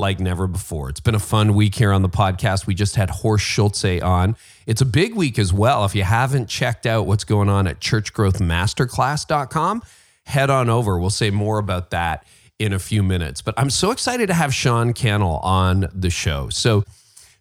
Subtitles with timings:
[0.00, 0.88] like never before.
[0.88, 2.66] It's been a fun week here on the podcast.
[2.66, 4.36] We just had Horst Schulze on.
[4.66, 5.84] It's a big week as well.
[5.84, 9.82] If you haven't checked out what's going on at churchgrowthmasterclass.com,
[10.26, 10.98] head on over.
[10.98, 12.24] We'll say more about that
[12.58, 13.42] in a few minutes.
[13.42, 16.48] But I'm so excited to have Sean Cannell on the show.
[16.50, 16.84] So,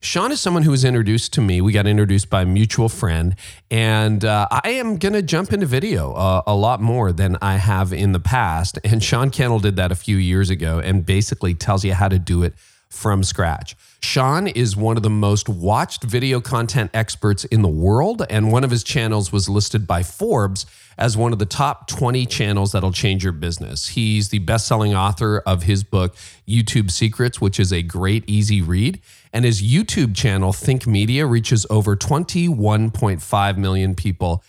[0.02, 1.60] Sean is someone who was introduced to me.
[1.60, 3.36] We got introduced by a mutual friend,
[3.70, 7.58] and uh, I am going to jump into video uh, a lot more than I
[7.58, 8.80] have in the past.
[8.86, 12.18] And Sean Cannell did that a few years ago and basically tells you how to
[12.18, 12.54] do it
[12.90, 13.76] from scratch.
[14.02, 18.64] Sean is one of the most watched video content experts in the world, and one
[18.64, 20.66] of his channels was listed by Forbes
[20.98, 23.90] as one of the top 20 channels that'll change your business.
[23.90, 26.16] He's the best selling author of his book,
[26.48, 29.00] YouTube Secrets, which is a great, easy read.
[29.32, 34.44] And his YouTube channel, Think Media, reaches over 21.5 million people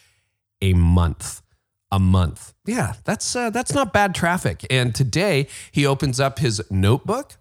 [0.63, 1.43] a month.
[1.93, 2.55] A month.
[2.67, 4.65] Yeah, that's uh, that's not bad traffic.
[4.71, 7.37] And today he opens up his notebook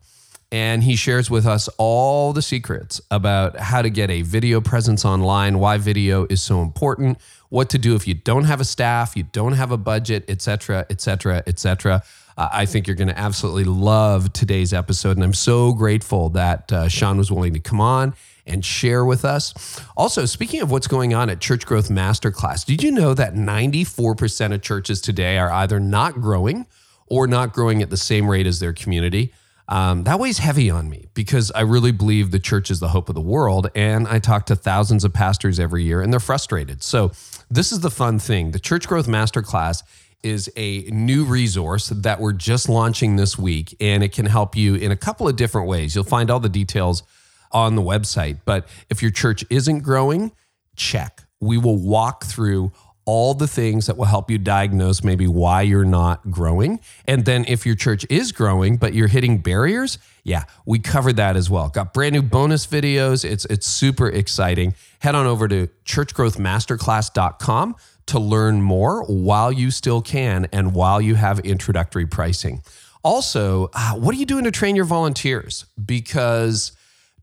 [0.52, 5.06] and he shares with us all the secrets about how to get a video presence
[5.06, 7.20] online, why video is so important,
[7.50, 10.86] what to do if you don't have a staff, you don't have a budget, etc.,
[10.90, 12.04] etc., etc.
[12.40, 16.88] I think you're going to absolutely love today's episode, and I'm so grateful that uh,
[16.88, 18.14] Sean was willing to come on
[18.48, 19.82] and share with us.
[19.98, 24.54] Also, speaking of what's going on at Church Growth Masterclass, did you know that 94%
[24.54, 26.66] of churches today are either not growing
[27.08, 29.34] or not growing at the same rate as their community?
[29.70, 33.08] Um, that weighs heavy on me because I really believe the church is the hope
[33.08, 33.70] of the world.
[33.76, 36.84] And I talk to thousands of pastors every year and they're frustrated.
[36.84, 37.12] So,
[37.52, 38.52] this is the fun thing.
[38.52, 39.82] The Church Growth Masterclass
[40.22, 44.76] is a new resource that we're just launching this week, and it can help you
[44.76, 45.96] in a couple of different ways.
[45.96, 47.04] You'll find all the details
[47.52, 48.40] on the website.
[48.46, 50.32] But if your church isn't growing,
[50.76, 51.24] check.
[51.40, 52.72] We will walk through
[53.12, 56.80] all the things that will help you diagnose maybe why you're not growing.
[57.06, 61.36] And then if your church is growing, but you're hitting barriers, yeah, we covered that
[61.36, 61.70] as well.
[61.70, 63.26] Got brand new bonus videos.
[63.26, 64.76] It's it's super exciting.
[65.00, 67.76] Head on over to churchgrowthmasterclass.com
[68.06, 72.62] to learn more while you still can and while you have introductory pricing.
[73.04, 75.66] Also, uh, what are you doing to train your volunteers?
[75.84, 76.74] Because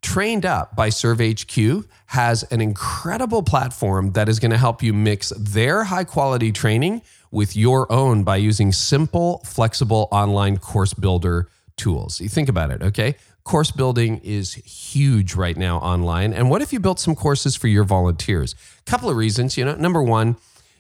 [0.07, 5.31] Trained Up by ServeHQ has an incredible platform that is going to help you mix
[5.31, 7.03] their high quality training
[7.33, 12.21] with your own by using simple, flexible online course builder tools.
[12.21, 13.17] You think about it, okay?
[13.43, 16.33] Course building is huge right now online.
[16.33, 18.55] And what if you built some courses for your volunteers?
[18.87, 19.75] A couple of reasons, you know.
[19.75, 20.37] Number one,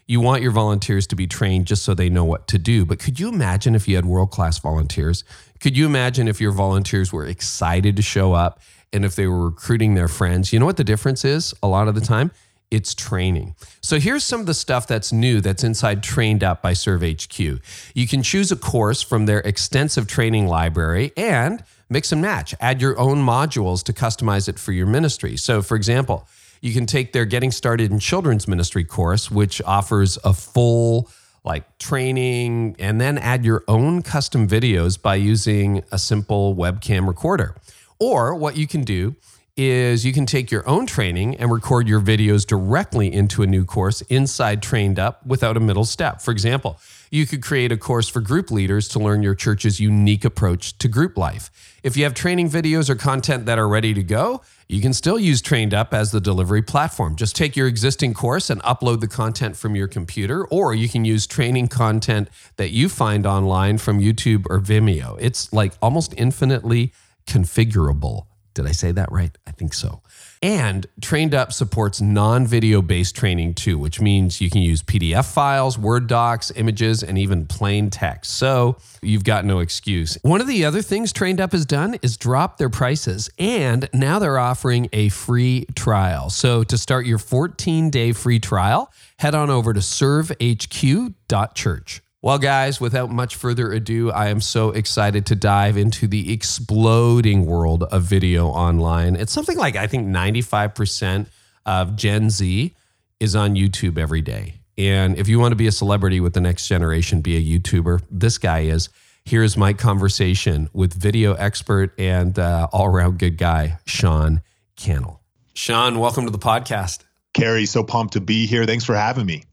[0.06, 2.84] you want your volunteers to be trained just so they know what to do.
[2.84, 5.24] But could you imagine if you had world class volunteers?
[5.58, 8.60] Could you imagine if your volunteers were excited to show up
[8.96, 10.52] and if they were recruiting their friends?
[10.52, 12.32] You know what the difference is a lot of the time?
[12.70, 13.54] It's training.
[13.80, 17.60] So here's some of the stuff that's new that's inside Trained Up by ServeHQ.
[17.94, 22.54] You can choose a course from their extensive training library and mix and match.
[22.60, 25.36] Add your own modules to customize it for your ministry.
[25.36, 26.26] So, for example,
[26.60, 31.08] you can take their Getting Started in Children's Ministry course, which offers a full
[31.44, 37.54] like training and then add your own custom videos by using a simple webcam recorder.
[37.98, 39.16] Or what you can do
[39.56, 43.64] is you can take your own training and record your videos directly into a new
[43.64, 46.20] course inside Trained Up without a middle step.
[46.20, 46.78] For example,
[47.10, 50.88] you could create a course for group leaders to learn your church's unique approach to
[50.88, 51.50] group life.
[51.82, 55.18] If you have training videos or content that are ready to go, you can still
[55.18, 57.16] use Trained Up as the delivery platform.
[57.16, 61.06] Just take your existing course and upload the content from your computer, or you can
[61.06, 65.16] use training content that you find online from YouTube or Vimeo.
[65.18, 66.92] It's like almost infinitely
[67.26, 68.26] configurable.
[68.56, 69.36] Did I say that right?
[69.46, 70.00] I think so.
[70.42, 75.30] And Trained Up supports non video based training too, which means you can use PDF
[75.30, 78.38] files, Word docs, images, and even plain text.
[78.38, 80.16] So you've got no excuse.
[80.22, 84.18] One of the other things Trained Up has done is drop their prices, and now
[84.18, 86.30] they're offering a free trial.
[86.30, 92.02] So to start your 14 day free trial, head on over to servehq.church.
[92.26, 97.46] Well, guys, without much further ado, I am so excited to dive into the exploding
[97.46, 99.14] world of video online.
[99.14, 101.28] It's something like I think 95%
[101.66, 102.74] of Gen Z
[103.20, 104.54] is on YouTube every day.
[104.76, 108.02] And if you want to be a celebrity with the next generation, be a YouTuber,
[108.10, 108.88] this guy is.
[109.24, 114.42] Here's my conversation with video expert and uh, all around good guy, Sean
[114.74, 115.22] Cannell.
[115.54, 117.04] Sean, welcome to the podcast.
[117.34, 118.66] Carey, so pumped to be here.
[118.66, 119.44] Thanks for having me.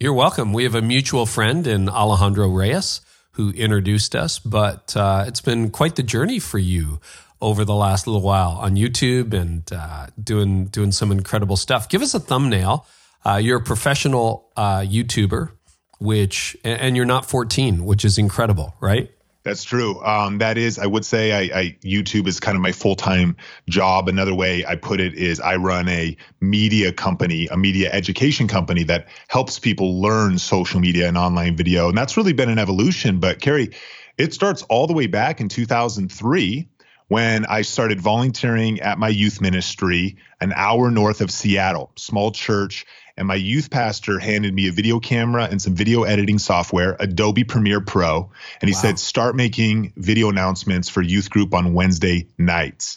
[0.00, 0.52] You're welcome.
[0.52, 3.00] We have a mutual friend in Alejandro Reyes
[3.32, 7.00] who introduced us, but uh, it's been quite the journey for you
[7.40, 11.88] over the last little while on YouTube and uh, doing doing some incredible stuff.
[11.88, 12.86] Give us a thumbnail.
[13.26, 15.50] Uh, you're a professional uh, YouTuber,
[15.98, 19.10] which and you're not 14, which is incredible, right?
[19.48, 20.04] That's true.
[20.04, 23.34] Um, that is, I would say, I, I YouTube is kind of my full time
[23.66, 24.06] job.
[24.06, 28.82] Another way I put it is, I run a media company, a media education company
[28.82, 33.20] that helps people learn social media and online video, and that's really been an evolution.
[33.20, 33.70] But Carey,
[34.18, 36.68] it starts all the way back in 2003
[37.06, 42.84] when I started volunteering at my youth ministry an hour north of Seattle, small church
[43.18, 47.42] and my youth pastor handed me a video camera and some video editing software, Adobe
[47.42, 48.30] Premiere Pro,
[48.60, 48.80] and he wow.
[48.80, 52.96] said, "Start making video announcements for youth group on Wednesday nights."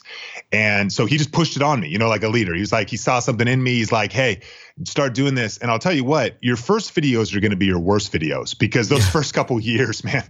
[0.52, 2.54] And so he just pushed it on me, you know, like a leader.
[2.54, 3.74] He was like, he saw something in me.
[3.74, 4.40] He's like, "Hey,
[4.84, 7.66] start doing this." And I'll tell you what, your first videos are going to be
[7.66, 9.10] your worst videos because those yeah.
[9.10, 10.24] first couple years, man,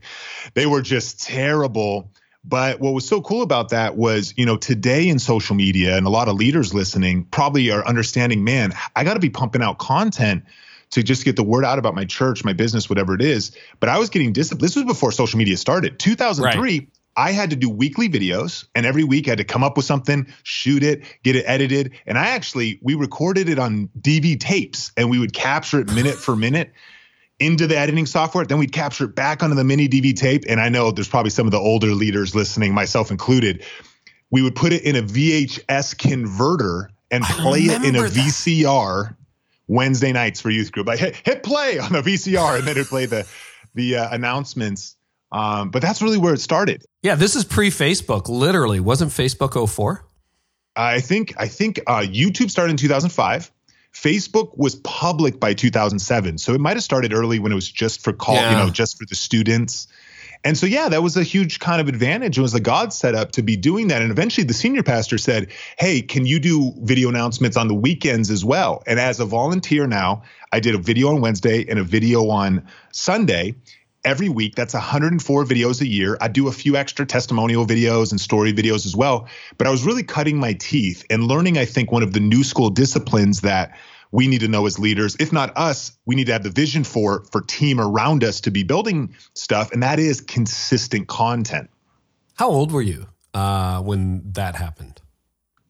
[0.55, 2.11] they were just terrible
[2.44, 6.06] but what was so cool about that was, you know, today in social media and
[6.06, 9.79] a lot of leaders listening probably are understanding, man, I got to be pumping out
[9.79, 10.44] content
[10.91, 13.56] to just get the word out about my church, my business, whatever it is.
[13.81, 14.62] But I was getting disciplined.
[14.62, 15.99] This was before social media started.
[15.99, 16.89] 2003, right.
[17.17, 19.87] I had to do weekly videos, and every week I had to come up with
[19.87, 21.93] something, shoot it, get it edited.
[22.06, 26.15] And I actually, we recorded it on DV tapes and we would capture it minute
[26.15, 26.73] for minute
[27.43, 28.44] into the editing software.
[28.44, 30.44] Then we'd capture it back onto the mini DV tape.
[30.49, 33.65] And I know there's probably some of the older leaders listening, myself included.
[34.31, 38.12] We would put it in a VHS converter and play it in a that.
[38.12, 39.17] VCR
[39.69, 40.87] Wednesday nights for youth group.
[40.87, 43.27] Like hit, hit play on the VCR, and then it'd play the
[43.75, 44.97] the uh, announcements.
[45.31, 46.85] Um, but that's really where it started.
[47.03, 48.29] Yeah, this is pre Facebook.
[48.29, 50.05] Literally, wasn't Facebook 04?
[50.77, 53.50] I think I think uh, YouTube started in 2005.
[53.93, 58.03] Facebook was public by 2007, so it might have started early when it was just
[58.03, 58.50] for call, yeah.
[58.50, 59.87] you know, just for the students.
[60.44, 62.37] And so, yeah, that was a huge kind of advantage.
[62.37, 64.03] It was a God set up to be doing that.
[64.03, 68.29] And eventually, the senior pastor said, "Hey, can you do video announcements on the weekends
[68.29, 71.85] as well?" And as a volunteer now, I did a video on Wednesday and a
[71.85, 73.55] video on Sunday
[74.04, 74.54] every week.
[74.54, 76.19] That's 104 videos a year.
[76.20, 79.28] I do a few extra testimonial videos and story videos as well.
[79.58, 82.44] But I was really cutting my teeth and learning, I think, one of the new
[82.44, 83.76] school disciplines that
[84.12, 86.84] we need to know as leaders if not us we need to have the vision
[86.84, 91.69] for for team around us to be building stuff and that is consistent content
[92.34, 95.00] how old were you uh, when that happened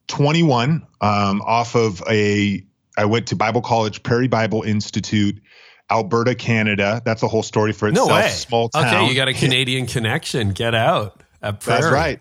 [0.07, 2.63] 21 um, off of a
[2.97, 5.41] i went to bible college prairie bible institute
[5.93, 7.01] Alberta, Canada.
[7.05, 8.09] That's a whole story for itself.
[8.09, 8.27] No way.
[8.29, 8.85] Small town.
[8.85, 10.51] Okay, you got a Canadian connection.
[10.51, 11.21] Get out.
[11.41, 12.19] That's right.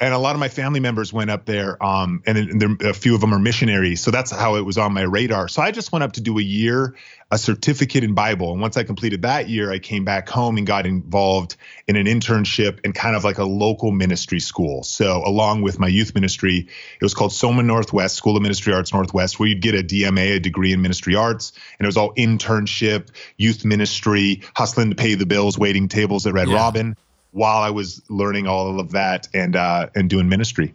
[0.00, 2.94] And a lot of my family members went up there, um, and, and there, a
[2.94, 4.00] few of them are missionaries.
[4.00, 5.48] So that's how it was on my radar.
[5.48, 6.94] So I just went up to do a year,
[7.32, 8.52] a certificate in Bible.
[8.52, 11.56] And once I completed that year, I came back home and got involved
[11.88, 14.84] in an internship in kind of like a local ministry school.
[14.84, 18.94] So along with my youth ministry, it was called Soma Northwest School of Ministry Arts
[18.94, 22.14] Northwest, where you'd get a DMA, a degree in ministry arts, and it was all
[22.14, 26.54] internship, youth ministry, hustling to pay the bills, waiting tables at Red yeah.
[26.54, 26.96] Robin
[27.30, 30.74] while I was learning all of that and uh, and doing ministry.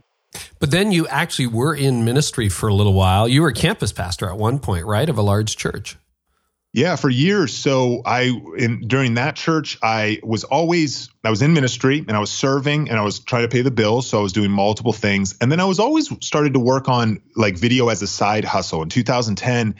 [0.59, 3.27] But then you actually were in ministry for a little while.
[3.27, 5.98] You were a campus pastor at one point, right, of a large church.
[6.75, 7.53] Yeah, for years.
[7.53, 12.19] So I in during that church, I was always I was in ministry and I
[12.19, 14.07] was serving and I was trying to pay the bills.
[14.07, 15.36] So I was doing multiple things.
[15.39, 18.81] And then I was always started to work on like video as a side hustle.
[18.81, 19.75] In 2010,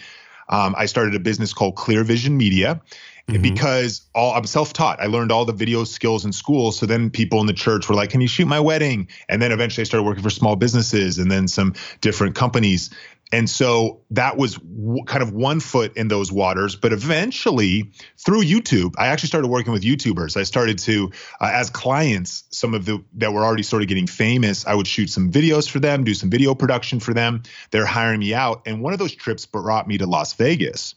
[0.50, 2.80] um, I started a business called Clear Vision Media.
[3.28, 3.42] Mm-hmm.
[3.42, 5.00] because all I'm self-taught.
[5.00, 6.74] I learned all the video skills in school.
[6.74, 9.54] So then people in the church were like, "Can you shoot my wedding?" And then
[9.54, 12.90] eventually I started working for small businesses and then some different companies.
[13.32, 16.76] And so that was w- kind of one foot in those waters.
[16.76, 20.38] But eventually, through YouTube, I actually started working with YouTubers.
[20.38, 21.12] I started to,
[21.42, 24.86] uh, as clients, some of the that were already sort of getting famous, I would
[24.86, 27.42] shoot some videos for them, do some video production for them.
[27.72, 28.62] They're hiring me out.
[28.68, 30.94] And one of those trips brought me to Las Vegas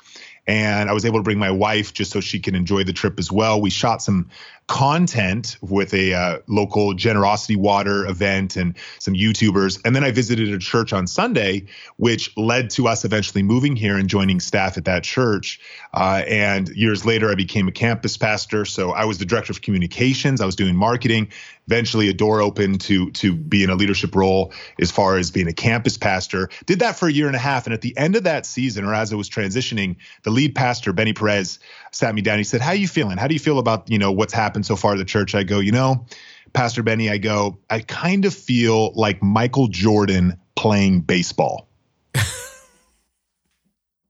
[0.47, 3.19] and I was able to bring my wife just so she can enjoy the trip
[3.19, 3.61] as well.
[3.61, 4.31] We shot some
[4.69, 9.81] content with a uh, local generosity water event and some YouTubers.
[9.85, 13.97] And then I visited a church on Sunday, which led to us eventually moving here
[13.97, 15.61] and joining staff at that church.
[15.95, 18.65] Uh, and years later, I became a campus pastor.
[18.65, 20.41] So I was the director of communications.
[20.41, 21.29] I was doing marketing.
[21.69, 25.49] Eventually, a door opened to to be in a leadership role as far as being
[25.49, 26.49] a campus pastor.
[26.67, 27.67] Did that for a year and a half.
[27.67, 30.93] And at the end of that season, or as I was transitioning, the lead pastor
[30.93, 31.59] Benny Perez
[31.93, 32.39] sat me down.
[32.39, 33.17] He said, "How you feeling?
[33.19, 35.43] How do you feel about you know what's happened so far at the church?" I
[35.43, 36.07] go, "You know,
[36.53, 41.69] Pastor Benny, I go, I kind of feel like Michael Jordan playing baseball."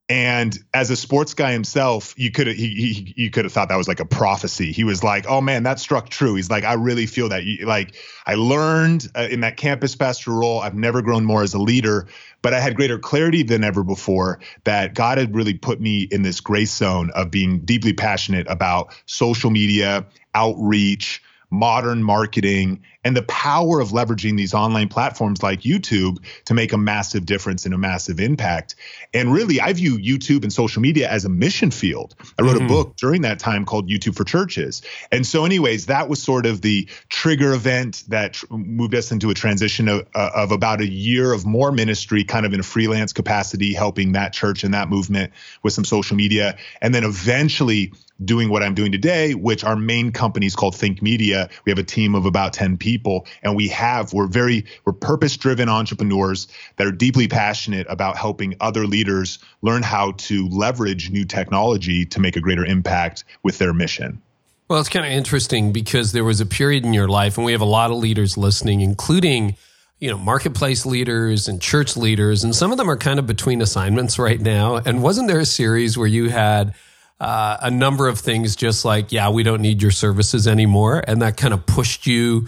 [0.09, 3.77] And as a sports guy himself, you could he, he you could have thought that
[3.77, 4.71] was like a prophecy.
[4.71, 7.97] He was like, "Oh man, that struck true." He's like, "I really feel that." Like
[8.25, 12.07] I learned uh, in that campus pastor role, I've never grown more as a leader,
[12.47, 16.23] but I had greater clarity than ever before that God had really put me in
[16.23, 23.23] this grace zone of being deeply passionate about social media, outreach, modern marketing and the
[23.23, 27.79] power of leveraging these online platforms like YouTube to make a massive difference and a
[27.79, 28.75] massive impact.
[29.15, 32.17] And really, I view YouTube and social media as a mission field.
[32.37, 32.65] I wrote mm-hmm.
[32.65, 34.83] a book during that time called YouTube for Churches.
[35.13, 39.31] And so, anyways, that was sort of the trigger event that tr- moved us into
[39.31, 42.65] a transition of, uh, of about a year of more ministry, kind of in a
[42.65, 45.33] freelance capacity, helping that church and that movement
[45.63, 46.59] with some social media.
[46.83, 47.93] And then eventually,
[48.25, 51.49] doing what I'm doing today, which our main company is called Think Media.
[51.65, 55.37] We have a team of about 10 people and we have, we're very, we're purpose
[55.37, 61.25] driven entrepreneurs that are deeply passionate about helping other leaders learn how to leverage new
[61.25, 64.21] technology to make a greater impact with their mission.
[64.69, 67.53] Well, it's kind of interesting because there was a period in your life, and we
[67.53, 69.57] have a lot of leaders listening, including
[70.01, 73.63] you know, marketplace leaders and church leaders, and some of them are kind of between
[73.63, 74.77] assignments right now.
[74.77, 76.75] And wasn't there a series where you had
[77.21, 81.03] uh, a number of things, just like, yeah, we don't need your services anymore.
[81.07, 82.47] And that kind of pushed you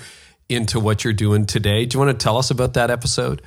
[0.48, 1.87] into what you're doing today.
[1.87, 3.42] Do you want to tell us about that episode?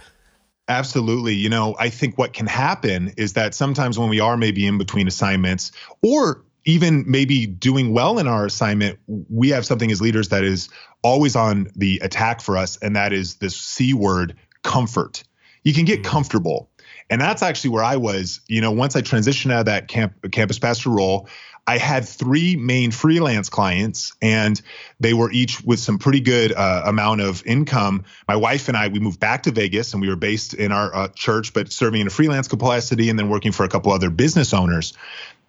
[0.67, 1.33] Absolutely.
[1.33, 4.77] You know, I think what can happen is that sometimes when we are maybe in
[4.77, 10.29] between assignments or even maybe doing well in our assignment, we have something as leaders
[10.29, 10.69] that is
[11.03, 15.23] always on the attack for us, and that is this C word comfort.
[15.63, 16.11] You can get mm-hmm.
[16.11, 16.69] comfortable.
[17.09, 18.41] And that's actually where I was.
[18.47, 21.27] You know, once I transitioned out of that camp, campus pastor role,
[21.67, 24.59] I had three main freelance clients, and
[24.99, 28.05] they were each with some pretty good uh, amount of income.
[28.27, 30.93] My wife and I, we moved back to Vegas, and we were based in our
[30.93, 34.09] uh, church, but serving in a freelance capacity, and then working for a couple other
[34.09, 34.93] business owners.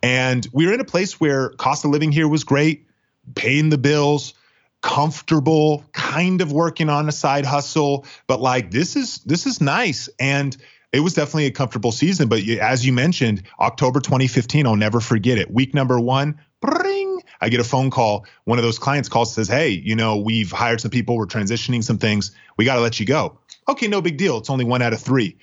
[0.02, 2.86] And we were in a place where cost of living here was great,
[3.34, 4.34] paying the bills,
[4.82, 10.08] comfortable, kind of working on a side hustle, but like this is this is nice.
[10.20, 10.56] And
[10.92, 12.28] it was definitely a comfortable season.
[12.28, 15.50] But as you mentioned, October 2015, I'll never forget it.
[15.50, 18.26] Week number one, bring, I get a phone call.
[18.44, 21.82] One of those clients calls says, Hey, you know, we've hired some people, we're transitioning
[21.82, 22.32] some things.
[22.56, 23.38] We got to let you go.
[23.68, 24.38] Okay, no big deal.
[24.38, 25.38] It's only one out of three.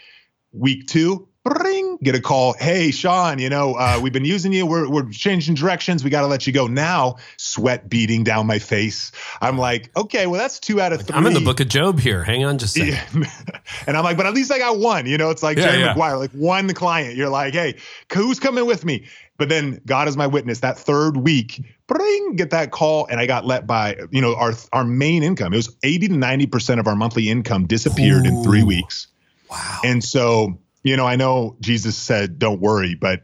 [0.51, 2.53] Week two, ring, get a call.
[2.53, 4.65] Hey, Sean, you know, uh, we've been using you.
[4.65, 6.03] We're, we're changing directions.
[6.03, 6.67] We got to let you go.
[6.67, 9.11] Now, sweat beating down my face.
[9.41, 11.15] I'm like, okay, well, that's two out of three.
[11.15, 12.23] I'm in the book of Job here.
[12.23, 13.23] Hang on just a second.
[13.23, 13.59] Yeah.
[13.87, 15.05] and I'm like, but at least I got one.
[15.05, 15.87] You know, it's like yeah, Jerry yeah.
[15.87, 17.15] Maguire, like one client.
[17.15, 17.77] You're like, hey,
[18.13, 19.07] who's coming with me?
[19.37, 20.59] But then God is my witness.
[20.59, 24.53] That third week, bring, get that call, and I got let by, you know, our
[24.73, 25.53] our main income.
[25.53, 28.29] It was 80 to 90 percent of our monthly income disappeared Ooh.
[28.29, 29.07] in three weeks.
[29.49, 29.79] Wow.
[29.83, 33.23] And so you know, I know Jesus said, don't worry, but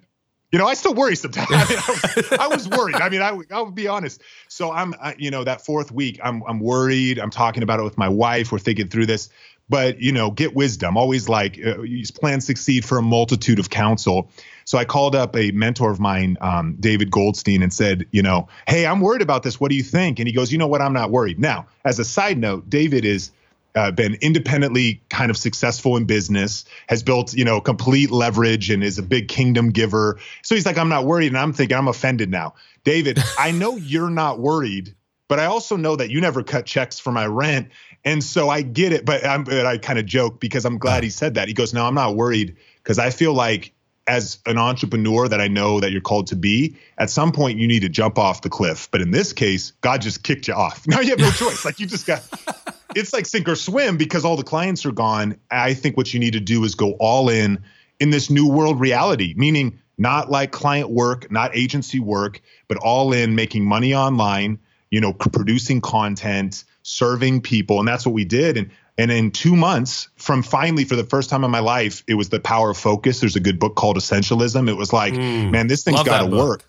[0.51, 1.47] you know, I still worry sometimes.
[1.51, 2.95] I, mean, I, I, was worried.
[2.95, 4.21] I mean, I, I would be honest.
[4.47, 7.19] So I'm, I, you know, that fourth week, I'm, I'm worried.
[7.19, 8.51] I'm talking about it with my wife.
[8.51, 9.27] We're thinking through this,
[9.67, 10.95] but you know, get wisdom.
[10.95, 11.83] Always like uh,
[12.13, 14.31] plans succeed for a multitude of counsel.
[14.63, 18.47] So I called up a mentor of mine, um, David Goldstein, and said, you know,
[18.67, 19.59] hey, I'm worried about this.
[19.59, 20.19] What do you think?
[20.19, 20.81] And he goes, you know what?
[20.81, 21.39] I'm not worried.
[21.39, 23.31] Now, as a side note, David is
[23.75, 28.84] uh, been independently kind of successful in business, has built, you know, complete leverage and
[28.84, 30.17] is a big kingdom giver.
[30.44, 31.27] So he's like, I'm not worried.
[31.27, 32.55] And I'm thinking, I'm offended now.
[32.84, 34.96] David, I know you're not worried,
[35.27, 37.70] but I also know that you never cut checks for my rent.
[38.05, 39.03] And so I get it.
[39.05, 41.48] But, I'm, but I kind of joke because I'm glad he said that.
[41.48, 43.74] He goes, No, I'm not worried because I feel like
[44.08, 47.67] as an entrepreneur that I know that you're called to be, at some point you
[47.67, 48.88] need to jump off the cliff.
[48.91, 50.86] But in this case, God just kicked you off.
[50.96, 51.65] Now you have no choice.
[51.65, 52.22] Like you just got
[52.96, 55.38] it's like sink or swim because all the clients are gone.
[55.50, 57.63] I think what you need to do is go all in
[58.00, 63.13] in this new world reality, meaning not like client work, not agency work, but all
[63.13, 64.60] in making money online,
[64.92, 67.80] you know, producing content, serving people.
[67.80, 68.58] And that's what we did.
[68.58, 72.13] And and in two months, from finally for the first time in my life, it
[72.13, 73.20] was the power of focus.
[73.20, 74.70] There's a good book called Essentialism.
[74.70, 76.63] It was like, mm, man, this thing's got to work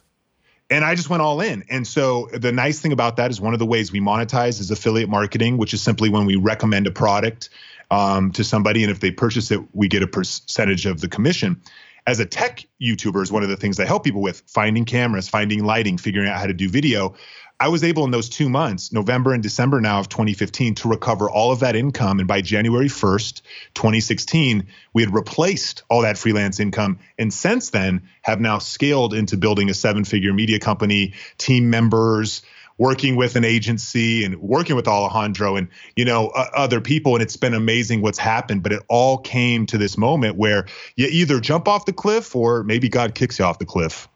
[0.71, 1.65] and I just went all in.
[1.71, 4.71] And so the nice thing about that is one of the ways we monetize is
[4.71, 7.51] affiliate marketing, which is simply when we recommend a product
[7.91, 11.61] um, to somebody, and if they purchase it, we get a percentage of the commission.
[12.07, 15.29] As a tech YouTuber, is one of the things I help people with finding cameras,
[15.29, 17.15] finding lighting, figuring out how to do video.
[17.59, 21.31] I was able in those two months, November and December now of 2015, to recover
[21.31, 22.19] all of that income.
[22.19, 23.41] And by January 1st,
[23.73, 26.99] 2016, we had replaced all that freelance income.
[27.19, 32.43] And since then, have now scaled into building a seven figure media company, team members.
[32.79, 37.23] working with an agency and working with Alejandro and you know uh, other people and
[37.23, 41.41] it's been amazing what's happened but it all came to this moment where you either
[41.41, 44.09] jump off the cliff or maybe God kicks you off the cliff.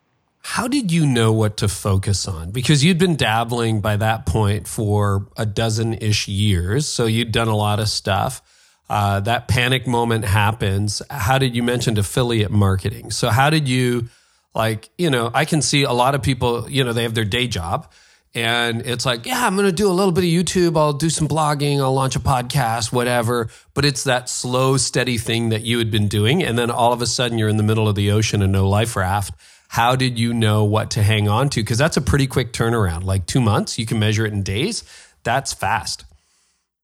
[0.43, 2.51] How did you know what to focus on?
[2.51, 6.89] Because you'd been dabbling by that point for a dozen ish years.
[6.89, 8.43] So you'd done a lot of stuff.
[8.89, 11.03] Uh, that panic moment happens.
[11.11, 13.13] How did you mention affiliate marketing?
[13.13, 14.09] So, how did you,
[14.53, 17.25] like, you know, I can see a lot of people, you know, they have their
[17.25, 17.89] day job
[18.35, 20.77] and it's like, yeah, I'm going to do a little bit of YouTube.
[20.77, 21.81] I'll do some blogging.
[21.81, 23.49] I'll launch a podcast, whatever.
[23.75, 26.43] But it's that slow, steady thing that you had been doing.
[26.43, 28.69] And then all of a sudden you're in the middle of the ocean and no
[28.69, 29.35] life raft
[29.71, 31.61] how did you know what to hang on to?
[31.61, 33.79] Because that's a pretty quick turnaround, like two months.
[33.79, 34.83] You can measure it in days.
[35.23, 36.05] That's fast.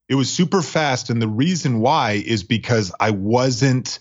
[0.07, 1.09] It was super fast.
[1.09, 3.99] And the reason why is because I wasn't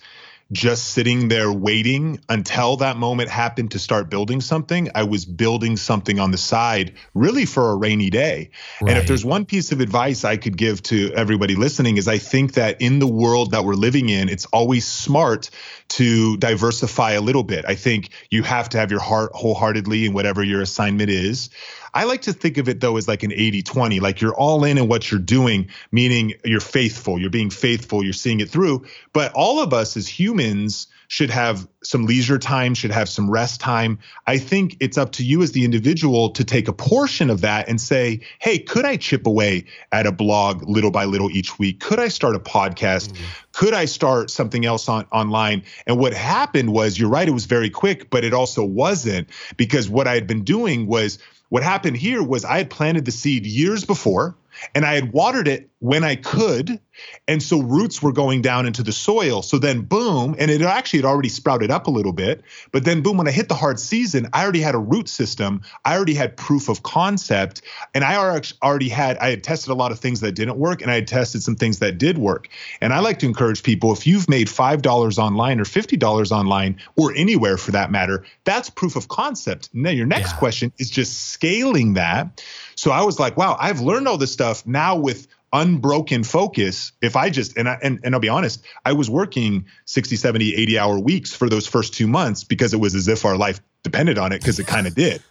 [0.53, 4.89] just sitting there waiting until that moment happened to start building something.
[4.95, 8.51] I was building something on the side, really for a rainy day.
[8.81, 8.91] Right.
[8.91, 12.19] And if there's one piece of advice I could give to everybody listening, is I
[12.19, 15.51] think that in the world that we're living in, it's always smart
[15.89, 17.65] to diversify a little bit.
[17.67, 21.51] I think you have to have your heart wholeheartedly in whatever your assignment is.
[21.97, 24.65] I like to think of it though as like an 80 20, like you're all
[24.65, 28.85] in in what you're doing, meaning you're faithful, you're being faithful, you're seeing it through.
[29.15, 33.61] But all of us as humans, should have some leisure time, should have some rest
[33.61, 33.99] time.
[34.27, 37.69] I think it's up to you as the individual to take a portion of that
[37.69, 41.81] and say, hey, could I chip away at a blog little by little each week?
[41.81, 43.13] Could I start a podcast?
[43.13, 43.25] Mm-hmm.
[43.53, 45.63] Could I start something else on online?
[45.87, 49.89] And what happened was, you're right, it was very quick, but it also wasn't because
[49.89, 53.47] what I had been doing was what happened here was I had planted the seed
[53.47, 54.37] years before
[54.75, 56.81] and I had watered it when I could.
[57.29, 59.43] And so roots were going down into the soil.
[59.43, 62.43] So then, boom, and it actually had already sprouted up a little bit.
[62.73, 65.63] But then, boom, when I hit the hard season, I already had a root system.
[65.85, 67.63] I already had proof of concept.
[67.95, 68.17] And I
[68.63, 71.07] already had, I had tested a lot of things that didn't work and I had
[71.07, 72.49] tested some things that did work.
[72.81, 77.13] And I like to encourage people if you've made $5 online or $50 online or
[77.15, 79.71] anywhere for that matter, that's proof of concept.
[79.73, 80.39] Now, your next yeah.
[80.39, 82.43] question is just scaling that.
[82.75, 87.17] So I was like, wow, I've learned all this stuff now with unbroken focus if
[87.17, 90.79] i just and I, and, and i'll be honest i was working 60 70 80
[90.79, 94.19] hour weeks for those first two months because it was as if our life depended
[94.19, 95.23] on it because it kind of did.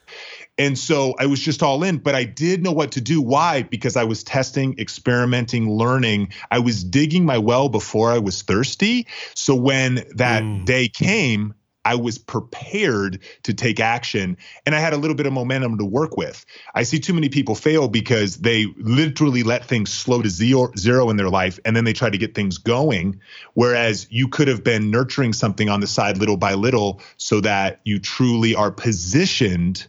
[0.57, 3.21] And so i was just all in but i did know what to do.
[3.21, 3.63] Why?
[3.63, 6.31] Because i was testing experimenting learning.
[6.49, 9.07] I was digging my well before i was thirsty.
[9.33, 10.65] So when that mm.
[10.65, 11.53] day came
[11.85, 15.85] I was prepared to take action and I had a little bit of momentum to
[15.85, 16.45] work with.
[16.73, 21.09] I see too many people fail because they literally let things slow to zero, zero
[21.11, 23.21] in their life and then they try to get things going.
[23.53, 27.79] Whereas you could have been nurturing something on the side little by little so that
[27.85, 29.85] you truly are positioned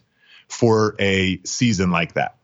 [0.47, 2.36] for a season like that.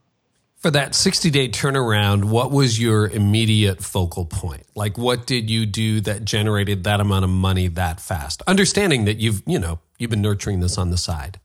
[0.64, 4.64] For that 60 day turnaround, what was your immediate focal point?
[4.76, 8.42] Like, what did you do that generated that amount of money that fast?
[8.48, 11.42] Understanding that you've, you know, you've been nurturing this on the side.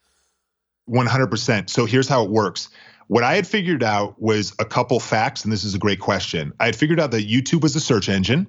[0.88, 1.68] 100%.
[1.68, 2.68] So here's how it works.
[3.09, 6.52] What I had figured out was a couple facts, and this is a great question.
[6.61, 8.46] I had figured out that YouTube was a search engine.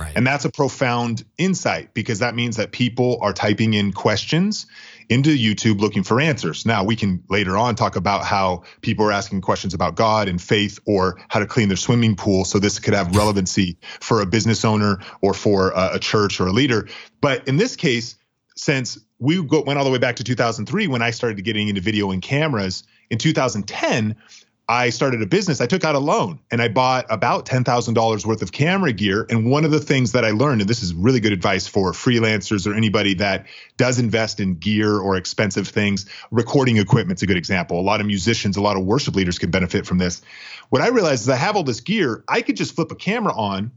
[0.00, 0.12] Right.
[0.16, 4.66] And that's a profound insight because that means that people are typing in questions
[5.08, 6.66] into YouTube looking for answers.
[6.66, 10.40] Now, we can later on talk about how people are asking questions about God and
[10.40, 12.44] faith or how to clean their swimming pool.
[12.44, 16.52] So this could have relevancy for a business owner or for a, church or a
[16.52, 16.88] leader.
[17.20, 18.16] But in this case,
[18.54, 22.10] since we went all the way back to 2003 when I started getting into video
[22.10, 24.16] and cameras, in 2010,
[24.70, 25.62] I started a business.
[25.62, 29.26] I took out a loan and I bought about $10,000 worth of camera gear.
[29.30, 31.92] And one of the things that I learned, and this is really good advice for
[31.92, 33.46] freelancers or anybody that
[33.78, 37.80] does invest in gear or expensive things, recording equipment's a good example.
[37.80, 40.20] A lot of musicians, a lot of worship leaders can benefit from this.
[40.68, 43.32] What I realized is I have all this gear, I could just flip a camera
[43.32, 43.70] on,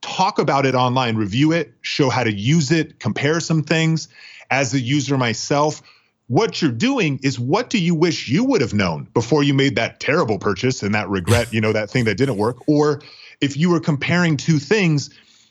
[0.00, 4.08] talk about it online, review it, show how to use it, compare some things.
[4.50, 5.80] As a user myself,
[6.32, 9.76] what you're doing is what do you wish you would have known before you made
[9.76, 12.66] that terrible purchase and that regret, you know, that thing that didn't work?
[12.66, 13.02] Or
[13.42, 15.10] if you were comparing two things.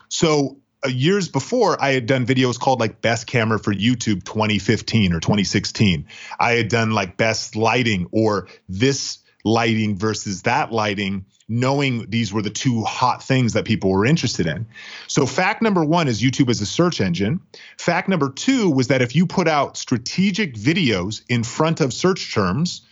[0.09, 5.13] So uh, years before, I had done videos called like best camera for YouTube 2015
[5.13, 6.07] or 2016.
[6.39, 12.41] I had done like best lighting or this lighting versus that lighting knowing these were
[12.41, 14.65] the two hot things that people were interested in.
[15.07, 17.41] So, fact number one is YouTube as a search engine.
[17.77, 22.33] Fact number two was that if you put out strategic videos in front of search
[22.33, 22.83] terms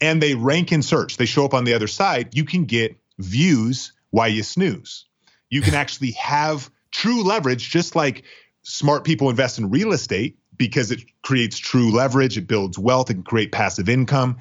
[0.00, 2.96] and they rank in search, they show up on the other side, you can get
[3.18, 5.04] views while you snooze.
[5.48, 8.24] You can actually have true leverage, just like
[8.62, 13.14] smart people invest in real estate because it creates true leverage, it builds wealth, it
[13.14, 14.38] can create passive income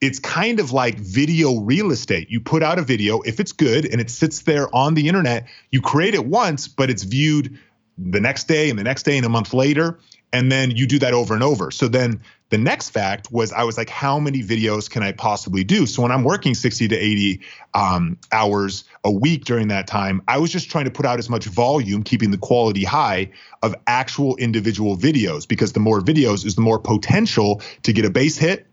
[0.00, 2.30] it's kind of like video real estate.
[2.30, 5.46] You put out a video, if it's good and it sits there on the internet,
[5.70, 7.58] you create it once, but it's viewed
[7.96, 9.98] the next day and the next day and a month later.
[10.32, 11.70] And then you do that over and over.
[11.70, 15.62] So then the next fact was I was like, how many videos can I possibly
[15.62, 15.86] do?
[15.86, 17.40] So when I'm working 60 to 80
[17.72, 21.30] um, hours a week during that time, I was just trying to put out as
[21.30, 23.30] much volume, keeping the quality high
[23.62, 28.10] of actual individual videos, because the more videos is the more potential to get a
[28.10, 28.66] base hit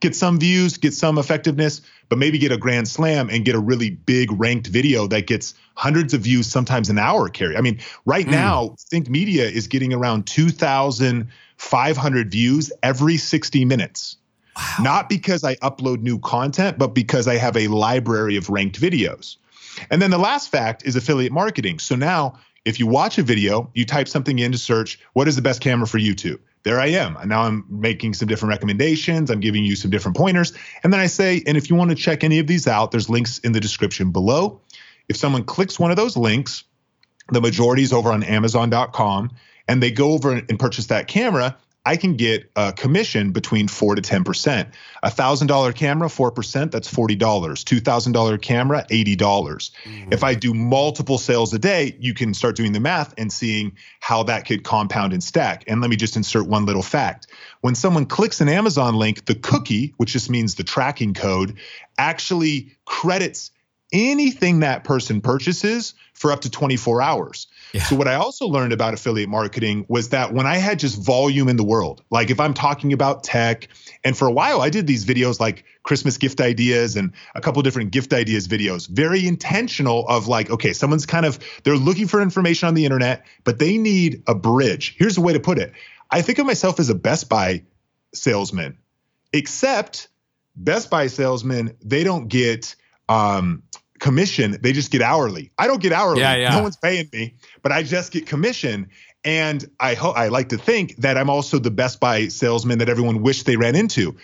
[0.00, 3.58] get some views, get some effectiveness, but maybe get a grand slam and get a
[3.58, 7.56] really big ranked video that gets hundreds of views, sometimes an hour Carey.
[7.56, 8.30] I mean, right mm.
[8.30, 14.16] now, Think Media is getting around 2,500 views every 60 minutes.
[14.56, 14.74] Wow.
[14.80, 19.36] Not because I upload new content, but because I have a library of ranked videos.
[19.90, 21.78] And then the last fact is affiliate marketing.
[21.78, 25.42] So now, if you watch a video, you type something into search, what is the
[25.42, 26.40] best camera for YouTube?
[26.62, 27.16] There I am.
[27.26, 29.30] Now I'm making some different recommendations.
[29.30, 30.52] I'm giving you some different pointers.
[30.82, 33.08] And then I say, and if you want to check any of these out, there's
[33.08, 34.60] links in the description below.
[35.08, 36.64] If someone clicks one of those links,
[37.30, 39.30] the majority is over on Amazon.com,
[39.66, 43.94] and they go over and purchase that camera, I can get a commission between four
[43.94, 44.68] to ten percent.
[45.02, 47.64] A thousand dollar camera, four percent, that's forty dollars.
[47.64, 49.70] Two thousand dollar camera, eighty dollars.
[49.84, 50.12] Mm-hmm.
[50.12, 53.76] If I do multiple sales a day, you can start doing the math and seeing
[54.00, 55.64] how that could compound and stack.
[55.66, 57.28] And let me just insert one little fact.
[57.60, 61.56] When someone clicks an Amazon link, the cookie, which just means the tracking code,
[61.96, 63.50] actually credits
[63.92, 67.46] anything that person purchases for up to 24 hours.
[67.72, 67.82] Yeah.
[67.82, 71.48] So what I also learned about affiliate marketing was that when I had just volume
[71.48, 73.68] in the world, like if I'm talking about tech,
[74.04, 77.60] and for a while I did these videos like Christmas gift ideas and a couple
[77.62, 82.22] different gift ideas videos, very intentional of like, okay, someone's kind of they're looking for
[82.22, 84.96] information on the internet, but they need a bridge.
[84.98, 85.72] Here's the way to put it.
[86.10, 87.64] I think of myself as a Best Buy
[88.14, 88.78] salesman,
[89.32, 90.08] except
[90.56, 92.74] Best Buy salesmen, they don't get
[93.08, 93.62] um,
[93.98, 94.58] commission.
[94.60, 95.50] They just get hourly.
[95.58, 96.20] I don't get hourly.
[96.20, 96.56] Yeah, yeah.
[96.56, 98.88] No one's paying me, but I just get commission.
[99.24, 102.88] And I hope I like to think that I'm also the Best Buy salesman that
[102.88, 104.16] everyone wished they ran into.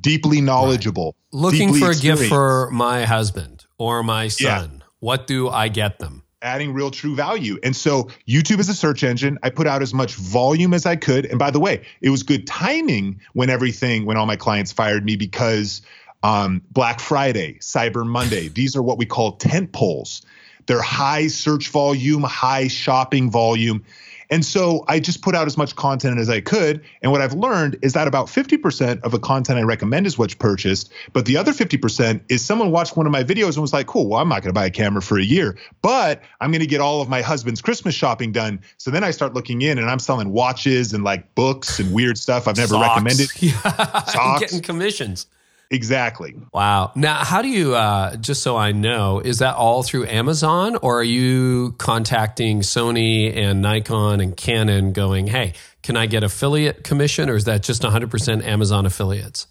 [0.00, 1.16] Deeply knowledgeable.
[1.32, 1.40] Right.
[1.40, 4.70] Looking deeply for a gift for my husband or my son.
[4.78, 4.86] Yeah.
[5.00, 6.22] What do I get them?
[6.42, 7.58] adding real true value.
[7.62, 9.38] And so YouTube is a search engine.
[9.42, 11.24] I put out as much volume as I could.
[11.26, 15.04] And by the way, it was good timing when everything, when all my clients fired
[15.04, 15.82] me because
[16.22, 18.48] um, Black Friday, Cyber Monday.
[18.48, 20.22] These are what we call tent poles.
[20.66, 23.84] They're high search volume, high shopping volume.
[24.30, 26.82] And so I just put out as much content as I could.
[27.02, 30.32] And what I've learned is that about 50% of the content I recommend is what's
[30.32, 30.90] purchased.
[31.12, 34.06] But the other 50% is someone watched one of my videos and was like, cool,
[34.08, 36.66] well, I'm not going to buy a camera for a year, but I'm going to
[36.66, 38.62] get all of my husband's Christmas shopping done.
[38.78, 42.16] So then I start looking in and I'm selling watches and like books and weird
[42.16, 42.88] stuff I've never Socks.
[42.88, 43.28] recommended.
[43.42, 44.04] Yeah.
[44.06, 44.40] Socks.
[44.40, 45.26] getting commissions.
[45.72, 46.36] Exactly.
[46.52, 46.92] Wow.
[46.94, 51.00] Now, how do you, uh, just so I know, is that all through Amazon or
[51.00, 57.30] are you contacting Sony and Nikon and Canon going, hey, can I get affiliate commission
[57.30, 59.46] or is that just 100% Amazon affiliates?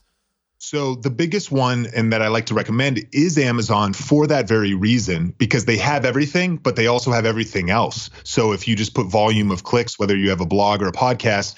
[0.59, 4.75] So the biggest one and that I like to recommend is Amazon for that very
[4.75, 8.11] reason because they have everything but they also have everything else.
[8.23, 10.91] So if you just put volume of clicks whether you have a blog or a
[10.91, 11.57] podcast,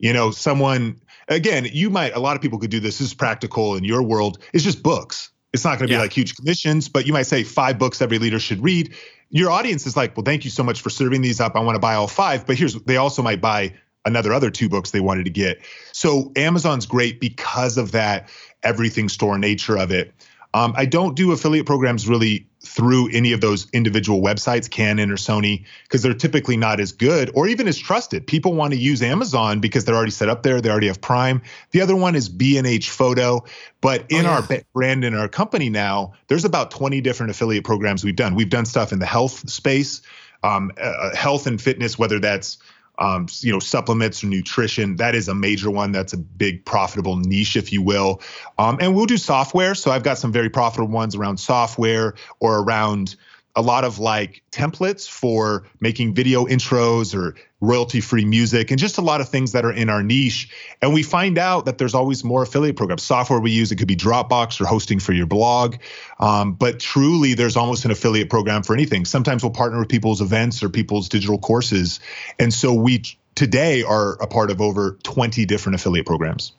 [0.00, 2.98] you know, someone again, you might, a lot of people could do this.
[2.98, 4.38] This is practical in your world.
[4.52, 5.30] It's just books.
[5.52, 5.98] It's not going to yeah.
[5.98, 8.94] be like huge commissions, but you might say five books every leader should read.
[9.30, 11.56] Your audience is like, well, thank you so much for serving these up.
[11.56, 14.68] I want to buy all five, but here's, they also might buy another other two
[14.68, 15.60] books they wanted to get.
[15.92, 18.28] So Amazon's great because of that
[18.62, 20.12] everything store nature of it.
[20.52, 25.16] Um, I don't do affiliate programs really through any of those individual websites, Canon or
[25.16, 28.26] Sony, because they're typically not as good or even as trusted.
[28.26, 31.40] People want to use Amazon because they're already set up there, they already have Prime.
[31.70, 33.44] The other one is B&H Photo,
[33.80, 34.46] but in oh, yeah.
[34.50, 38.34] our brand in our company now, there's about 20 different affiliate programs we've done.
[38.34, 40.02] We've done stuff in the health space,
[40.42, 42.58] um, uh, health and fitness, whether that's
[43.00, 44.96] um, you know, supplements or nutrition.
[44.96, 45.90] That is a major one.
[45.90, 48.20] That's a big profitable niche, if you will.
[48.58, 49.74] Um, and we'll do software.
[49.74, 53.16] So I've got some very profitable ones around software or around
[53.56, 58.98] a lot of like templates for making video intros or royalty free music and just
[58.98, 60.48] a lot of things that are in our niche.
[60.80, 63.02] And we find out that there's always more affiliate programs.
[63.02, 65.76] Software we use, it could be Dropbox or hosting for your blog.
[66.18, 69.04] Um, but truly, there's almost an affiliate program for anything.
[69.04, 72.00] Sometimes we'll partner with people's events or people's digital courses.
[72.38, 73.02] And so we
[73.34, 76.52] today are a part of over 20 different affiliate programs.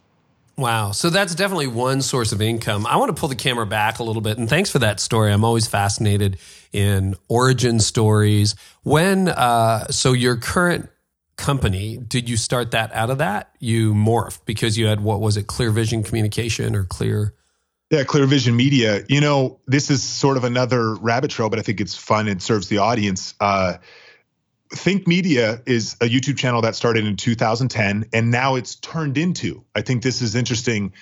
[0.61, 0.91] Wow.
[0.91, 2.85] So that's definitely one source of income.
[2.85, 4.37] I want to pull the camera back a little bit.
[4.37, 5.33] And thanks for that story.
[5.33, 6.37] I'm always fascinated
[6.71, 8.53] in origin stories.
[8.83, 10.87] When, uh, so your current
[11.35, 13.49] company, did you start that out of that?
[13.59, 17.33] You morphed because you had, what was it, Clear Vision Communication or Clear?
[17.89, 19.03] Yeah, Clear Vision Media.
[19.09, 22.39] You know, this is sort of another rabbit trail, but I think it's fun and
[22.39, 23.33] serves the audience.
[23.39, 23.77] Uh,
[24.73, 29.63] Think Media is a YouTube channel that started in 2010 and now it's turned into.
[29.75, 30.93] I think this is interesting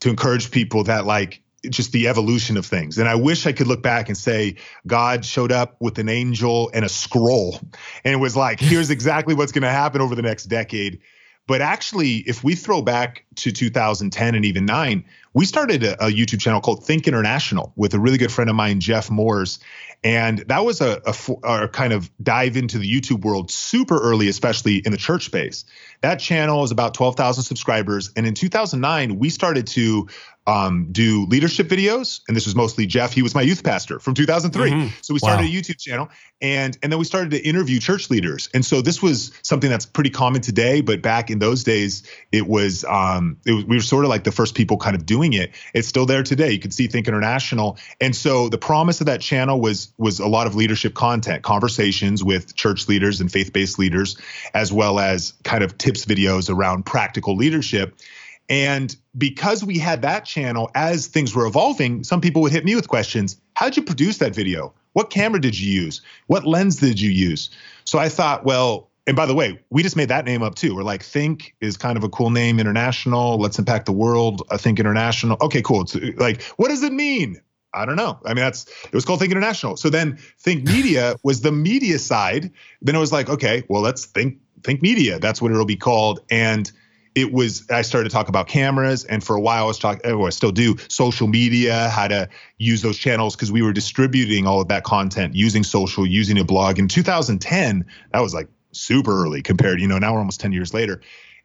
[0.00, 2.98] to encourage people that like just the evolution of things.
[2.98, 6.70] And I wish I could look back and say God showed up with an angel
[6.72, 7.60] and a scroll
[8.04, 11.00] and it was like here's exactly what's going to happen over the next decade.
[11.48, 16.10] But actually, if we throw back to 2010 and even nine, we started a, a,
[16.10, 19.58] YouTube channel called Think International with a really good friend of mine, Jeff Moores.
[20.04, 24.28] And that was a, a, a, kind of dive into the YouTube world super early,
[24.28, 25.64] especially in the church space.
[26.02, 28.12] That channel is about 12,000 subscribers.
[28.14, 30.08] And in 2009, we started to
[30.48, 33.12] um, do leadership videos, and this was mostly Jeff.
[33.12, 34.70] He was my youth pastor from 2003.
[34.70, 34.88] Mm-hmm.
[35.02, 35.48] So we started wow.
[35.48, 36.08] a YouTube channel,
[36.40, 38.48] and and then we started to interview church leaders.
[38.54, 42.46] And so this was something that's pretty common today, but back in those days, it
[42.46, 45.34] was, um, it was we were sort of like the first people kind of doing
[45.34, 45.50] it.
[45.74, 46.50] It's still there today.
[46.50, 50.28] You can see Think International, and so the promise of that channel was was a
[50.28, 54.16] lot of leadership content, conversations with church leaders and faith based leaders,
[54.54, 57.94] as well as kind of tips videos around practical leadership.
[58.48, 62.74] And because we had that channel, as things were evolving, some people would hit me
[62.74, 63.40] with questions.
[63.54, 64.72] How'd you produce that video?
[64.94, 66.00] What camera did you use?
[66.28, 67.50] What lens did you use?
[67.84, 70.74] So I thought, well, and by the way, we just made that name up too.
[70.74, 73.38] We're like, Think is kind of a cool name, international.
[73.38, 74.42] Let's impact the world.
[74.50, 75.36] I think international.
[75.40, 75.82] Okay, cool.
[75.82, 77.40] It's uh, like, what does it mean?
[77.74, 78.18] I don't know.
[78.24, 79.76] I mean, that's it was called Think International.
[79.76, 82.50] So then Think Media was the media side.
[82.82, 85.18] Then it was like, okay, well, let's think Think Media.
[85.18, 86.20] That's what it'll be called.
[86.30, 86.70] And
[87.14, 90.10] it was I started to talk about cameras, and for a while I was talking,
[90.10, 93.72] or oh, I still do, social media, how to use those channels because we were
[93.72, 96.78] distributing all of that content using social, using a blog.
[96.78, 100.74] In 2010, that was like super early compared, you know, now we're almost 10 years
[100.74, 101.00] later.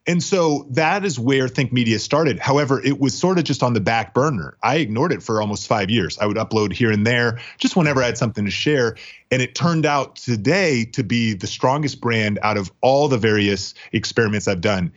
[0.06, 2.38] And so that is where Think Media started.
[2.38, 4.58] However, it was sort of just on the back burner.
[4.62, 6.20] I ignored it for almost five years.
[6.20, 8.98] I would upload here and there just whenever I had something to share.
[9.32, 13.76] And it turned out today to be the strongest brand out of all the various
[13.94, 14.92] experiments I've done.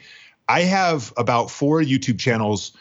[0.49, 2.73] I have about four YouTube channels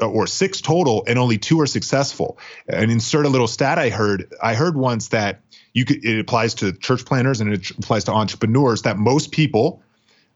[0.00, 2.38] uh, or six total, and only two are successful.
[2.68, 4.32] And insert a little stat I heard.
[4.42, 5.40] I heard once that
[5.72, 9.82] you could, it applies to church planners and it applies to entrepreneurs that most people,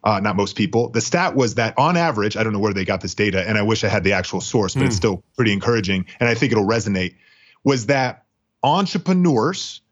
[0.04, 2.84] uh, not most people, the stat was that on average, I don't know where they
[2.84, 4.86] got this data, and I wish I had the actual source, but mm.
[4.86, 5.00] it's hmm.
[5.00, 7.16] still pretty encouraging, and I think it'll resonate.
[7.64, 8.24] Was that
[8.62, 9.82] entrepreneurs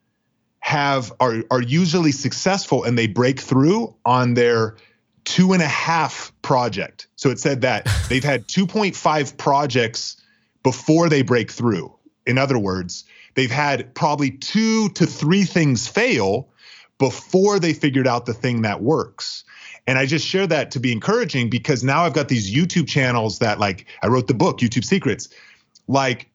[0.61, 4.77] have are are usually successful and they break through on their
[5.29, 7.07] two and a half project.
[7.17, 10.17] So it said that they've had 2.5 projects
[10.63, 11.95] before they break through.
[12.27, 16.49] In other words, they've had probably two to three things fail
[16.97, 19.45] before they figured out the thing that works.
[19.87, 23.39] And I just share that to be encouraging because now I've got these YouTube channels
[23.39, 25.29] that, like, I wrote the book, YouTube Secrets.
[25.87, 26.31] Like,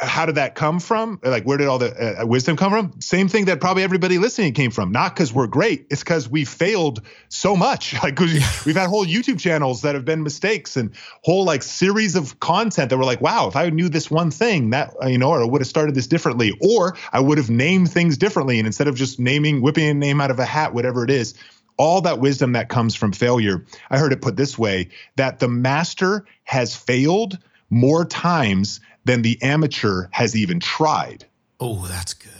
[0.00, 1.20] how did that come from?
[1.22, 3.00] Like, where did all the uh, wisdom come from?
[3.00, 4.92] Same thing that probably everybody listening came from.
[4.92, 7.94] Not because we're great, it's because we failed so much.
[8.02, 12.40] Like, we've had whole YouTube channels that have been mistakes and whole like series of
[12.40, 15.42] content that were like, wow, if I knew this one thing, that you know, or
[15.42, 18.88] I would have started this differently, or I would have named things differently, and instead
[18.88, 21.34] of just naming, whipping a name out of a hat, whatever it is.
[21.76, 23.64] All that wisdom that comes from failure.
[23.90, 27.38] I heard it put this way that the master has failed
[27.70, 31.24] more times than the amateur has even tried.
[31.58, 32.30] Oh, that's good.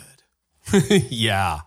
[1.11, 1.61] yeah.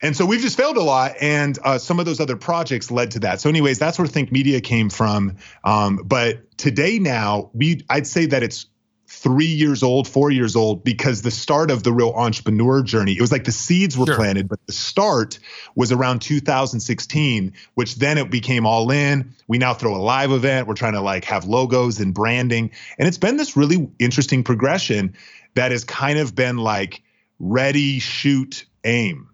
[0.00, 3.10] And so we've just failed a lot, and uh, some of those other projects led
[3.12, 3.40] to that.
[3.40, 5.36] So, anyways, that's where Think Media came from.
[5.64, 8.66] Um, but today, now we, I'd say that it's
[9.08, 13.20] three years old, four years old, because the start of the real entrepreneur journey, it
[13.22, 14.16] was like the seeds were sure.
[14.16, 15.38] planted, but the start
[15.74, 19.32] was around 2016, which then it became all in.
[19.46, 20.68] We now throw a live event.
[20.68, 22.70] We're trying to like have logos and branding.
[22.98, 25.16] And it's been this really interesting progression
[25.54, 27.02] that has kind of been like
[27.38, 29.27] ready, shoot, aim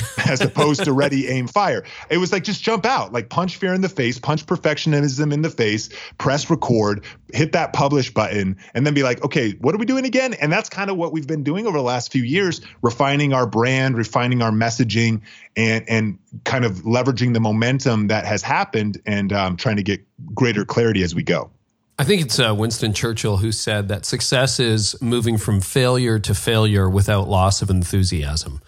[0.26, 1.84] as opposed to ready, aim, fire.
[2.10, 5.42] It was like just jump out, like punch fear in the face, punch perfectionism in
[5.42, 9.78] the face, press record, hit that publish button, and then be like, okay, what are
[9.78, 10.34] we doing again?
[10.34, 13.46] And that's kind of what we've been doing over the last few years, refining our
[13.46, 15.22] brand, refining our messaging,
[15.56, 20.00] and and kind of leveraging the momentum that has happened and um, trying to get
[20.34, 21.50] greater clarity as we go.
[21.98, 26.34] I think it's uh, Winston Churchill who said that success is moving from failure to
[26.34, 28.60] failure without loss of enthusiasm.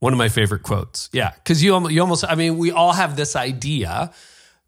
[0.00, 1.08] One of my favorite quotes.
[1.12, 4.12] Yeah, because you you almost I mean we all have this idea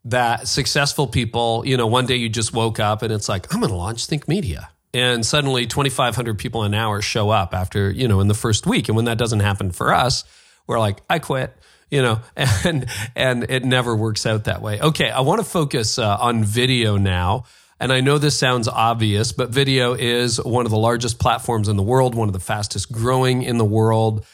[0.05, 3.61] that successful people, you know, one day you just woke up and it's like I'm
[3.61, 4.71] going to launch Think Media.
[4.95, 8.89] And suddenly 2500 people an hour show up after, you know, in the first week
[8.89, 10.25] and when that doesn't happen for us,
[10.67, 11.57] we're like I quit
[11.93, 12.21] you know,
[12.65, 14.81] and and it never works out that way.
[14.81, 17.45] Okay, I want to focus uh, on video now.
[17.79, 21.77] And I know this sounds obvious, but video is one of the largest platforms in
[21.77, 24.25] the world, one of the fastest growing in the world.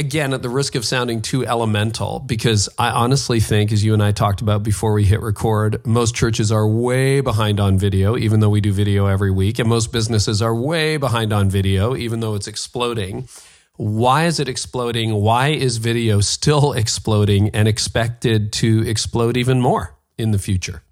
[0.00, 4.02] Again, at the risk of sounding too elemental, because I honestly think, as you and
[4.02, 8.40] I talked about before we hit record, most churches are way behind on video, even
[8.40, 9.60] though we do video every week.
[9.60, 13.28] And most businesses are way behind on video, even though it's exploding.
[13.76, 15.14] Why is it exploding?
[15.14, 20.82] Why is video still exploding and expected to explode even more in the future?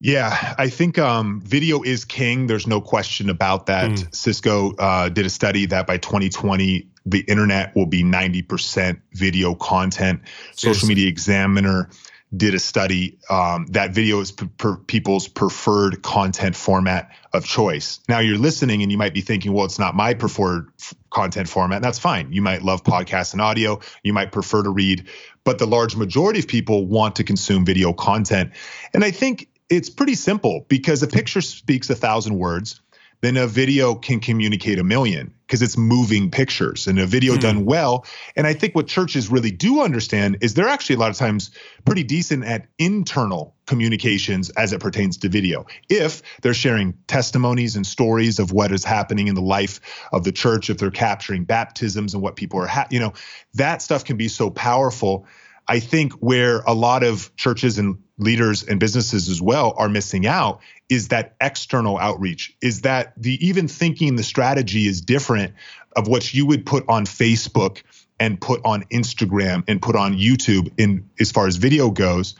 [0.00, 2.46] Yeah, I think um, video is king.
[2.46, 3.90] There's no question about that.
[3.90, 4.14] Mm.
[4.14, 10.20] Cisco uh, did a study that by 2020, the internet will be 90% video content.
[10.52, 10.72] Seriously.
[10.72, 11.90] Social Media Examiner
[12.36, 17.98] did a study um, that video is per people's preferred content format of choice.
[18.08, 20.68] Now you're listening and you might be thinking, well, it's not my preferred
[21.10, 21.82] content format.
[21.82, 22.32] That's fine.
[22.32, 23.80] You might love podcasts and audio.
[24.04, 25.08] You might prefer to read,
[25.42, 28.52] but the large majority of people want to consume video content.
[28.94, 32.80] And I think it's pretty simple because a picture speaks a thousand words
[33.20, 37.40] then a video can communicate a million because it's moving pictures and a video mm.
[37.40, 38.06] done well.
[38.36, 41.50] And I think what churches really do understand is they're actually a lot of times
[41.84, 45.66] pretty decent at internal communications as it pertains to video.
[45.88, 49.80] If they're sharing testimonies and stories of what is happening in the life
[50.12, 53.12] of the church, if they're capturing baptisms and what people are, ha- you know,
[53.54, 55.26] that stuff can be so powerful.
[55.70, 60.26] I think where a lot of churches and leaders and businesses as well are missing
[60.26, 65.54] out is that external outreach is that the even thinking the strategy is different
[65.94, 67.82] of what you would put on facebook
[68.18, 72.34] and put on instagram and put on youtube in as far as video goes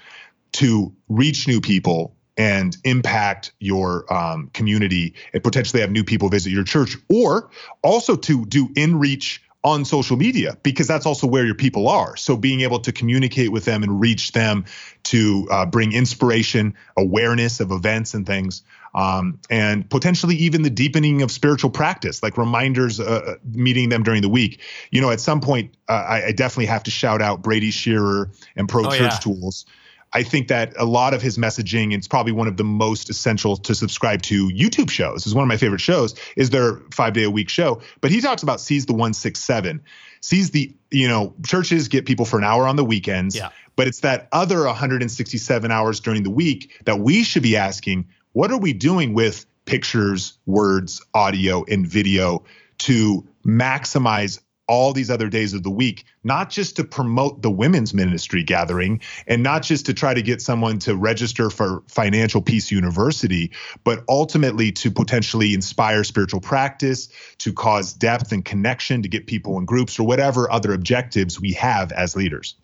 [0.50, 6.50] to reach new people and impact your um, community and potentially have new people visit
[6.50, 7.48] your church or
[7.82, 12.16] also to do in reach on social media because that's also where your people are.
[12.16, 14.64] So being able to communicate with them and reach them
[15.04, 18.62] to uh, bring inspiration, awareness of events and things,
[18.94, 24.02] um, and potentially even the deepening of spiritual practice, like reminders, uh, uh meeting them
[24.02, 24.62] during the week.
[24.90, 28.30] You know, at some point, uh, I, I, definitely have to shout out Brady Shearer
[28.56, 29.18] and Pro oh, Church yeah.
[29.18, 29.66] Tools
[30.12, 33.56] I think that a lot of his messaging, it's probably one of the most essential
[33.58, 35.26] to subscribe to YouTube shows.
[35.26, 36.14] Is one of my favorite shows.
[36.36, 39.40] Is their five day a week show, but he talks about seize the one six
[39.40, 39.82] seven,
[40.20, 43.50] seize the you know churches get people for an hour on the weekends, yeah.
[43.76, 48.50] but it's that other 167 hours during the week that we should be asking, what
[48.50, 52.44] are we doing with pictures, words, audio, and video
[52.78, 54.40] to maximize
[54.70, 59.00] all these other days of the week, not just to promote the women's ministry gathering
[59.26, 63.50] and not just to try to get someone to register for Financial Peace University,
[63.82, 69.58] but ultimately to potentially inspire spiritual practice, to cause depth and connection, to get people
[69.58, 72.54] in groups or whatever other objectives we have as leaders.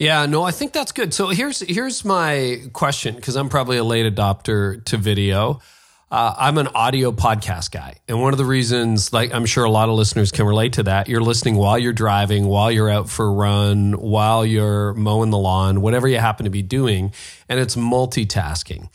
[0.00, 1.14] Yeah, no, I think that's good.
[1.14, 5.60] So here's here's my question because I'm probably a late adopter to video.
[6.08, 7.96] Uh, I'm an audio podcast guy.
[8.06, 10.84] And one of the reasons, like I'm sure a lot of listeners can relate to
[10.84, 15.30] that, you're listening while you're driving, while you're out for a run, while you're mowing
[15.30, 17.12] the lawn, whatever you happen to be doing.
[17.48, 18.88] And it's multitasking.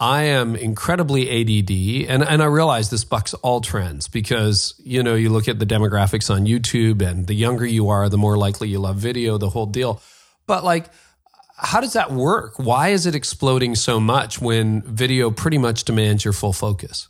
[0.00, 5.14] I am incredibly ADD, and, and I realize this bucks all trends because, you know,
[5.14, 8.68] you look at the demographics on YouTube, and the younger you are, the more likely
[8.68, 10.02] you love video, the whole deal.
[10.46, 10.90] But like,
[11.64, 12.58] how does that work?
[12.58, 17.08] Why is it exploding so much when video pretty much demands your full focus?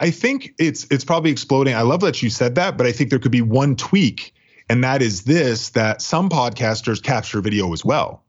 [0.00, 1.74] I think it's it's probably exploding.
[1.74, 4.34] I love that you said that, but I think there could be one tweak,
[4.68, 8.22] and that is this: that some podcasters capture video as well.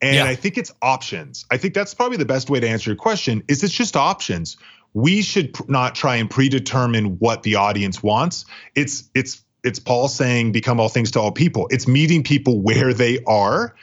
[0.00, 0.24] And yeah.
[0.24, 1.44] I think it's options.
[1.50, 3.42] I think that's probably the best way to answer your question.
[3.48, 4.56] Is it's just options.
[4.94, 8.46] We should not try and predetermine what the audience wants.
[8.74, 12.94] It's it's it's Paul saying, "Become all things to all people." It's meeting people where
[12.94, 13.74] they are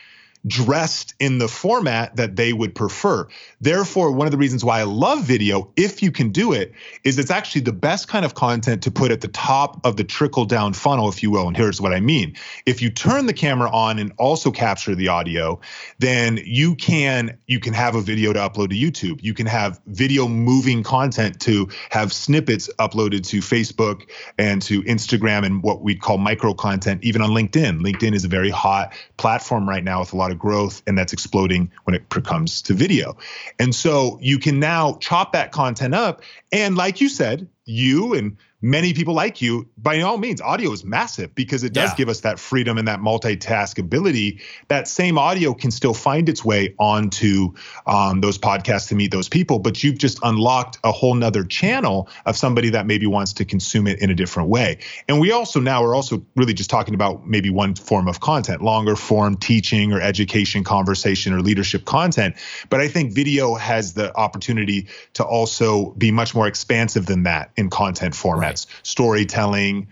[0.50, 3.28] dressed in the format that they would prefer.
[3.62, 7.19] Therefore, one of the reasons why I love video, if you can do it, is
[7.19, 10.45] it's actually the best kind of content to put at the top of the trickle
[10.45, 11.48] down funnel, if you will.
[11.48, 12.36] And here's what I mean.
[12.65, 15.60] If you turn the camera on and also capture the audio,
[15.98, 19.22] then you can you can have a video to upload to YouTube.
[19.24, 25.46] You can have video moving content to have snippets uploaded to Facebook and to Instagram
[25.46, 27.81] and what we'd call micro content, even on LinkedIn.
[27.81, 31.12] LinkedIn is a very hot platform right now with a lot of growth and that's
[31.12, 33.17] exploding when it comes to video.
[33.60, 36.22] And so you can now chop that content up.
[36.52, 40.84] And like you said, you and many people like you, by all means, audio is
[40.84, 41.96] massive because it does Yeah.
[41.96, 44.40] give us that freedom and that multitask ability.
[44.68, 47.54] That same audio can still find its way onto
[47.88, 52.10] um, those podcasts to meet those people, but you've just unlocked a whole nother channel
[52.26, 54.80] of somebody that maybe wants to consume it in a different way.
[55.08, 58.62] And we also now are also really just talking about maybe one form of content,
[58.62, 62.36] longer form teaching or education, conversation, or leadership content.
[62.70, 67.52] But I think video has the opportunity to also be much more expansive than that
[67.56, 68.16] in content
[68.50, 69.87] formats, storytelling,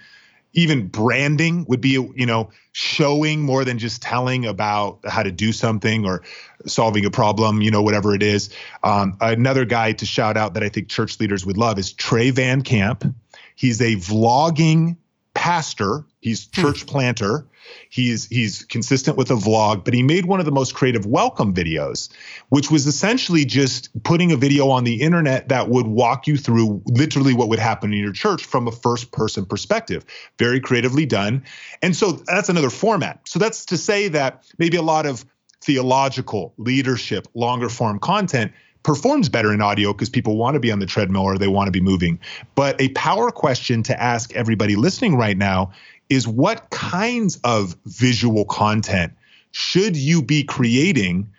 [0.53, 5.51] even branding would be you know showing more than just telling about how to do
[5.51, 6.23] something or
[6.65, 8.49] solving a problem you know whatever it is.
[8.83, 12.31] Um, another guy to shout out that i think church leaders would love is Trey
[12.31, 13.13] VanCamp.
[13.55, 14.97] He's a vlogging
[15.47, 16.03] pastor.
[16.19, 16.61] He's hmm.
[16.61, 17.45] church planter.
[17.89, 21.53] He's he's consistent with a vlog but he made one of the most creative welcome
[21.53, 22.09] videos
[22.47, 26.81] which was essentially just putting a video on the internet that would walk you through
[26.85, 30.05] literally what would happen in your church from a first person perspective.
[30.39, 31.43] Very creatively done.
[31.81, 33.19] And so that's another format.
[33.25, 35.25] So that's to say that maybe a lot of
[35.61, 38.53] theological leadership longer form content
[38.87, 41.67] performs better in audio because people want to be on the treadmill or they want
[41.67, 42.17] to be moving.
[42.55, 45.73] But a power question to ask everybody listening right now
[46.07, 49.11] is what kinds of visual content
[49.51, 51.29] should you be creating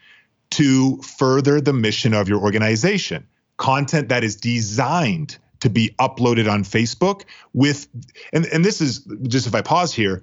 [0.50, 3.26] to further the mission of your organization?
[3.56, 7.22] Content that is designed to be uploaded on Facebook
[7.54, 7.88] with
[8.34, 10.22] and and this is just if I pause here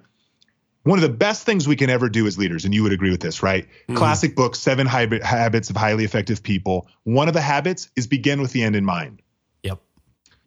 [0.85, 3.09] one of the best things we can ever do as leaders, and you would agree
[3.09, 3.67] with this, right?
[3.89, 3.97] Mhm.
[3.97, 6.87] Classic book, Seven Hab- Habits of Highly Effective People.
[7.03, 9.21] One of the habits is begin with the end in mind.
[9.63, 9.81] Yep.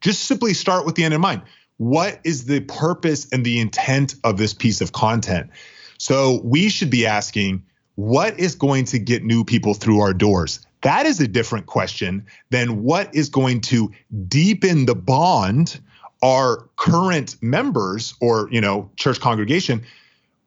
[0.01, 1.43] Just simply start with the end in mind.
[1.78, 5.51] What is the purpose and the intent of this piece of content?
[5.99, 7.64] So we should be asking,
[7.97, 10.61] what is going to get new people through our doors?
[10.82, 13.91] That is a different question than what is going to
[14.28, 15.80] deepen the bond
[16.22, 19.84] our current members or you know church congregation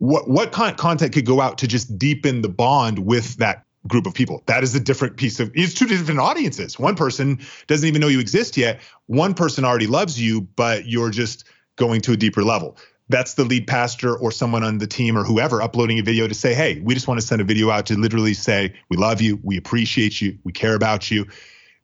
[0.02, 3.66] what what kind of content could go out to just deepen the bond with that
[3.88, 4.42] group of people?
[4.48, 6.80] That is a different piece of it's two different audiences.
[6.80, 8.82] One person doesn't even know you exist yet.
[9.06, 11.44] One person already loves you but you're just
[11.76, 12.78] going to a deeper level.
[13.10, 16.34] That's the lead pastor or someone on the team or whoever uploading a video to
[16.34, 19.22] say hey we just want to send a video out to literally say we love
[19.22, 21.28] you we appreciate you we care about you.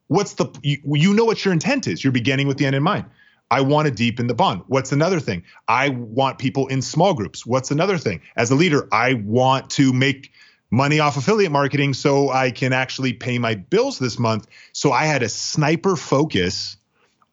[0.08, 2.02] What's the you, you know what your intent is.
[2.02, 3.04] You're beginning with the end in mind
[3.50, 4.62] I want to deepen the bond.
[4.66, 5.42] What's another thing?
[5.66, 7.46] I want people in small groups.
[7.46, 8.20] What's another thing?
[8.36, 10.32] As a leader, I want to make
[10.70, 14.46] money off affiliate marketing so I can actually pay my bills this month.
[14.72, 16.76] So I had a sniper focus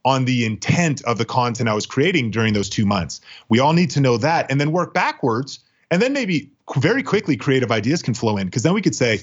[0.05, 3.19] on the intent of the content I was creating during those two months.
[3.49, 5.59] We all need to know that and then work backwards.
[5.91, 9.19] And then maybe very quickly creative ideas can flow in because then we could say,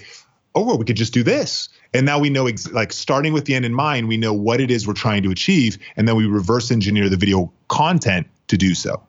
[0.54, 1.68] oh, well, we could just do this.
[1.94, 4.60] And now we know, ex- like starting with the end in mind, we know what
[4.60, 5.78] it is we're trying to achieve.
[5.96, 9.02] And then we reverse engineer the video content to do so.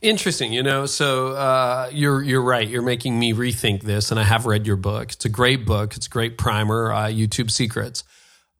[0.00, 0.86] Interesting, you know.
[0.86, 2.66] So uh, you're you're right.
[2.66, 5.12] You're making me rethink this, and I have read your book.
[5.12, 5.96] It's a great book.
[5.96, 6.92] It's a great primer.
[6.92, 8.02] Uh, YouTube secrets.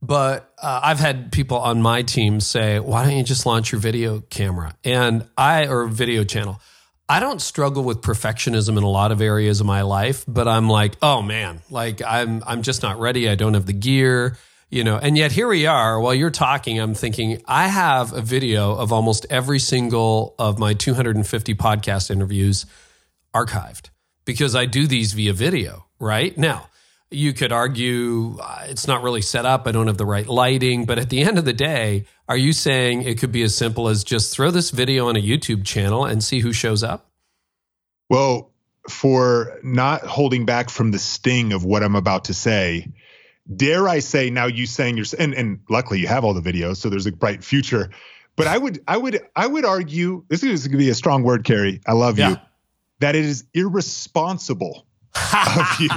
[0.01, 3.81] But uh, I've had people on my team say, "Why don't you just launch your
[3.81, 6.61] video camera?" And I or video channel.
[7.09, 10.69] I don't struggle with perfectionism in a lot of areas of my life, but I'm
[10.69, 13.31] like, oh man, like I'm I'm just not ready.
[13.31, 14.37] I don't have the gear,
[14.69, 14.99] you know.
[14.99, 15.99] And yet here we are.
[15.99, 20.75] While you're talking, I'm thinking I have a video of almost every single of my
[20.75, 22.67] 250 podcast interviews
[23.35, 23.89] archived
[24.27, 25.87] because I do these via video.
[25.99, 26.69] Right now,
[27.11, 29.67] you could argue uh, it's not really set up.
[29.67, 30.85] I don't have the right lighting.
[30.85, 33.89] But at the end of the day, are you saying it could be as simple
[33.89, 37.11] as just throw this video on a YouTube channel and see who shows up?
[38.11, 38.51] Well,
[38.89, 42.93] for not holding back from the sting of what I'm about to say,
[43.55, 46.77] dare I say now you saying you're and, and luckily you have all the videos,
[46.77, 47.91] so there's a bright future.
[48.37, 51.23] But I would I would I would argue this is going to be a strong
[51.23, 51.81] word, Carey.
[51.87, 52.31] I love Yeah.
[52.31, 52.37] you.
[53.01, 54.87] That it is irresponsible
[55.35, 55.89] of you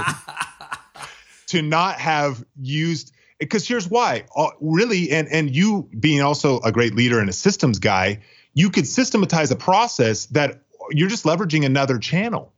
[1.52, 4.24] to not have used because here's why.
[4.36, 8.20] Uh, really and and you being also a great leader and a systems guy
[8.54, 12.52] you could systematize a process that you're just leveraging another channel.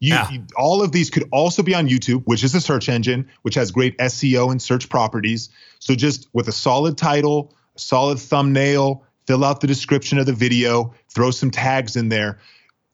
[0.00, 0.30] You, Yeah.
[0.30, 3.54] you- all of these could also be on youtube which is a search engine which
[3.54, 5.48] has great seo and search properties.
[5.78, 10.32] So just with a solid title a solid thumbnail fill out the description of the
[10.32, 12.38] video throw some tags in there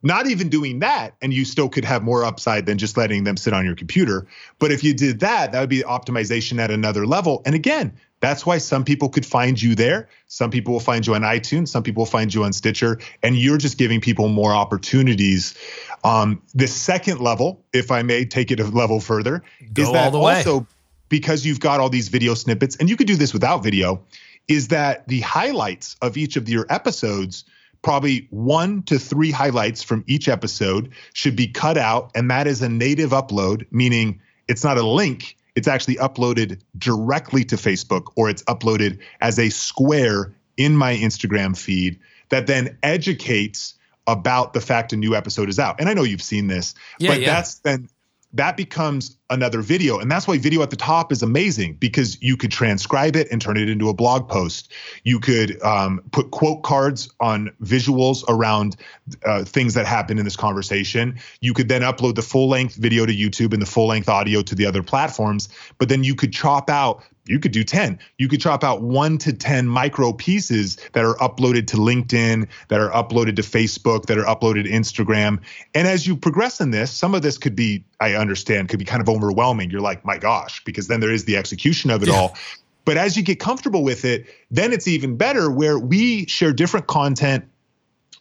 [0.02, 3.36] not even doing that and you still could have more upside than just letting them
[3.36, 4.26] sit on your computer.
[4.58, 7.42] But if you did that that would be optimization at another level.
[7.46, 10.08] And again that's why some people could find you there.
[10.28, 11.68] Some people will find you on itunes.
[11.68, 13.00] Some people will find you on stitcher.
[13.20, 15.56] And you're just giving people more opportunities.
[16.04, 19.42] Um, the second level if i may take it a level further
[19.72, 20.36] Go is that the way.
[20.36, 20.66] also
[21.08, 24.04] because you've got all these video snippets and you could do this without video
[24.48, 27.44] is that the highlights of each of your episodes
[27.82, 32.62] probably one to three highlights from each episode should be cut out and that is
[32.62, 38.30] a native upload meaning it's not a link it's actually uploaded directly to facebook or
[38.30, 41.98] it's uploaded as a square in my instagram feed
[42.30, 43.74] that then educates
[44.06, 47.10] about the fact a new episode is out and i know you've seen this Yeah,
[47.10, 47.34] but yeah.
[47.34, 47.88] that's then
[48.34, 49.98] that becomes another video.
[49.98, 53.40] And that's why video at the top is amazing because you could transcribe it and
[53.40, 54.72] turn it into a blog post.
[55.04, 58.76] You could um, put quote cards on visuals around
[59.24, 61.18] uh, things that happen in this conversation.
[61.40, 64.42] You could then upload the full length video to YouTube and the full length audio
[64.42, 65.48] to the other platforms.
[65.78, 69.18] But then you could chop out you could do 10 you could chop out 1
[69.18, 74.18] to 10 micro pieces that are uploaded to linkedin that are uploaded to facebook that
[74.18, 75.40] are uploaded to instagram
[75.74, 78.84] and as you progress in this some of this could be i understand could be
[78.84, 82.08] kind of overwhelming you're like my gosh because then there is the execution of it
[82.08, 82.14] Yeah.
[82.14, 82.36] all
[82.84, 86.86] but as you get comfortable with it then it's even better where we share different
[86.88, 87.44] content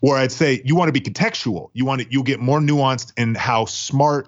[0.01, 1.69] where I'd say you want to be contextual.
[1.73, 4.27] You want to you'll get more nuanced in how smart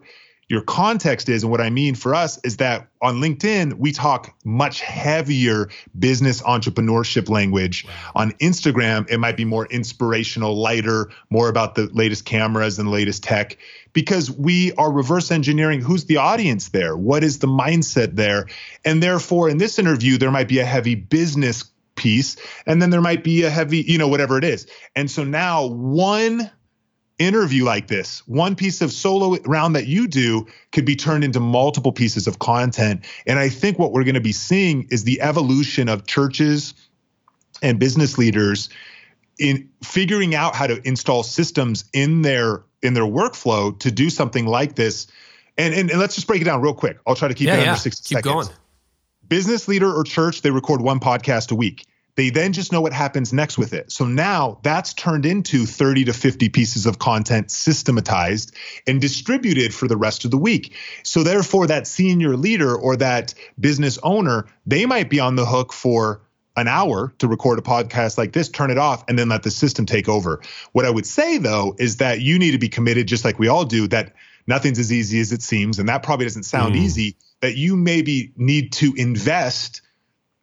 [0.54, 1.41] your context is.
[1.41, 6.43] And what I mean for us is that on LinkedIn, we talk much heavier business
[6.43, 7.88] entrepreneurship language.
[8.14, 12.91] On Instagram, it might be more inspirational, lighter, more about the latest cameras and the
[12.91, 13.58] latest tech
[13.93, 16.95] because we are reverse engineering who's the audience there?
[16.95, 18.45] What is the mindset there?
[18.86, 21.64] And therefore, in this interview, there might be a heavy business
[21.95, 22.38] piece
[22.68, 25.68] and then there might be a heavy you know whatever it is and so now
[25.68, 26.49] one
[27.24, 31.39] interview like this one piece of solo round that you do could be turned into
[31.39, 35.21] multiple pieces of content and i think what we're going to be seeing is the
[35.21, 36.74] evolution of churches
[37.61, 38.69] and business leaders
[39.39, 44.45] in figuring out how to install systems in their in their workflow to do something
[44.45, 45.07] like this
[45.57, 47.55] and and, and let's just break it down real quick i'll try to keep yeah,
[47.55, 47.69] it yeah.
[47.69, 48.57] under 60 Keep seconds going.
[49.28, 51.86] business leader or church, they record one podcast a week.
[52.16, 53.91] They then just know what happens next with it.
[53.91, 58.55] So now that's turned into 30 to 50 pieces of content systematized
[58.86, 60.76] and distributed for the rest of the week.
[61.03, 65.74] So therefore, that senior leader or that business owner, they might be on the hook
[65.74, 66.22] for
[66.55, 69.49] an hour to record a podcast like this, turn it off, and then let the
[69.49, 70.39] system take over.
[70.74, 73.47] What I would say though is that you need to be committed, just like we
[73.47, 74.14] all do, that
[74.45, 75.80] nothing's as easy as it seems.
[75.80, 76.80] And that probably doesn't sound Mm.
[76.80, 79.82] easy, that you maybe need to invest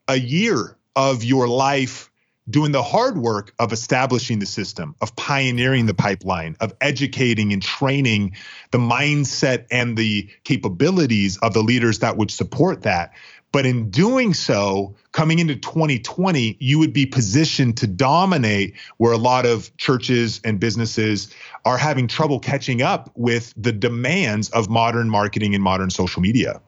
[0.09, 2.11] a year of your life
[2.49, 7.62] doing the hard work of establishing the system, of pioneering the pipeline, of educating and
[7.62, 8.34] training
[8.72, 13.12] the mindset and the capabilities of the leaders that would support that.
[13.53, 19.18] But in doing so, coming into 2020, you would be positioned to dominate where a
[19.18, 21.34] lot of churches and businesses
[21.64, 26.61] are having trouble catching up with the demands of modern marketing and modern social media.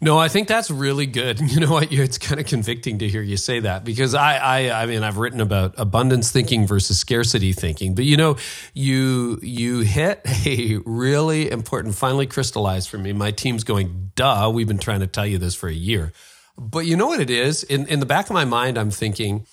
[0.00, 1.40] No, I think that's really good.
[1.54, 1.92] You know what?
[1.92, 5.18] It's kind of convicting to hear you say that because I, I, I mean, I've
[5.18, 8.36] written about abundance thinking versus scarcity thinking, but you know,
[8.72, 13.12] you you hit a really important, finally crystallized for me.
[13.12, 14.50] My team's going, duh.
[14.52, 16.12] We've been trying to tell you this for a year,
[16.58, 17.62] but you know what it is?
[17.62, 19.46] In in the back of my mind, I'm thinking.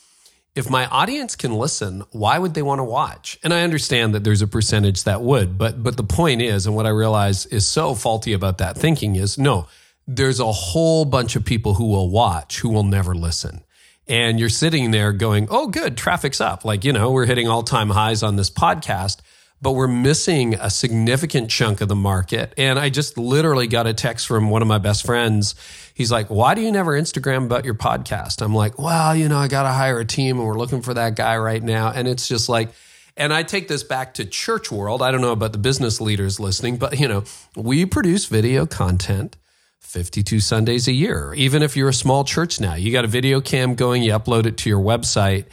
[0.53, 3.39] If my audience can listen, why would they want to watch?
[3.41, 6.75] And I understand that there's a percentage that would, but but the point is, and
[6.75, 9.67] what I realize is so faulty about that thinking is no,
[10.15, 13.63] there's a whole bunch of people who will watch who will never listen.
[14.07, 16.65] And you're sitting there going, oh, good, traffic's up.
[16.65, 19.19] Like, you know, we're hitting all time highs on this podcast,
[19.61, 22.53] but we're missing a significant chunk of the market.
[22.57, 25.55] And I just literally got a text from one of my best friends.
[25.93, 28.41] He's like, why do you never Instagram about your podcast?
[28.41, 30.93] I'm like, well, you know, I got to hire a team and we're looking for
[30.93, 31.91] that guy right now.
[31.91, 32.69] And it's just like,
[33.15, 35.01] and I take this back to church world.
[35.01, 37.23] I don't know about the business leaders listening, but you know,
[37.55, 39.37] we produce video content
[39.81, 41.33] 52 Sundays a year.
[41.33, 44.45] Even if you're a small church now, you got a video cam going, you upload
[44.45, 45.45] it to your website,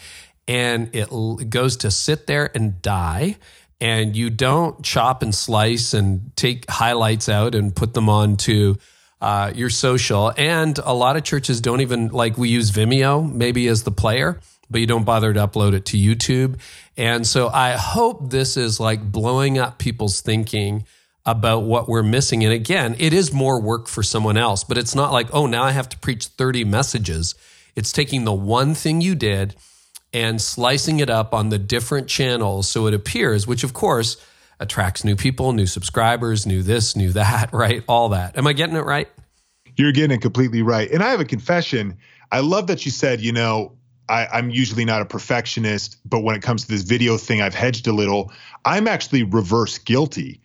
[0.47, 3.37] and it goes to sit there and die.
[3.81, 8.75] And you don't chop and slice and take highlights out and put them onto
[9.21, 10.33] uh, your social.
[10.37, 14.41] And a lot of churches don't even like we use Vimeo maybe as the player,
[14.69, 16.59] but you don't bother to upload it to YouTube.
[16.97, 20.85] And so I hope this is like blowing up people's thinking
[21.31, 22.43] about what we're missing.
[22.43, 25.63] And again, it is more work for someone else, but it's not like, oh, now
[25.63, 27.35] I have to preach 30 messages.
[27.77, 29.55] It's taking the one thing you did
[30.13, 34.17] and slicing it up on the different channels so it appears, which of course
[34.59, 37.85] attracts new people, new subscribers, new this, new that, right?
[37.87, 38.39] All that.
[38.39, 39.09] Am I getting it right?
[39.77, 40.91] You're getting it completely right.
[40.91, 41.99] And I have a confession.
[42.33, 43.77] I love that you said, you know,
[44.09, 47.55] I, I'm usually not a perfectionist, but when it comes to this video thing, I've
[47.55, 48.33] hedged a little.
[48.65, 50.41] I'm actually reverse guilty.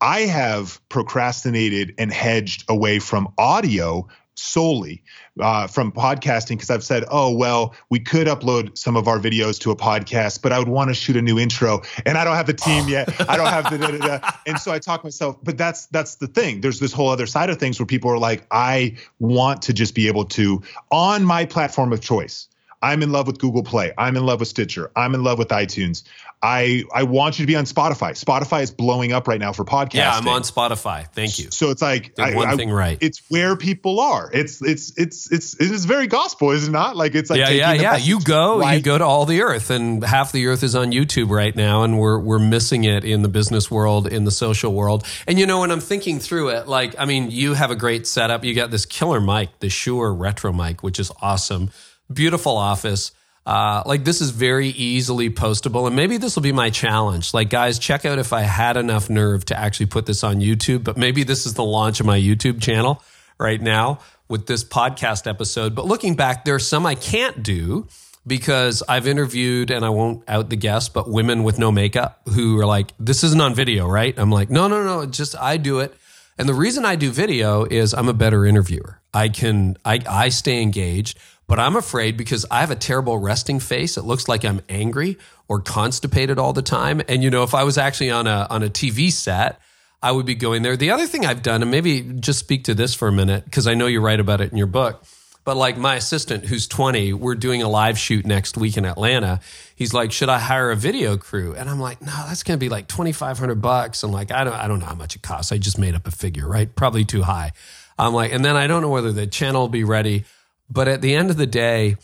[0.00, 5.02] I have procrastinated and hedged away from audio solely
[5.40, 9.58] uh, from podcasting because I've said, oh, well, we could upload some of our videos
[9.60, 12.36] to a podcast, but I would want to shoot a new intro and I don't
[12.36, 13.08] have the team yet.
[13.28, 14.30] I don't have the, da, da, da.
[14.46, 16.60] and so I talk myself, but that's, that's the thing.
[16.60, 19.94] There's this whole other side of things where people are like, I want to just
[19.94, 22.48] be able to, on my platform of choice,
[22.80, 23.92] I'm in love with Google Play.
[23.98, 24.90] I'm in love with Stitcher.
[24.94, 26.04] I'm in love with iTunes.
[26.40, 28.12] I I want you to be on Spotify.
[28.12, 29.94] Spotify is blowing up right now for podcasting.
[29.94, 31.08] Yeah, I'm on Spotify.
[31.12, 31.50] Thank you.
[31.50, 32.96] So it's like Did one I, thing right.
[33.00, 34.30] It's where people are.
[34.32, 36.96] It's it's it's it's it is very gospel, is it not?
[36.96, 37.96] Like it's like yeah, yeah, yeah.
[37.96, 41.30] You go, you go to all the earth, and half the earth is on YouTube
[41.30, 45.04] right now, and we're we're missing it in the business world, in the social world.
[45.26, 48.06] And you know, when I'm thinking through it, like, I mean, you have a great
[48.06, 48.44] setup.
[48.44, 51.70] You got this killer mic, the Shure Retro mic, which is awesome.
[52.12, 53.12] Beautiful office.
[53.44, 57.32] Uh, like this is very easily postable, and maybe this will be my challenge.
[57.32, 60.84] Like, guys, check out if I had enough nerve to actually put this on YouTube.
[60.84, 63.02] But maybe this is the launch of my YouTube channel
[63.38, 65.74] right now with this podcast episode.
[65.74, 67.88] But looking back, there are some I can't do
[68.26, 72.58] because I've interviewed, and I won't out the guest, but women with no makeup who
[72.60, 75.78] are like, "This isn't on video, right?" I'm like, "No, no, no, just I do
[75.78, 75.94] it."
[76.36, 79.00] And the reason I do video is I'm a better interviewer.
[79.14, 81.18] I can I I stay engaged,
[81.48, 83.96] but I'm afraid because I have a terrible resting face.
[83.96, 85.18] It looks like I'm angry
[85.48, 87.02] or constipated all the time.
[87.08, 89.60] And you know, if I was actually on a on a TV set,
[90.02, 90.76] I would be going there.
[90.76, 93.66] The other thing I've done, and maybe just speak to this for a minute, because
[93.66, 95.02] I know you write about it in your book.
[95.44, 99.40] But like my assistant, who's 20, we're doing a live shoot next week in Atlanta.
[99.74, 102.62] He's like, "Should I hire a video crew?" And I'm like, "No, that's going to
[102.62, 105.50] be like 2,500 bucks." And like, I don't, I don't know how much it costs.
[105.50, 106.72] I just made up a figure, right?
[106.74, 107.52] Probably too high.
[107.98, 110.26] I'm like, and then I don't know whether the channel will be ready.
[110.70, 111.96] But at the end of the day,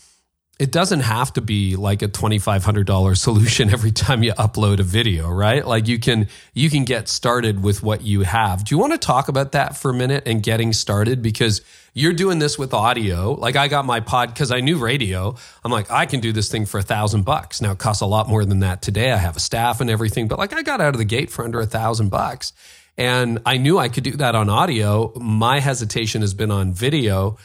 [0.57, 5.29] it doesn't have to be like a $2500 solution every time you upload a video
[5.29, 5.65] right?
[5.65, 8.63] Like you can you can get started with what you have.
[8.63, 11.21] Do you want to talk about that for a minute and getting started?
[11.21, 11.61] Because
[11.93, 13.33] you're doing this with audio.
[13.33, 15.35] Like i got my pod because i knew radio.
[15.63, 17.61] I'm like i can do this thing for a thousand bucks.
[17.61, 19.11] Now it costs a lot more than that today.
[19.11, 21.43] I have a staff and everything but like i got out of the gate for
[21.43, 22.53] under a thousand bucks.
[22.97, 25.11] And i knew i could do that on audio.
[25.19, 27.37] My hesitation has been on video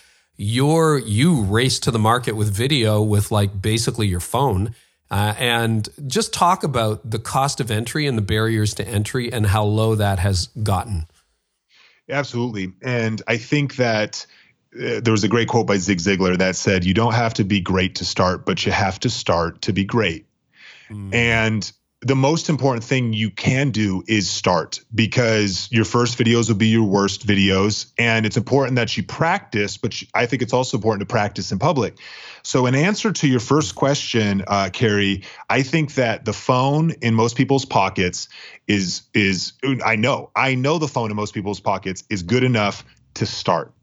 [0.43, 4.75] you're you race to the market with video with like basically your phone
[5.11, 9.47] uh, and just talk about the cost of entry and the barriers to entry and
[9.47, 11.07] how low that has gotten
[12.11, 12.73] Absolutely.
[12.83, 14.27] And I think that
[14.75, 17.45] uh, there was a great quote by Zig Ziglar that said, You don't have to
[17.45, 20.27] be great to start, but you have to start to be great.
[21.13, 21.73] And
[22.03, 26.69] the most important thing you can do is start because your first videos will be
[26.69, 27.93] your worst videos.
[27.99, 31.59] And it's important that you practice, but I think it's also important to practice in
[31.59, 31.99] public.
[32.43, 37.15] So, in answer to your first question, uh, Carey, I think that the phone in
[37.15, 38.29] most people's pockets
[38.67, 39.53] is is
[39.85, 42.83] I know I know the phone in most people's pockets is good enough
[43.15, 43.75] to start.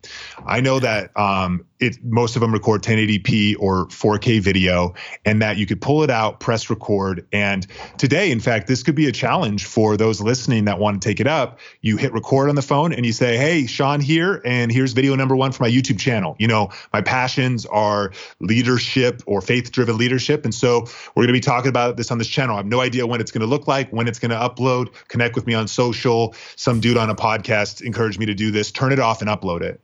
[0.46, 4.94] I know that um, it most of them record 1080p or 4K video,
[5.26, 7.28] and that you could pull it out, press record.
[7.32, 7.66] And
[7.98, 11.20] today, in fact, this could be a challenge for those listening that want to take
[11.20, 11.60] it up.
[11.82, 15.16] You hit record on the phone and you say, "Hey, Sean here, and here's video
[15.16, 20.46] number one for my YouTube channel." You know, my passions are leadership or faith-driven leadership,
[20.46, 20.82] and so
[21.16, 22.56] we're going to be talking about this on this channel.
[22.56, 24.94] I have no idea when it's going to look like, when it's going to upload.
[25.08, 26.36] Connect with me on social.
[26.56, 28.72] Some dude on a podcast encouraged me to do this.
[28.72, 29.82] Turn it off and upload it.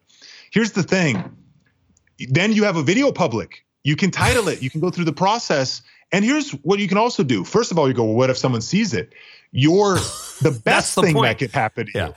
[0.53, 1.35] Here's the thing.
[2.29, 3.65] Then you have a video public.
[3.83, 4.61] You can title it.
[4.61, 5.81] You can go through the process.
[6.11, 7.43] And here's what you can also do.
[7.43, 9.13] First of all, you go, well, what if someone sees it?
[9.51, 9.95] You're
[10.41, 11.25] the best the thing point.
[11.27, 12.07] that could happen to Yeah.
[12.09, 12.13] you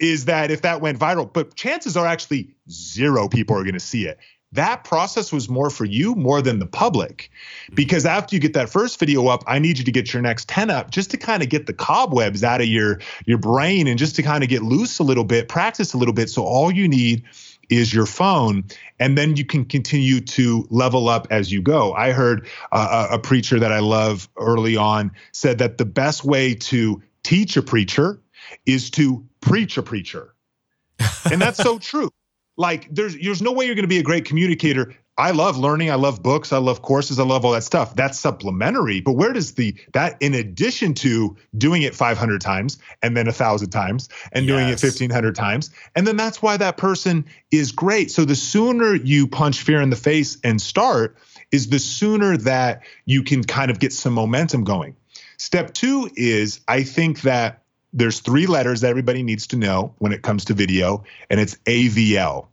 [0.00, 3.80] is that if that went viral, but chances are actually zero people are going to
[3.80, 4.18] see it.
[4.52, 7.30] That process was more for you more than the public.
[7.68, 7.74] Hmm.
[7.76, 10.48] Because after you get that first video up, I need you to get your next
[10.48, 13.98] 10 up just to kind of get the cobwebs out of your your brain and
[13.98, 16.28] just to kind of get loose a little bit, practice a little bit.
[16.28, 17.24] So all you need
[17.68, 18.64] is your phone
[18.98, 21.92] and then you can continue to level up as you go.
[21.94, 26.24] I heard uh, a a preacher that I love early on said that the best
[26.24, 28.20] way to teach a preacher
[28.66, 30.34] is to preach a preacher.
[31.30, 32.10] And that's so true.
[32.56, 34.94] Like there's there's no way you're going to be a great communicator.
[35.16, 37.94] I love learning, I love books, I love courses, I love all that stuff.
[37.94, 39.00] That's supplementary.
[39.00, 43.30] But where does the that in addition to doing it 500 times and then a
[43.30, 48.10] 1000 times and doing it 1500 times and then that's why that person is great.
[48.10, 51.16] So the sooner you punch fear in the face and start
[51.52, 54.96] is the sooner that you can kind of get some momentum going.
[55.36, 57.62] Step 2 is I think that
[57.92, 61.54] there's three letters that everybody needs to know when it comes to video, and it's
[61.64, 62.48] AVL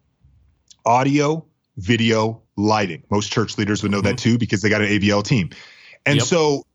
[0.86, 1.46] audio,
[1.78, 3.04] video, lighting.
[3.10, 4.32] Most church leaders would know that mm-hmm.
[4.32, 5.50] too because they got an AVL team.
[6.06, 6.26] And Yep.
[6.26, 6.66] so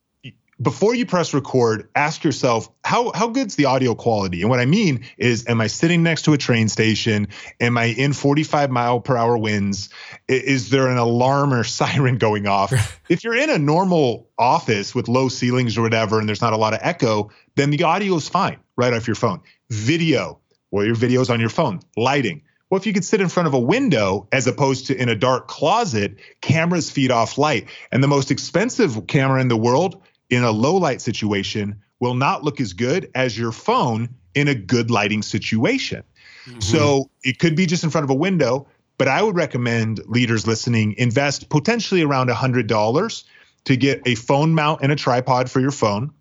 [0.61, 4.41] before you press record, ask yourself how how good's the audio quality?
[4.41, 7.29] And what I mean is, am I sitting next to a train station?
[7.61, 9.91] Am I in 45 mile per hour winds?
[10.29, 12.73] Is there an alarm or siren going off?
[13.09, 16.59] if you're in a normal office with low ceilings or whatever, and there's not a
[16.59, 19.41] lot of echo, then the audio is fine right off your phone.
[19.71, 21.81] Video, well, your video's on your phone.
[21.97, 22.43] Lighting.
[22.71, 25.15] Well, if you could sit in front of a window as opposed to in a
[25.15, 27.69] dark closet, cameras feed off light.
[27.93, 32.43] And the most expensive camera in the world in a low light situation will not
[32.43, 36.03] look as good as your phone in a good lighting situation.
[36.47, 36.61] Mm-hmm.
[36.61, 38.67] So it could be just in front of a window,
[38.99, 43.25] but I would recommend leaders listening invest potentially around $100
[43.65, 46.13] to get a phone mount and a tripod for your phone,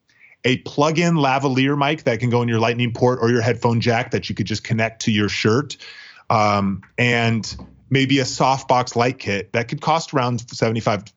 [0.43, 4.11] a plug-in lavalier mic that can go in your lightning port or your headphone jack
[4.11, 5.77] that you could just connect to your shirt,
[6.29, 7.55] um, and
[7.89, 11.11] maybe a softbox light kit that could cost around $75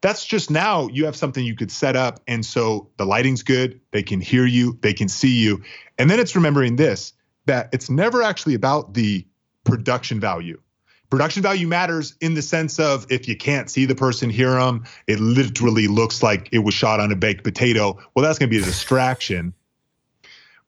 [0.00, 2.20] that's just now you have something you could set up.
[2.28, 5.62] And so the lighting's good, they can hear you, they can see you.
[5.98, 7.12] And then it's remembering this
[7.46, 9.26] that it's never actually about the
[9.64, 10.60] production value.
[11.10, 14.84] Production value matters in the sense of if you can't see the person, hear them,
[15.08, 17.98] it literally looks like it was shot on a baked potato.
[18.14, 19.54] Well, that's going to be a distraction.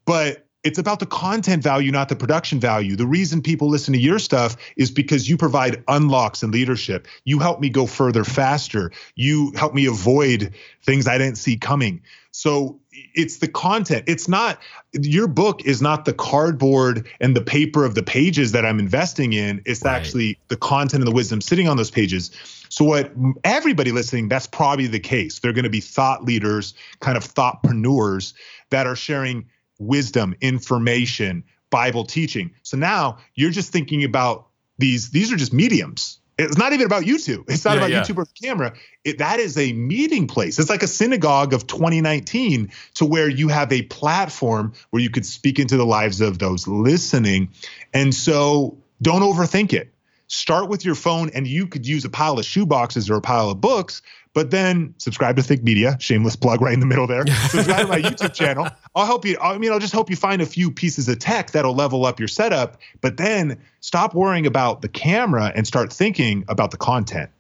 [0.05, 2.95] But it's about the content value, not the production value.
[2.95, 7.09] The reason people listen to your stuff is because you provide unlocks and leadership.
[7.25, 8.93] You help me go further faster.
[9.15, 12.03] You help me avoid things I didn't see coming.
[12.33, 14.05] So it's the content.
[14.07, 14.59] It's not
[14.93, 19.33] your book is not the cardboard and the paper of the pages that I'm investing
[19.33, 19.63] in.
[19.65, 19.97] It's right.
[19.97, 22.31] actually the content and the wisdom sitting on those pages.
[22.69, 23.11] So what
[23.43, 25.39] everybody listening, that's probably the case.
[25.39, 28.35] They're going to be thought leaders, kind of thoughtpreneurs
[28.69, 29.47] that are sharing
[29.79, 32.53] wisdom, information, Bible teaching.
[32.63, 34.49] So now you're just thinking about
[34.79, 36.21] these, these are just mediums.
[36.39, 37.51] It's not even about YouTube.
[37.51, 38.03] It's not yeah, about yeah.
[38.03, 38.73] YouTube or camera.
[39.03, 40.61] It, that is a meeting place.
[40.61, 45.27] It's like a synagogue of 2019 to where you have a platform where you could
[45.27, 47.51] speak into the lives of those listening.
[47.93, 49.93] And so don't overthink it.
[50.29, 53.21] Start with your phone, and you could use a pile of shoe boxes or a
[53.21, 54.03] pile of books,
[54.39, 57.27] but then subscribe to Think Media, shameless plug right in the middle there.
[57.49, 58.69] subscribe to my YouTube channel.
[58.95, 59.37] I'll help you.
[59.43, 62.21] I mean, I'll just help you find a few pieces of tech that'll level up
[62.21, 62.81] your setup.
[63.01, 67.31] But then stop worrying about the camera and start thinking about the content.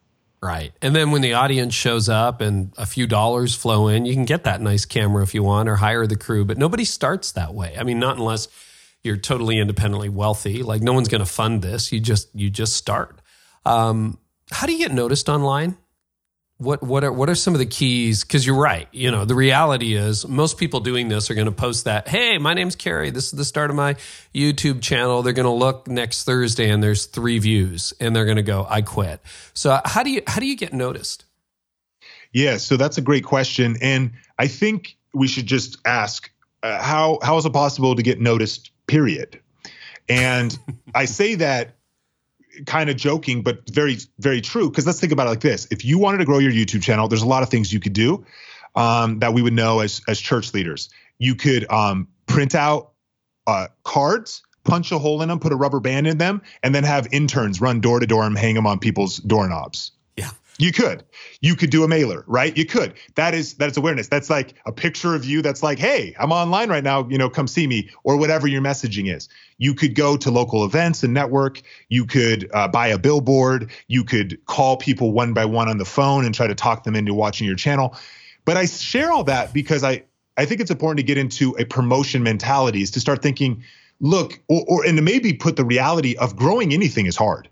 [0.42, 0.72] Right.
[0.82, 4.24] And then when the audience shows up and a few dollars flow in, you can
[4.24, 6.44] get that nice camera if you want or hire the crew.
[6.44, 7.76] But nobody starts that way.
[7.78, 8.48] I mean, not unless
[9.04, 10.64] you're totally independently wealthy.
[10.64, 11.92] Like no one's going to fund this.
[11.92, 13.20] You just you just start.
[13.64, 14.18] Um,
[14.50, 15.76] how do you get noticed online?
[16.60, 18.24] What what are what are some of the keys?
[18.24, 18.88] Because you're right.
[18.90, 22.36] You know the reality is most people doing this are going to post that hey
[22.38, 23.10] my name's Carey.
[23.10, 23.94] this is the start of my
[24.34, 25.22] youtube channel.
[25.22, 28.66] They're going to look next thursday and there's three views and they're going to go
[28.68, 29.20] i quit.
[29.54, 31.24] So how do you how do you get noticed?
[32.32, 33.76] Yeah so that's a great question.
[33.80, 36.28] And i think we should just ask
[36.64, 39.40] uh, how how is it possible to get noticed period?
[40.08, 40.58] And
[40.92, 41.77] i say that
[42.66, 44.70] kind of joking, but very, very true.
[44.70, 47.08] Because let's think about it like this: if you wanted to grow your YouTube channel,
[47.08, 48.24] there's a lot of things you could do
[48.74, 50.88] um, that we would know as as church leaders.
[51.18, 52.92] You could um, print out
[53.46, 56.84] uh, cards, punch a hole in them, put a rubber band in them, and then
[56.84, 59.92] have interns run door to door and hang them on people's doorknobs.
[60.60, 61.04] You could.
[61.40, 62.56] You could do a mailer, right?
[62.56, 62.94] You could.
[63.14, 64.08] That is that's awareness.
[64.08, 67.30] That's like a picture of you that's like, "Hey, I'm online right now, you know,
[67.30, 69.28] come see me," or whatever your messaging is.
[69.58, 71.62] You could go to local events and network.
[71.88, 73.70] You could uh, buy a billboard.
[73.86, 76.96] You could call people one by one on the phone and try to talk them
[76.96, 77.96] into watching your channel.
[78.44, 80.02] But I share all that because I
[80.36, 83.62] I think it's important to get into a promotion mentality is to start thinking,
[84.00, 87.48] look, or, or and to maybe put the reality of growing anything is hard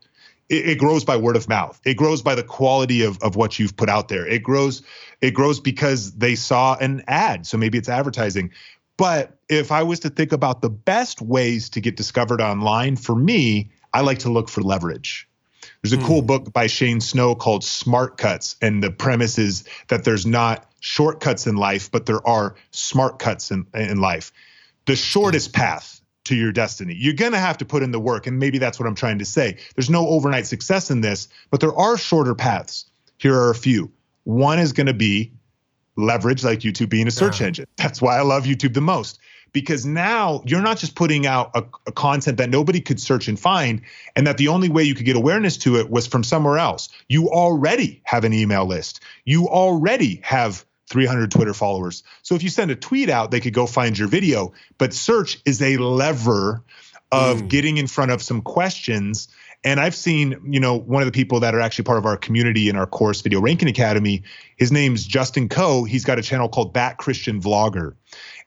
[0.48, 1.80] it, it, grows by word of mouth.
[1.84, 4.26] It grows by the quality of, of what you've put out there.
[4.26, 4.82] It grows,
[5.20, 7.46] it grows because they saw an ad.
[7.46, 8.52] So maybe it's advertising.
[8.96, 13.14] But if I was to think about the best ways to get discovered online, for
[13.14, 15.28] me, I like to look for leverage.
[15.82, 16.06] There's a hmm.
[16.06, 18.56] cool book by Shane Snow called Smart Cuts.
[18.62, 23.50] And the premise is that there's not shortcuts in life, but there are smart cuts
[23.50, 24.32] in, in life.
[24.86, 25.95] The shortest path
[26.26, 26.94] to your destiny.
[26.94, 28.26] You're going to have to put in the work.
[28.26, 29.56] And maybe that's what I'm trying to say.
[29.74, 32.86] There's no overnight success in this, but there are shorter paths.
[33.18, 33.90] Here are a few.
[34.24, 35.32] One is going to be
[35.96, 37.46] leverage, like YouTube being a search yeah.
[37.46, 37.66] engine.
[37.76, 39.18] That's why I love YouTube the most.
[39.52, 43.40] Because now you're not just putting out a, a content that nobody could search and
[43.40, 43.80] find,
[44.14, 46.90] and that the only way you could get awareness to it was from somewhere else.
[47.08, 49.00] You already have an email list.
[49.24, 52.02] You already have 300 Twitter followers.
[52.22, 54.52] So if you send a tweet out, they could go find your video.
[54.78, 56.62] But search is a lever
[57.12, 57.48] of mm.
[57.48, 59.28] getting in front of some questions
[59.66, 62.16] And I've seen, you know, one of the people that are actually part of our
[62.16, 64.22] community in our course Video Ranking Academy,
[64.56, 65.82] his name's Justin Coe.
[65.82, 67.94] He's got a channel called Bat Christian Vlogger.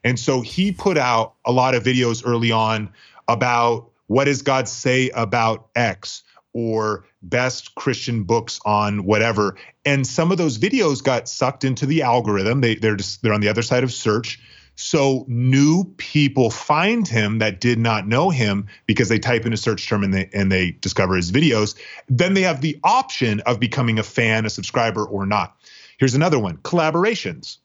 [0.05, 2.93] And so he put out a lot of videos early on
[3.27, 6.23] about what does God say about X
[6.53, 9.55] or best Christian books on whatever.
[9.85, 12.61] And some of those videos got sucked into the algorithm.
[12.61, 14.39] They they're just they're on the other side of search.
[14.75, 19.57] So new people find him that did not know him because they type in a
[19.57, 21.77] search term and they and they discover his videos.
[22.07, 25.55] Then they have the option of becoming a fan, a subscriber, or not.
[25.97, 27.57] Here's another one: collaborations.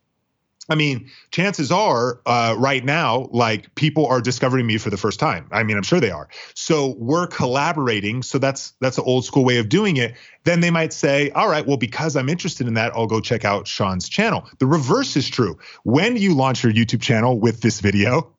[0.69, 5.21] I mean, chances are uh, right now, like people are discovering me for the first
[5.21, 5.47] time.
[5.53, 6.29] I mean, I'm sure they are.
[6.55, 8.23] So we're collaborating.
[8.23, 10.15] So that's that's an old school way of doing it.
[10.45, 13.45] Then they might say, all right, well, because I'm interested in that, I'll go check
[13.45, 14.49] out Sean's channel.
[14.59, 15.59] The reverse is true.
[15.85, 18.35] When you launch your YouTube channel with this video,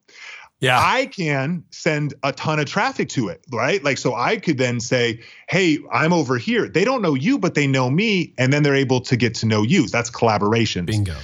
[0.59, 0.79] yeah.
[0.81, 3.83] I can send a ton of traffic to it, right?
[3.83, 6.69] Like, so I could then say, hey, I'm over here.
[6.69, 8.33] They don't know you, but they know me.
[8.37, 9.87] And then they're able to get to know you.
[9.87, 10.85] That's collaboration.
[10.85, 11.17] Bingo.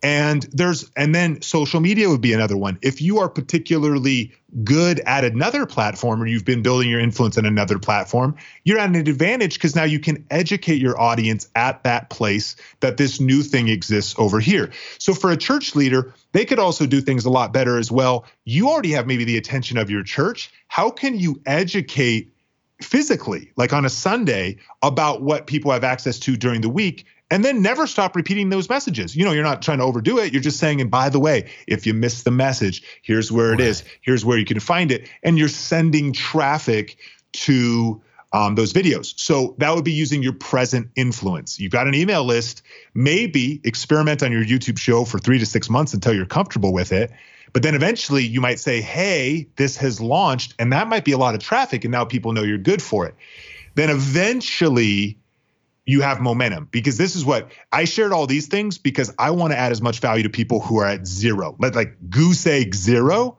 [0.00, 2.78] And there's, and then social media would be another one.
[2.82, 4.32] If you are particularly
[4.62, 8.88] good at another platform or you've been building your influence on another platform, you're at
[8.88, 13.42] an advantage because now you can educate your audience at that place that this new
[13.42, 14.70] thing exists over here.
[14.98, 18.24] So for a church leader, they could also do things a lot better as well.
[18.44, 20.50] You already have maybe the attention of your church.
[20.68, 22.32] How can you educate
[22.80, 27.44] physically, like on a Sunday, about what people have access to during the week and
[27.44, 29.14] then never stop repeating those messages.
[29.14, 30.32] You know, you're not trying to overdo it.
[30.32, 33.58] You're just saying, and by the way, if you miss the message, here's where it
[33.58, 33.60] right.
[33.60, 33.84] is.
[34.00, 35.08] Here's where you can find it.
[35.22, 36.96] And you're sending traffic
[37.32, 38.02] to
[38.32, 39.18] um, those videos.
[39.18, 41.58] So that would be using your present influence.
[41.58, 42.62] You've got an email list.
[42.94, 46.92] Maybe experiment on your YouTube show for three to six months until you're comfortable with
[46.92, 47.10] it.
[47.52, 51.18] But then eventually you might say, hey, this has launched, and that might be a
[51.18, 51.84] lot of traffic.
[51.84, 53.14] And now people know you're good for it.
[53.74, 55.18] Then eventually,
[55.88, 59.54] you have momentum because this is what I shared all these things because I want
[59.54, 61.56] to add as much value to people who are at zero.
[61.58, 63.38] Like, like goose egg zero.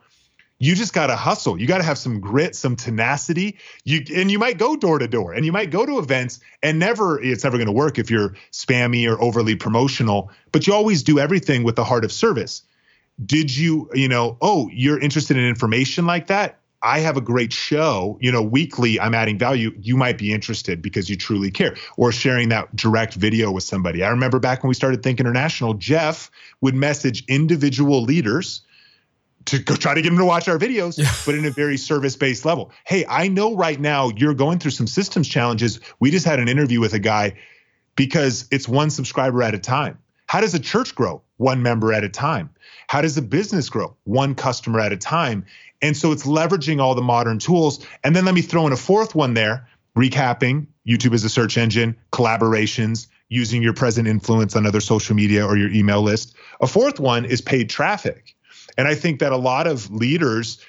[0.58, 1.62] You just got to hustle.
[1.62, 3.60] You got to have some grit, some tenacity.
[3.84, 6.80] You and you might go door to door and you might go to events and
[6.80, 11.04] never it's never going to work if you're spammy or overly promotional, but you always
[11.04, 12.64] do everything with the heart of service.
[13.24, 16.59] Did you, you know, oh, you're interested in information like that?
[16.82, 19.72] I have a great show, you know, weekly, I'm adding value.
[19.82, 24.04] You might be interested because you truly care, or sharing that direct video with somebody.
[24.04, 28.62] I remember back when we started Think International, Jeff would message individual leaders
[29.46, 31.12] to go try to get them to watch our videos, yeah.
[31.26, 32.72] but in a very service based level.
[32.86, 35.80] Hey, I know right now you're going through some systems challenges.
[36.00, 37.34] We just had an interview with a guy
[37.96, 39.98] because it's one subscriber at a time.
[40.28, 41.24] How does a church grow?
[41.38, 42.52] One member at a time.
[42.88, 43.96] How does a business grow?
[44.04, 45.46] One customer at a time.
[45.82, 47.86] And so it's leveraging all the modern tools.
[48.04, 51.58] And then let me throw in a fourth one there recapping YouTube as a search
[51.58, 56.36] engine, collaborations, using your present influence on other social media or your email list.
[56.62, 58.36] A fourth one is paid traffic.
[58.78, 60.64] And I think that a lot of leaders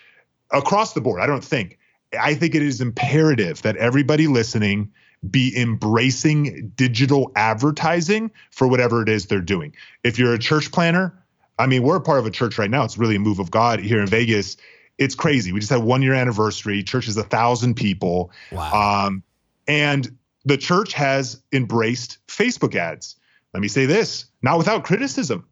[0.50, 1.78] across the board, I don't think,
[2.18, 4.92] I think it is imperative that everybody listening
[5.28, 9.74] be embracing digital advertising for whatever it is they're doing.
[10.02, 11.22] If you're a church planner,
[11.58, 12.84] I mean, we're part of a church right now.
[12.84, 14.56] It's really a move of God here in Vegas
[15.00, 15.50] it's crazy.
[15.50, 16.84] We just had one year anniversary.
[16.84, 18.30] Church is a thousand people.
[18.52, 19.06] Wow.
[19.06, 19.24] Um,
[19.66, 23.16] and the church has embraced Facebook ads.
[23.54, 25.48] Let me say this, not without criticism.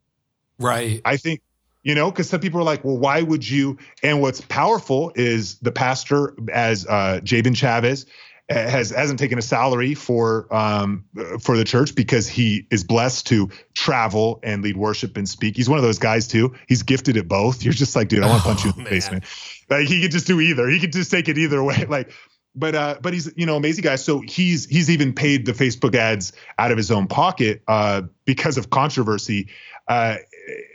[0.60, 1.00] Right.
[1.04, 1.40] I think,
[1.82, 3.78] you know, because some people are like, well, why would you?
[4.02, 8.06] And what's powerful is the pastor, as uh, Jabin Chavez,
[8.48, 11.04] has hasn't taken a salary for um,
[11.40, 15.56] for the church because he is blessed to travel and lead worship and speak.
[15.56, 16.54] He's one of those guys too.
[16.66, 17.62] He's gifted at both.
[17.62, 18.90] You're just like, dude, I want to punch oh, you in the man.
[18.90, 19.24] basement.
[19.68, 20.68] Like he could just do either.
[20.68, 21.76] He could just take it either way.
[21.88, 22.12] Like,
[22.54, 23.96] but uh, but he's you know amazing guy.
[23.96, 28.56] So he's he's even paid the Facebook ads out of his own pocket uh, because
[28.56, 29.48] of controversy.
[29.86, 30.16] Uh,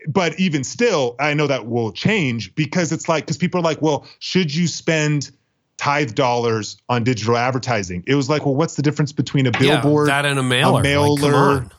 [0.08, 3.82] but even still, I know that will change because it's like because people are like,
[3.82, 5.32] well, should you spend
[5.78, 8.04] tithe dollars on digital advertising.
[8.08, 10.80] It was like, well, what's the difference between a billboard, yeah, that and a mailer,
[10.80, 11.72] a mailer, like,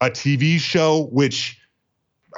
[0.00, 1.58] a TV show, which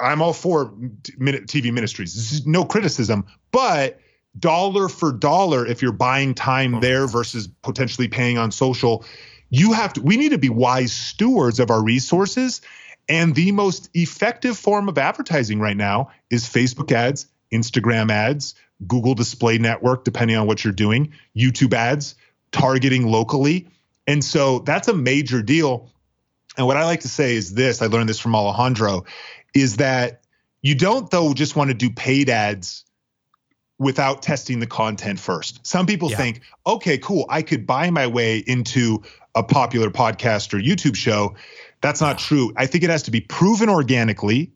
[0.01, 0.73] I'm all for
[1.17, 2.45] TV ministries.
[2.45, 3.99] No criticism, but
[4.37, 6.79] dollar for dollar, if you're buying time oh.
[6.79, 9.05] there versus potentially paying on social,
[9.49, 10.01] you have to.
[10.01, 12.61] We need to be wise stewards of our resources.
[13.07, 18.53] And the most effective form of advertising right now is Facebook ads, Instagram ads,
[18.87, 22.15] Google Display Network, depending on what you're doing, YouTube ads,
[22.51, 23.67] targeting locally.
[24.07, 25.91] And so that's a major deal.
[26.57, 29.05] And what I like to say is this I learned this from Alejandro
[29.53, 30.21] is that
[30.61, 32.85] you don't, though, just want to do paid ads
[33.77, 35.65] without testing the content first.
[35.65, 36.17] Some people Yeah.
[36.17, 39.03] think, okay, cool, I could buy my way into
[39.35, 41.35] a popular podcast or YouTube show.
[41.81, 42.51] That's not true.
[42.57, 44.51] I think it has to be proven organically.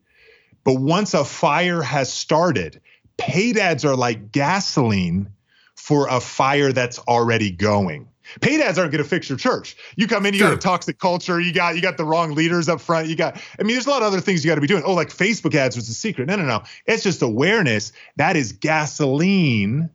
[0.62, 2.80] But once a fire has started,
[3.16, 5.30] paid ads are like gasoline
[5.76, 8.08] for a fire that's already going.
[8.40, 9.76] Paid ads aren't going to fix your church.
[9.96, 12.68] You come in, you got a toxic culture, you got you got the wrong leaders
[12.68, 13.06] up front.
[13.08, 14.82] You got, I mean, there's a lot of other things you got to be doing.
[14.84, 16.26] Oh, like Facebook ads was the secret.
[16.26, 16.62] No, no, no.
[16.86, 17.92] It's just awareness.
[18.16, 19.90] That is gasoline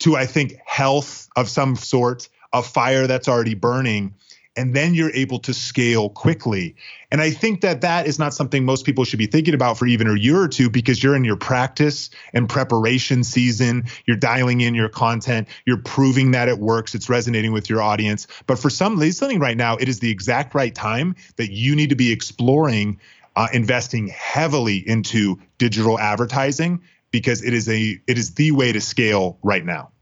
[0.00, 4.14] to I think health of some sort, a fire that's already burning,
[4.58, 6.74] and then you're able to scale quickly.
[7.12, 9.86] And I think that that is not something most people should be thinking about for
[9.86, 13.84] even a year or two because you're in your practice and preparation season.
[14.04, 15.48] You're dialing in your content.
[15.64, 16.94] You're proving that it works.
[16.94, 18.26] It's resonating with your audience.
[18.46, 21.90] But for some listening right now, it is the exact right time that you need
[21.90, 22.98] to be exploring
[23.36, 26.82] uh, investing heavily into digital advertising
[27.12, 29.92] because it is a it is the way to scale right now.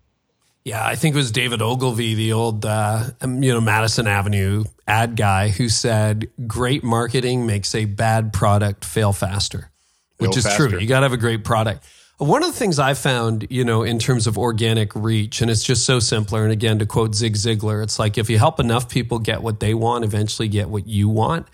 [0.66, 4.64] Yeah, I think it was David Ogilvy, the old, uh, um, you know, Madison Avenue
[4.88, 9.70] ad guy, who said, "Great marketing makes a bad product fail faster,"
[10.18, 10.68] which Fail is faster.
[10.70, 10.78] true.
[10.80, 11.84] You got to have a great product.
[12.18, 15.62] One of the things I found, you know, in terms of organic reach, and it's
[15.62, 16.42] just so simpler.
[16.42, 19.60] And again, to quote Zig Ziglar, it's like if you help enough people get what
[19.60, 21.46] they want, eventually get what you want.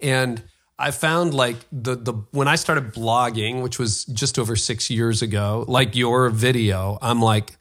[0.00, 0.42] And
[0.76, 5.22] I found like the the when I started blogging, which was just over six years
[5.22, 7.55] ago, like your video, I'm like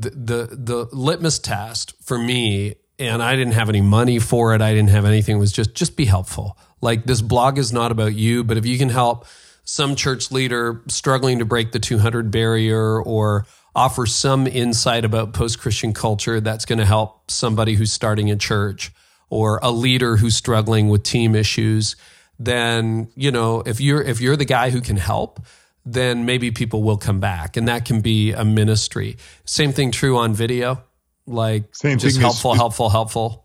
[0.00, 4.62] the the litmus test for me and I didn't have any money for it.
[4.62, 5.36] I didn't have anything.
[5.36, 6.56] It was just just be helpful.
[6.80, 9.26] Like this blog is not about you, but if you can help
[9.64, 15.94] some church leader struggling to break the 200 barrier or offer some insight about post-Christian
[15.94, 18.92] culture that's going to help somebody who's starting a church
[19.30, 21.96] or a leader who's struggling with team issues,
[22.38, 25.40] then, you know, if you're if you're the guy who can help,
[25.84, 29.16] then maybe people will come back and that can be a ministry.
[29.44, 30.82] Same thing true on video.
[31.26, 33.44] Like Same just thing is- helpful, helpful, helpful.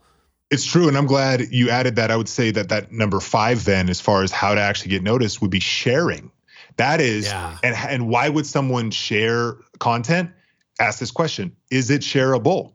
[0.50, 2.10] It's true, and I'm glad you added that.
[2.10, 5.04] I would say that that number five, then, as far as how to actually get
[5.04, 6.32] noticed, would be sharing.
[6.78, 7.58] That is, Yeah.
[7.64, 10.30] and and why would someone share content?
[10.80, 12.72] Ask this question: Is it shareable?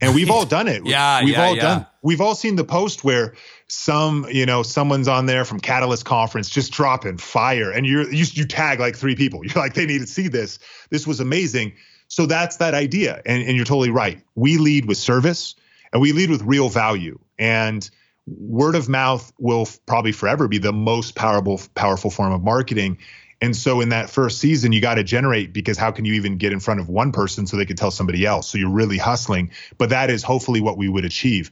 [0.00, 0.86] And we've all done it.
[0.86, 1.62] Yeah, we've yeah, all yeah.
[1.62, 1.86] done.
[2.02, 3.34] We've all seen the post where
[3.68, 8.24] some, you know, someone's on there from Catalyst Conference just dropping fire, and you're you
[8.32, 9.40] you tag like three people.
[9.44, 10.58] You're like, they need to see this.
[10.90, 11.74] This was amazing.
[12.08, 14.20] So that's that idea, and and you're totally right.
[14.34, 15.54] We lead with service,
[15.92, 17.88] and we lead with real value, and
[18.26, 22.98] word of mouth will f- probably forever be the most powerful powerful form of marketing.
[23.40, 26.38] And so in that first season, you got to generate because how can you even
[26.38, 28.48] get in front of one person so they could tell somebody else?
[28.48, 29.50] So you're really hustling.
[29.76, 31.50] But that is hopefully what we would achieve.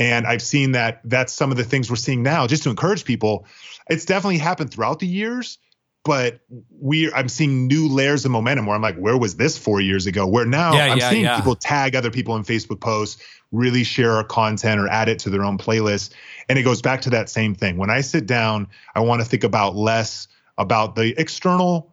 [0.00, 3.04] And I've seen that that's some of the things we're seeing now, just to encourage
[3.04, 3.46] people.
[3.88, 5.58] It's definitely happened throughout the years,
[6.04, 6.40] but
[6.80, 10.06] we I'm seeing new layers of momentum where I'm like, where was this four years
[10.06, 10.26] ago?
[10.26, 11.36] Where now Yeah, I'm yeah, seeing yeah.
[11.36, 13.22] people tag other people in Facebook posts,
[13.52, 16.14] really share our content or add it to their own playlist.
[16.48, 17.76] And it goes back to that same thing.
[17.76, 21.92] When I sit down, I want to think about less about the external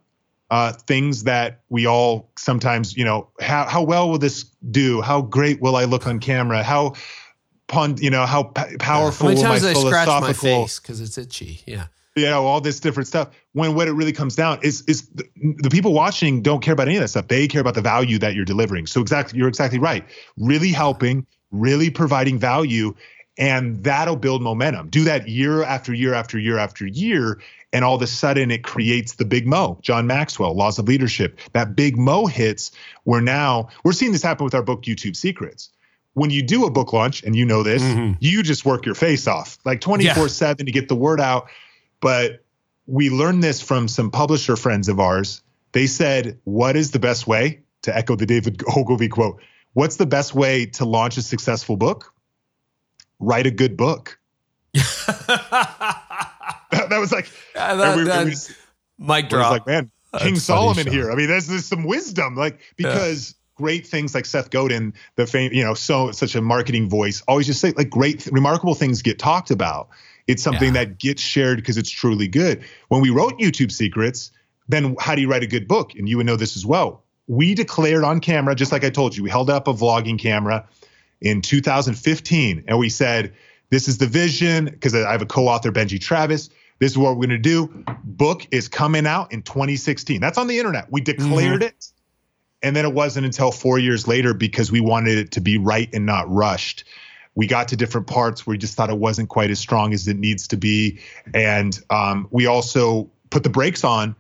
[0.49, 5.01] uh, things that we all sometimes, you know, how, how well will this do?
[5.01, 6.63] How great will I look on camera?
[6.63, 6.93] How
[7.67, 11.01] pun, you know, how p- powerful will my times did scratch my philosophical face because
[11.01, 11.61] it's itchy?
[11.65, 11.87] Yeah.
[12.15, 13.29] you know all this different stuff.
[13.53, 16.87] When what it really comes down is is the, the people watching don't care about
[16.87, 17.27] any of that stuff.
[17.27, 18.87] They care about the value that you're delivering.
[18.87, 20.05] So exactly you're exactly right.
[20.37, 22.93] Really helping really providing value
[23.37, 24.89] and that'll build momentum.
[24.89, 27.39] Do that year after year after year after year
[27.71, 29.77] and all of a sudden it creates the big mo.
[29.81, 32.71] John maxwell laws of leadership that big mo hits
[33.03, 35.69] where now we're seeing this happen with our book youtube secrets
[36.17, 38.17] when you do a book launch and you know this Mhm.
[38.19, 41.47] you just work your face off like 24 7 to get the word out
[42.01, 42.43] but
[42.87, 45.41] we learned this from some publisher friends of ours.
[45.73, 49.41] They said, What is the best way to echo the David Ogilvy quote?
[49.73, 52.13] What's the best way to launch a successful book?
[53.19, 54.17] Write a good book.
[54.73, 58.51] that, that was like, Yeah, that- we- that- we Mic just-
[58.99, 59.51] was drop.
[59.51, 61.11] like, man, King Solomon here.
[61.11, 65.51] I mean, there's, there's some wisdom, like because great things like Seth Godin, the fame,
[65.51, 69.19] you know, so such a marketing voice, always just say like great, remarkable things get
[69.19, 69.89] talked about.
[70.27, 70.85] It's something Yeah.
[70.85, 72.63] that gets shared because it's truly good.
[72.89, 74.31] When we wrote YouTube Secrets,
[74.67, 75.95] then how do you write a good book?
[75.95, 77.03] And you would know this as well.
[77.27, 80.67] We declared on camera, just like I told you, we held up a vlogging camera
[81.19, 83.33] in 2015 and we said,
[83.69, 86.49] this is the vision because I have a co-author, Benji Travis.
[86.79, 87.83] This is what we're going to do.
[88.03, 90.21] Book is coming out in 2016.
[90.21, 90.91] That's on the internet.
[90.91, 91.63] We declared mm-hmm.
[91.63, 91.91] it.
[92.63, 95.89] And then it wasn't until four years later because we wanted it to be right
[95.93, 96.83] and not rushed.
[97.35, 100.07] We got to different parts where we just thought it wasn't quite as strong as
[100.07, 100.99] it needs to be.
[101.35, 104.15] And um, we also put the brakes on,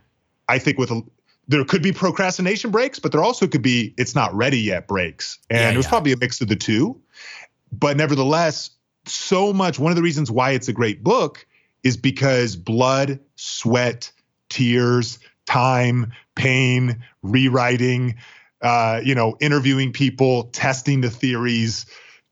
[0.47, 1.01] I think, with a,
[1.47, 5.39] there could be procrastination breaks, but there also could be it's not ready yet breaks.
[5.49, 5.89] And Yeah, it was yeah.
[5.89, 7.01] probably a mix of the two.
[7.71, 8.69] But nevertheless,
[9.05, 11.45] so much one of the reasons why it's a great book
[11.83, 14.11] is because blood, sweat,
[14.49, 18.15] tears, time, pain, rewriting,
[18.61, 21.85] uh, you know, interviewing people, testing the theories,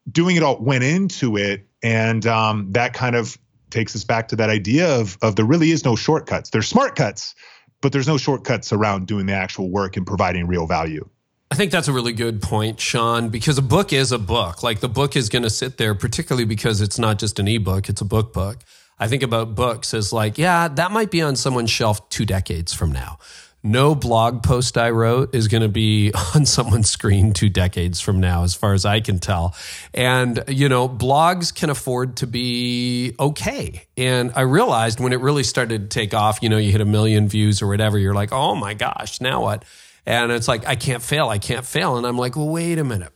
[0.09, 1.67] doing it all went into it.
[1.83, 3.37] And um, that kind of
[3.69, 6.49] takes us back to that idea of, of there really is no shortcuts.
[6.49, 7.35] There's smart cuts,
[7.81, 11.07] but there's no shortcuts around doing the actual work and providing real value.
[11.51, 14.63] I think that's a really good point, Sean, because a book is a book.
[14.63, 17.87] Like the book is going to sit there, particularly because it's not just an ebook,
[17.87, 18.63] it's a book book.
[18.97, 22.73] I think about books as like, yeah, that might be on someone's shelf two decades
[22.73, 23.19] from now.
[23.65, 28.19] No blog post I wrote is going to be on someone's screen two decades from
[28.19, 29.55] now, as far as I can tell.
[29.91, 33.87] And, you know, blogs can afford to be okay.
[33.97, 36.85] And I realized when it really started to take off, you know, you hit a
[36.85, 39.65] million views or whatever, you're like, oh my gosh, now what?
[40.05, 41.97] And it's like, I can't fail, I can't fail.
[41.97, 43.13] And I'm like, well, wait a minute.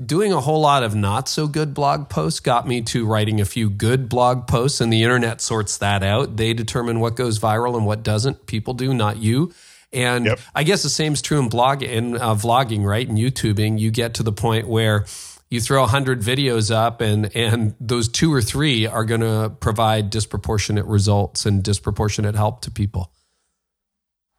[0.00, 3.44] Doing a whole lot of not so good blog posts got me to writing a
[3.44, 6.36] few good blog posts, and the internet sorts that out.
[6.36, 8.46] They determine what goes viral and what doesn't.
[8.46, 9.52] People do, not you.
[9.92, 10.40] And Yep.
[10.54, 13.06] I guess the same is true in blog in uh, vlogging, right?
[13.06, 15.04] And YouTubing, you get to the point where
[15.50, 20.08] you throw 100 videos up and and those two or three are going to provide
[20.08, 23.12] disproportionate results and disproportionate help to people.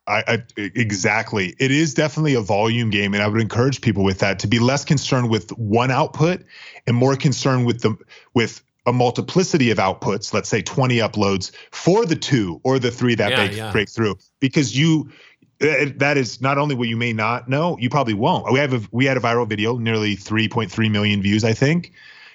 [0.08, 1.56] I, I exactly.
[1.60, 4.60] It is definitely a volume game, and I would encourage people with that to be
[4.60, 6.44] less concerned with one output
[6.88, 7.96] and more concerned with the
[8.34, 10.34] with a multiplicity of outputs.
[10.34, 13.72] Let's say twenty uploads for the two or the three that Yeah, break, yeah.
[13.72, 15.10] break through, because you
[15.98, 18.52] that is not only what you may not know, you probably won't.
[18.52, 21.54] We have a we had a viral video, nearly three point three million views, I
[21.54, 21.92] think.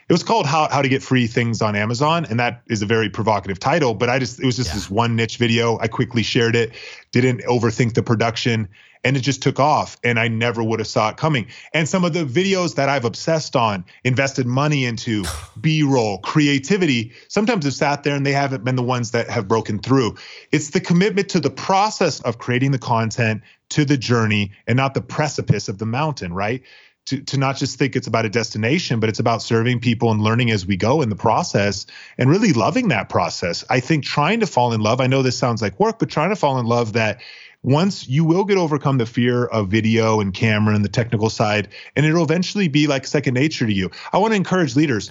[0.09, 2.87] It was called how how to get free things on Amazon, and that is a
[2.87, 3.93] very provocative title.
[3.95, 4.75] But I just it was just Yeah.
[4.77, 5.79] this one niche video.
[5.81, 6.73] I quickly shared it,
[7.13, 8.69] didn't overthink the production,
[9.05, 9.97] and it just took off.
[10.05, 11.47] And I never would have saw it coming.
[11.73, 15.25] And some of the videos that I've obsessed on, invested money into,
[15.61, 19.79] B-roll, creativity, sometimes have sat there and they haven't been the ones that have broken
[19.79, 20.17] through.
[20.53, 24.95] It's the commitment to the process of creating the content, to the journey, and not
[24.95, 26.63] the precipice of the mountain, right?
[27.09, 30.21] to, to not just think it's about a destination, but it's about serving people and
[30.21, 31.87] learning as we go in the process
[32.19, 33.65] and really loving that process.
[33.71, 36.29] I think trying to fall in love, I know this sounds like work, but trying
[36.29, 37.23] to fall in love that
[37.63, 41.69] once you will get overcome the fear of video and camera and the technical side,
[41.97, 43.91] and it'll eventually be like second nature to you.
[44.13, 45.11] I want to encourage leaders,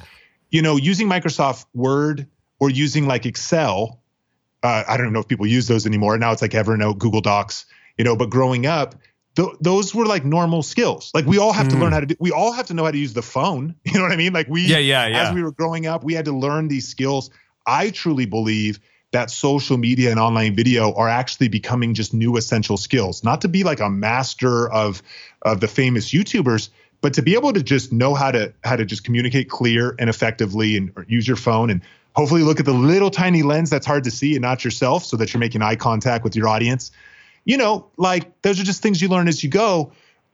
[0.50, 2.28] you know, using Microsoft Word
[2.60, 4.02] or using like Excel.
[4.64, 6.18] Uh, I don't even know if people use those anymore.
[6.18, 7.66] Now it's like Evernote, Google Docs,
[7.98, 8.96] you know, but growing up,
[9.36, 11.12] th- those were like normal skills.
[11.14, 11.82] Like we all have to Mm.
[11.82, 13.76] learn how to do, we all have to know how to use the phone.
[13.86, 14.34] You know what I mean?
[14.34, 15.28] Like we, Yeah, yeah, yeah.
[15.30, 17.30] as we were growing up, we had to learn these skills.
[17.68, 18.80] I truly believe
[19.12, 23.24] that social media and online video are actually becoming just new essential skills.
[23.24, 25.02] Not to be like a master of
[25.42, 26.70] of the famous YouTubers,
[27.02, 30.10] but to be able to just know how to how to just communicate clear and
[30.10, 31.82] effectively and use your phone and
[32.16, 35.16] hopefully look at the little tiny lens that's hard to see and not yourself so
[35.18, 36.92] that you're making eye contact with your audience.
[37.46, 39.94] You know, like those are just things you learn as you go.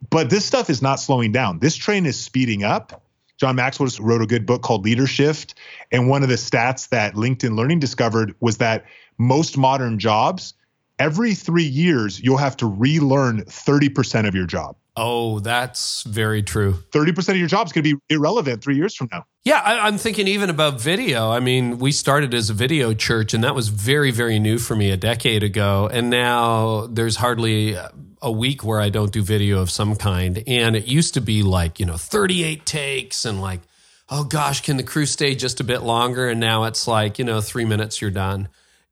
[0.10, 1.60] But this stuff is not slowing down.
[1.60, 3.03] This train is speeding up.
[3.40, 5.54] John Maxwell just wrote a good book called Leadershift.
[5.92, 8.86] And one of the stats that LinkedIn Learning discovered was that
[9.18, 10.54] most modern jobs,
[11.00, 14.76] every three years, you'll have to relearn 30% of your job.
[14.96, 16.74] Oh, that's very true.
[16.92, 19.26] 30% of your job is going to be irrelevant three years from now.
[19.44, 21.32] Yeah, I, I'm thinking even about video.
[21.32, 24.76] I mean, we started as a video church, and that was very, very new for
[24.76, 25.90] me a decade ago.
[25.92, 27.76] And now there's hardly
[28.22, 30.44] a week where I don't do video of some kind.
[30.48, 33.62] And it used to be like, you know, 38 takes and like,
[34.10, 36.30] oh gosh, can the crew stay just a bit longer?
[36.30, 38.48] And now it's like, you know, three minutes, you're done.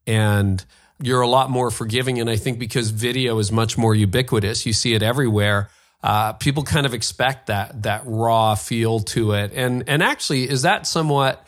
[0.06, 0.64] And
[1.02, 2.20] you're a lot more forgiving.
[2.20, 5.70] And I think because video is much more ubiquitous, you see it everywhere.
[6.04, 10.64] Uh, people kind of expect that that raw feel to it, and and actually, is
[10.64, 11.46] that somewhat?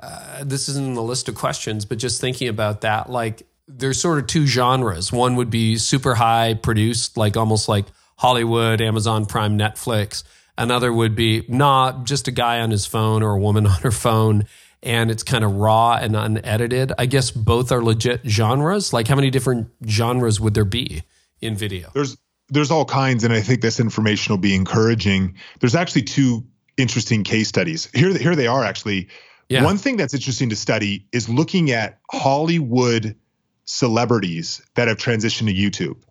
[0.00, 4.00] Uh, this isn't in the list of questions, but just thinking about that, like there's
[4.00, 5.12] sort of two genres.
[5.12, 7.86] One would be super high produced, like almost like
[8.18, 10.22] Hollywood, Amazon Prime, Netflix.
[10.58, 13.90] Another would be not just a guy on his phone or a woman on her
[13.90, 14.44] phone,
[14.82, 16.92] and it's kind of raw and unedited.
[16.98, 18.92] I guess both are legit genres.
[18.92, 21.02] Like, how many different genres would there be
[21.40, 21.90] in video?
[21.94, 22.16] There's
[22.48, 25.36] there's all kinds, and I think this information will be encouraging.
[25.60, 26.44] There's actually two
[26.76, 27.88] interesting case studies.
[27.94, 29.08] Here, here they are actually.
[29.48, 29.62] Yeah.
[29.62, 33.16] One thing that's interesting to study is looking at Hollywood
[33.64, 36.02] celebrities that have transitioned to YouTube.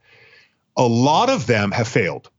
[0.78, 2.30] A lot of them have failed.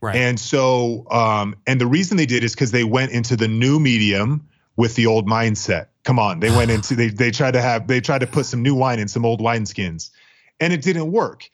[0.00, 0.14] Right.
[0.14, 3.80] And so, um, and the reason they did is because they went into the new
[3.80, 5.86] medium with the old mindset.
[6.04, 8.62] Come on, they went into they they tried to have they tried to put some
[8.62, 10.10] new wine in some old wineskins,
[10.60, 11.48] and it didn't work.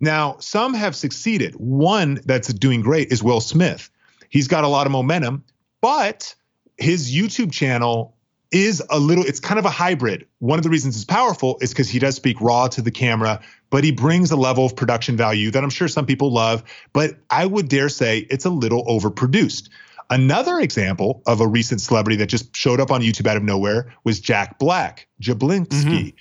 [0.00, 1.54] Now, some have succeeded.
[1.54, 3.90] One that's doing great is Will Smith.
[4.28, 5.44] He's got a lot of momentum,
[5.80, 6.34] but
[6.76, 8.14] his YouTube channel
[8.52, 10.26] is a little, it's kind of a hybrid.
[10.38, 13.40] One of the reasons it's powerful is because he does speak raw to the camera,
[13.70, 16.62] but he brings a level of production value that I'm sure some people love,
[16.92, 19.68] but I would dare say it's a little overproduced.
[20.10, 23.92] Another example of a recent celebrity that just showed up on YouTube out of nowhere
[24.04, 25.68] was Jack Black, Jablinski.
[25.68, 26.16] Mm-hmm.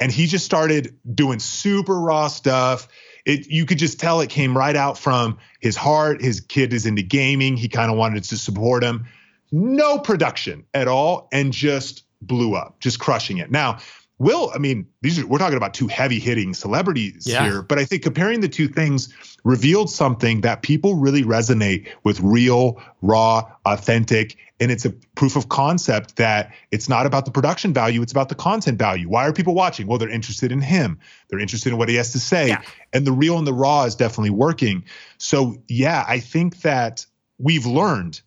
[0.00, 2.88] And he just started doing super raw stuff.
[3.26, 6.22] It, you could just tell it came right out from his heart.
[6.22, 7.56] His kid is into gaming.
[7.56, 9.06] He kind of wanted to support him.
[9.52, 13.50] No production at all, and just blew up, just crushing it.
[13.50, 13.78] Now,
[14.18, 17.44] Will, I mean, these are we're talking about two heavy hitting celebrities yeah.
[17.44, 19.12] here, but I think comparing the two things
[19.44, 25.50] revealed something that people really resonate with real, raw, authentic, and it's a proof of
[25.50, 29.06] concept that it's not about the production value, it's about the content value.
[29.06, 29.86] Why are people watching?
[29.86, 30.98] Well, they're interested in him.
[31.28, 32.48] They're interested in what he has to say.
[32.48, 32.62] Yeah.
[32.94, 34.84] And the real and the raw is definitely working.
[35.18, 37.04] So, yeah, I think that
[37.38, 38.22] we've learned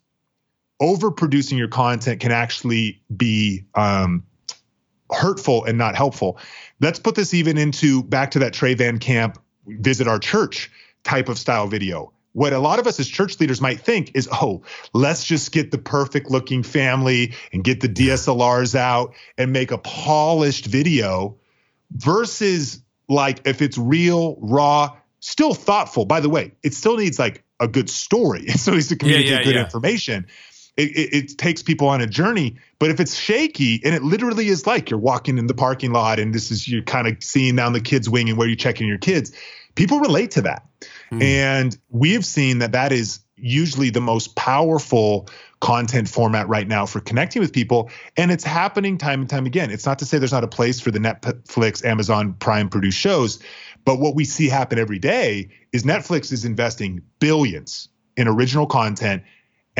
[0.80, 4.24] overproducing your content can actually be um,
[5.12, 6.38] hurtful and not helpful.
[6.80, 10.70] Let's put this even into back to that Trey VanCamp visit our church
[11.04, 12.12] type of style video.
[12.32, 14.62] What a lot of us as church leaders might think is, oh,
[14.92, 19.78] let's just get the perfect looking family and get the DSLRs out and make a
[19.78, 21.36] polished video
[21.90, 26.04] versus like if it's real, raw, still thoughtful.
[26.04, 28.44] By the way, it still needs like a good story.
[28.46, 29.64] It still needs to communicate yeah, yeah, good yeah.
[29.64, 30.26] information
[30.80, 32.56] it, it, it, takes people on a journey.
[32.78, 36.18] But if it's shaky and it literally is like you're walking in the parking lot
[36.18, 38.86] and this is you're kind of seeing down the kids' wing and where you're checking
[38.86, 39.32] your kids,
[39.74, 40.66] people relate to that.
[41.12, 41.22] Mm.
[41.22, 45.28] And we have seen that that is usually the most powerful
[45.60, 47.90] content format right now for connecting with people.
[48.16, 49.70] And it's happening time and time again.
[49.70, 53.38] It's not to say there's not a place for the Netflix, Amazon Prime produced shows,
[53.84, 59.22] but what we see happen every day is Netflix is investing billions in original content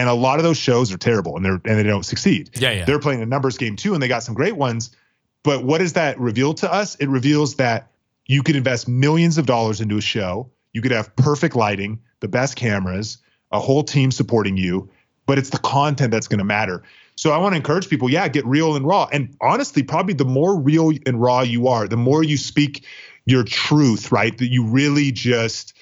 [0.01, 2.49] and a lot of those shows are terrible and they're and they don't succeed.
[2.55, 2.85] Yeah, yeah.
[2.87, 4.97] They're playing a numbers game too, and they got some great ones.
[5.45, 6.95] But what does that reveal to us?
[6.95, 7.91] It reveals that
[8.27, 10.51] you could invest millions of dollars into a show.
[10.73, 13.19] You could have perfect lighting, the best cameras,
[13.53, 14.89] a whole team supporting you,
[15.27, 16.83] but it's the content that's going to matter.
[17.17, 19.07] So I want to encourage people, yeah, get real and raw.
[19.13, 22.87] And honestly, probably the more real and raw you are, the more you speak
[23.27, 24.37] your truth, right?
[24.39, 25.75] That you really just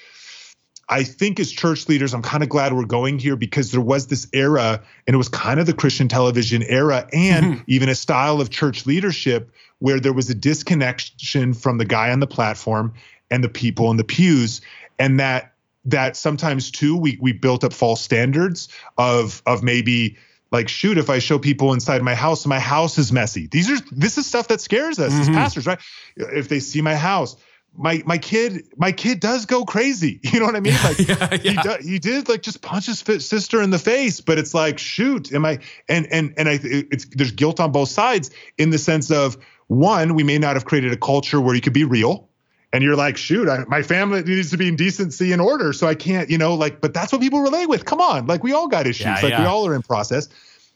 [0.89, 4.07] I think as church leaders, I'm kind of glad we're going here because there was
[4.07, 7.63] this era, and it was kind of the Christian television era, and mm-hmm.
[7.67, 12.19] even a style of church leadership where there was a disconnection from the guy on
[12.19, 12.93] the platform
[13.29, 14.61] and the people in the pews,
[14.97, 15.53] and that
[15.85, 18.67] that sometimes too we we built up false standards
[18.97, 20.17] of of maybe
[20.51, 23.77] like shoot if i show people inside my house my house is messy these are
[23.91, 25.21] this is stuff that scares us mm-hmm.
[25.21, 25.79] as pastors right
[26.17, 27.37] if they see my house
[27.75, 30.19] my my kid my kid does go crazy.
[30.31, 30.75] You know what I mean?
[30.83, 31.37] Like yeah, yeah.
[31.37, 34.79] he do, he did like just punch his sister in the face, but it's like
[34.79, 35.59] shoot, am I?
[35.87, 39.37] And and and I it's there's guilt on both sides in the sense of
[39.67, 42.27] one, we may not have created a culture where you could be real.
[42.71, 45.87] And you're like, shoot, I, my family needs to be in decency and order, so
[45.87, 46.81] I can't, you know, like.
[46.81, 47.85] But that's what people relate with.
[47.85, 50.29] Come on, like we all got issues, yeah, like we all are in process.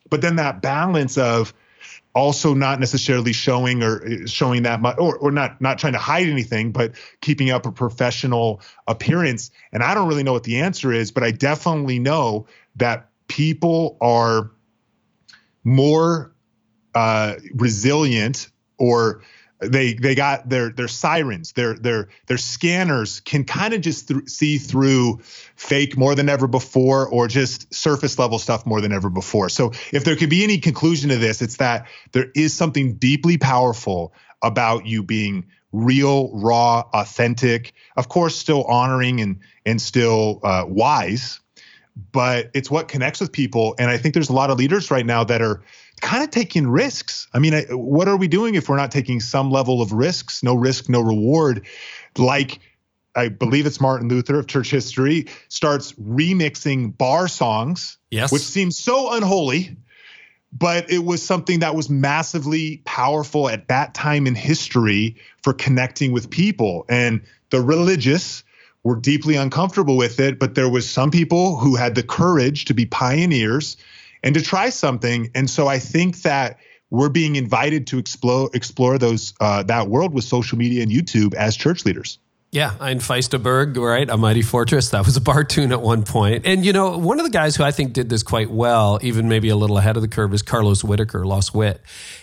[0.10, 1.54] But then that balance of
[2.16, 6.28] also not necessarily showing or showing that much or, or not not trying to hide
[6.28, 9.52] anything but keeping up a professional appearance.
[9.72, 13.98] And i don't really know what the answer is but i definitely know that people
[14.02, 14.52] are
[15.64, 16.34] more
[16.94, 19.22] uh, resilient or
[19.60, 24.28] they they got their their sirens their their their scanners can kind of just th-
[24.28, 25.20] see through
[25.56, 29.50] fake more than ever before or just surface level stuff more than ever before.
[29.50, 33.38] So if there could be any conclusion to this it's that there is something deeply
[33.38, 40.66] powerful about you being real raw authentic of course still honoring and and still uh,
[40.68, 41.40] wise
[42.12, 43.76] but it's what connects with people.
[43.80, 45.64] And i think there's a lot of leaders right now that are
[46.02, 47.28] kind of taking risks.
[47.34, 50.44] I mean, I, what are we doing if we're not taking some level of risks?
[50.44, 51.66] No risk, no reward.
[52.18, 52.60] Like,
[53.16, 58.32] I believe it's Martin Luther of church history starts remixing bar songs, yes.
[58.32, 59.78] which seems so unholy,
[60.52, 66.12] but it was something that was massively powerful at that time in history for connecting
[66.12, 66.86] with people.
[66.90, 68.44] And the religious
[68.84, 72.74] were deeply uncomfortable with it, but there was some people who had the courage to
[72.74, 73.78] be pioneers
[74.24, 75.30] and to try something.
[75.36, 76.58] And so I think that
[76.90, 81.34] we're being invited to explore explore those uh, that world with social media and YouTube
[81.34, 82.20] as church leaders.
[82.52, 84.08] Yeah, Ein Feste Burg, right?
[84.08, 84.92] A Mighty Fortress.
[84.92, 86.46] That was a bar tune at one point.
[86.46, 89.28] And, you know, one of the guys who I think did this quite well, even
[89.28, 91.82] maybe a little ahead of the curve, is Carlos Whittaker, Los Whit.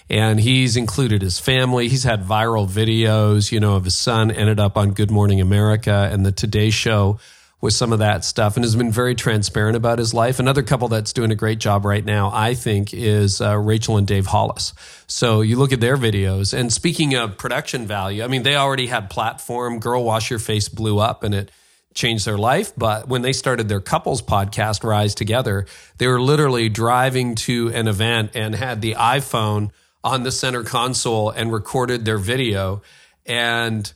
[0.08, 1.88] And he's included his family.
[1.88, 6.08] He's had viral videos, you know, of his son ended up on Good Morning America
[6.12, 7.18] and the Today Show
[7.60, 10.38] with some of that stuff and has been very transparent about his life.
[10.38, 14.06] Another couple that's doing a great job right now, I think, is uh, Rachel and
[14.06, 14.72] Dave Hollis.
[15.06, 16.58] So you look at their videos.
[16.58, 19.78] And speaking of production value, I mean, they already had platform.
[19.78, 21.50] Girl Wash Your Face blew up and it
[21.92, 22.72] changed their life.
[22.76, 25.66] But when they started their couples podcast, Rise Together,
[25.98, 29.70] they were literally driving to an event and had the iPhone
[30.02, 32.80] on the center console and recorded their video.
[33.26, 33.92] And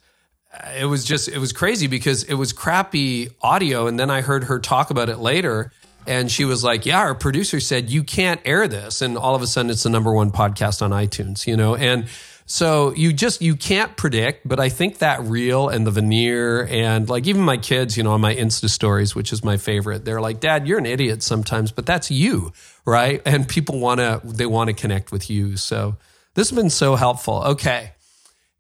[0.54, 4.20] Uh, it was just it was crazy because it was crappy audio and then i
[4.20, 5.72] heard her talk about it later
[6.06, 9.42] and she was like yeah our producer said you can't air this and all of
[9.42, 11.74] a sudden it's the number one podcast on itunes you know?
[11.74, 12.06] And
[12.46, 17.08] so you just you can't predict but i think that reel and the veneer and
[17.08, 20.20] like even my kids you know on my insta stories which is my favorite they're
[20.20, 22.52] like dad you're an idiot sometimes but that's you
[22.84, 23.22] right?
[23.24, 25.56] And people want to they want to connect with you.
[25.56, 25.96] So
[26.34, 27.42] this has been so helpful.
[27.42, 27.92] Okay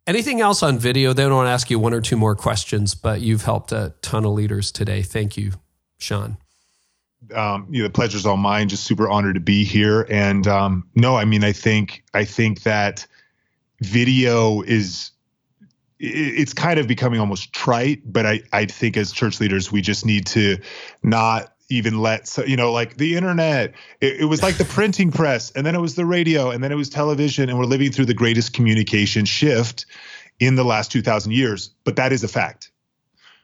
[0.06, 1.14] Anything else on video?
[1.14, 4.26] They want to ask you one or two more questions, but you've helped a ton
[4.26, 5.02] of leaders today.
[5.02, 5.52] Thank you,
[5.96, 6.36] Sean.
[7.34, 8.68] Um, you the pleasure's all mine.
[8.68, 10.06] Just super honored to be here.
[10.10, 13.06] And um, no, I mean, I think I think that
[13.80, 15.10] video is
[15.98, 18.02] it's kind of becoming almost trite.
[18.04, 20.58] But I I think as church leaders, we just need to
[21.02, 25.10] not even let so you know like the internet it, it, was like the printing
[25.10, 27.90] press and then it was the radio and then it was television and we're living
[27.90, 29.86] through the greatest communication shift
[30.40, 32.70] in the last 2000 years but that is a fact.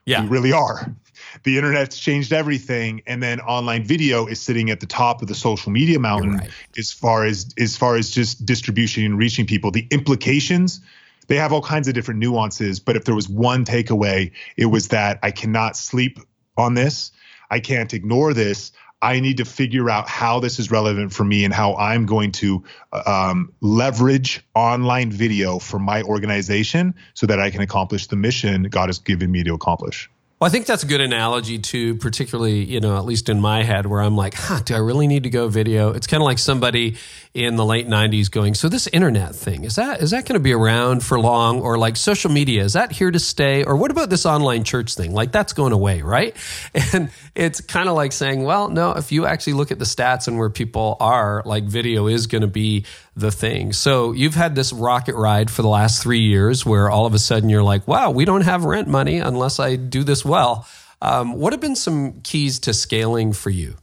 [0.05, 0.23] Yeah.
[0.23, 0.95] we really are.
[1.43, 5.35] The internet's changed everything and then online video is sitting at the top of the
[5.35, 6.49] social media mountain right.
[6.77, 9.71] as far as as far as just distribution and reaching people.
[9.71, 10.81] The implications
[11.27, 14.89] they have all kinds of different nuances but if there was one takeaway it was
[14.89, 16.19] that i cannot sleep
[16.57, 17.11] on this
[17.51, 18.71] I can't ignore this.
[19.03, 22.31] I need to figure out how this is relevant for me and how I'm going
[22.33, 22.63] to
[23.05, 28.89] um, leverage online video for my organization so that I can accomplish the mission God
[28.89, 30.09] has given me to accomplish.
[30.41, 33.61] Well, I think that's a good analogy to particularly, you know, at least in my
[33.61, 35.91] head where I'm like, huh, do I really need to go video?
[35.91, 36.95] It's kind of like somebody
[37.35, 40.43] in the late 90s going, so this internet thing, is that is that going to
[40.43, 43.91] be around for long or like social media, is that here to stay or what
[43.91, 45.13] about this online church thing?
[45.13, 46.35] Like that's going away, right?
[46.93, 50.27] And it's kind of like saying, well, no, if you actually look at the stats
[50.27, 52.85] and where people are, like video is going to be
[53.15, 53.73] the thing.
[53.73, 57.19] So you've had this rocket ride for the last three years where all of a
[57.19, 60.67] sudden you're like, wow, we don't have rent money unless I do this well.
[61.01, 63.75] Um, what have been some keys to scaling for you?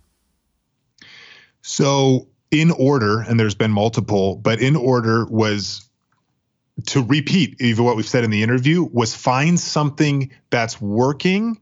[1.62, 5.86] So, in order, and there's been multiple, but in order was
[6.86, 11.60] to repeat even what we've said in the interview was find something that's working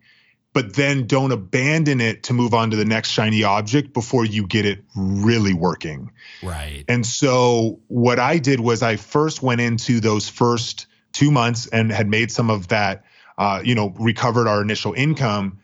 [0.57, 4.47] but then don't abandon it to move on to the next shiny object before you
[4.47, 6.11] get it really working.
[6.43, 6.83] Right.
[6.89, 11.93] And so what I did was I first went into those first two months and
[11.93, 13.05] had made some of that,
[13.37, 15.59] uh, you know, recovered our initial income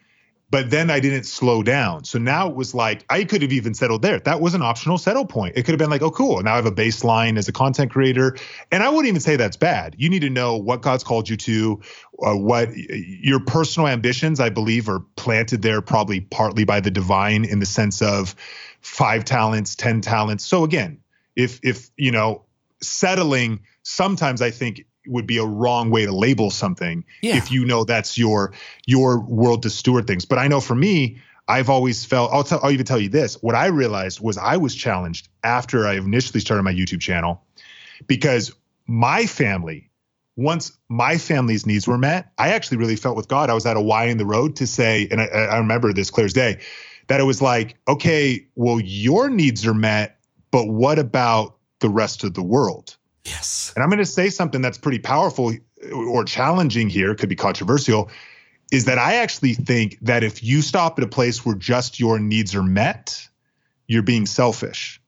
[0.53, 2.05] but then I didn't slow down.
[2.05, 4.21] So now it was like I could have even settled there.
[4.21, 5.57] That was an optional settle point.
[5.57, 6.43] It could have been like, oh, cool.
[6.43, 8.37] Now I have a baseline as a content creator.
[8.71, 9.97] And I wouldn't even say that's bad.
[9.97, 11.81] You need to know what God's called you to,
[12.23, 17.47] uh, what your personal ambitions, I believe, are planted there probably partly by the divine
[17.47, 18.37] in the sense of
[18.83, 20.45] five talents, 10 talents.
[20.45, 20.99] So again,
[21.35, 22.45] if, if, you know,
[22.83, 27.37] settling sometimes I think would be a wrong way to label something yeah.
[27.37, 28.53] if you know that's your
[28.87, 30.25] your world to steward things.
[30.25, 31.19] But I know for me,
[31.49, 33.43] I've always felt I'll tell I'll even tell you this.
[33.43, 37.43] What I realized was I was challenged after I initially started my YouTube channel
[38.07, 38.53] because
[38.87, 39.91] my family
[40.37, 43.51] once my family's needs were met, I actually really felt with God.
[43.51, 46.11] I was at a Y in the road to say, and I, I remember this
[46.11, 46.61] clear as day,
[47.09, 50.19] that it was like, okay, well, your needs are met,
[50.51, 52.97] but what about the rest of the world?
[53.25, 53.73] Yes.
[53.75, 55.53] And I'm going to say something that's pretty powerful
[55.93, 58.11] or challenging here, could be controversial,
[58.71, 62.19] is that I actually think that if you stop at a place where just your
[62.19, 63.29] needs are met,
[63.87, 65.01] you're being selfish.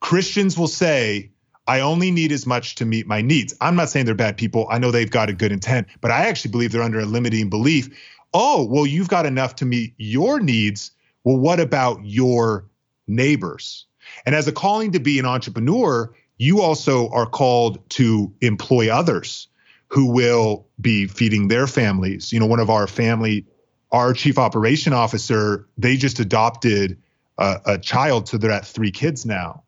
[0.00, 1.30] Christians will say,
[1.66, 3.54] I only need as much to meet my needs.
[3.60, 4.66] I'm not saying they're bad people.
[4.70, 7.50] I know they've got a good intent, but I actually believe they're under a limiting
[7.50, 7.90] belief.
[8.32, 10.90] Oh, well, you've got enough to meet your needs.
[11.22, 12.68] Well, what about your
[13.06, 13.86] neighbors?
[14.24, 19.48] And as a calling to be an entrepreneur, you also are called to employ others
[19.88, 22.32] who will be feeding their families.
[22.32, 23.44] You know, one of our family,
[23.92, 26.96] our chief operation officer, they just adopted
[27.36, 29.64] a, a child, so they're at three kids now.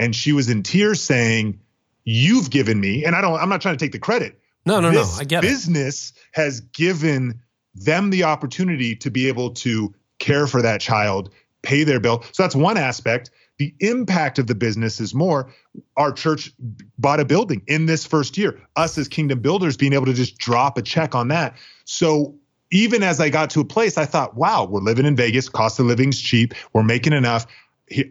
[0.00, 1.60] And she was in tears saying,
[2.02, 4.90] You've given me, and I don't, I'm not trying to take the credit, No, no,
[4.90, 5.20] this no.
[5.20, 6.22] I get business it.
[6.32, 7.40] has given
[7.76, 11.30] them the opportunity to be able to care for that child,
[11.66, 12.24] pay their bill.
[12.32, 13.30] So that's one aspect.
[13.58, 15.50] The impact of the business is more
[15.96, 16.52] our church
[16.98, 18.60] bought a building in this first year.
[18.76, 21.56] Us as kingdom builders being able to just drop a check on that.
[21.84, 22.34] So
[22.70, 25.80] even as I got to a place, I thought, wow, we're living in Vegas, cost
[25.80, 27.46] of living's cheap, we're making enough.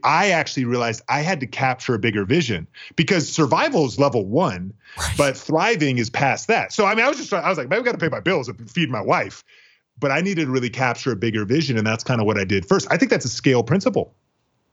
[0.04, 2.66] I actually realized I had to capture a bigger vision
[2.96, 5.14] because survival is level one, right.
[5.18, 6.72] but thriving is past that.
[6.72, 8.22] So I mean, I was just I was like, maybe I got to pay my
[8.22, 9.44] bills and feed my wife,
[10.00, 12.44] but I needed to really capture a bigger vision, and that's kind of what I
[12.44, 12.88] did first.
[12.92, 14.14] I think that's a scale principle.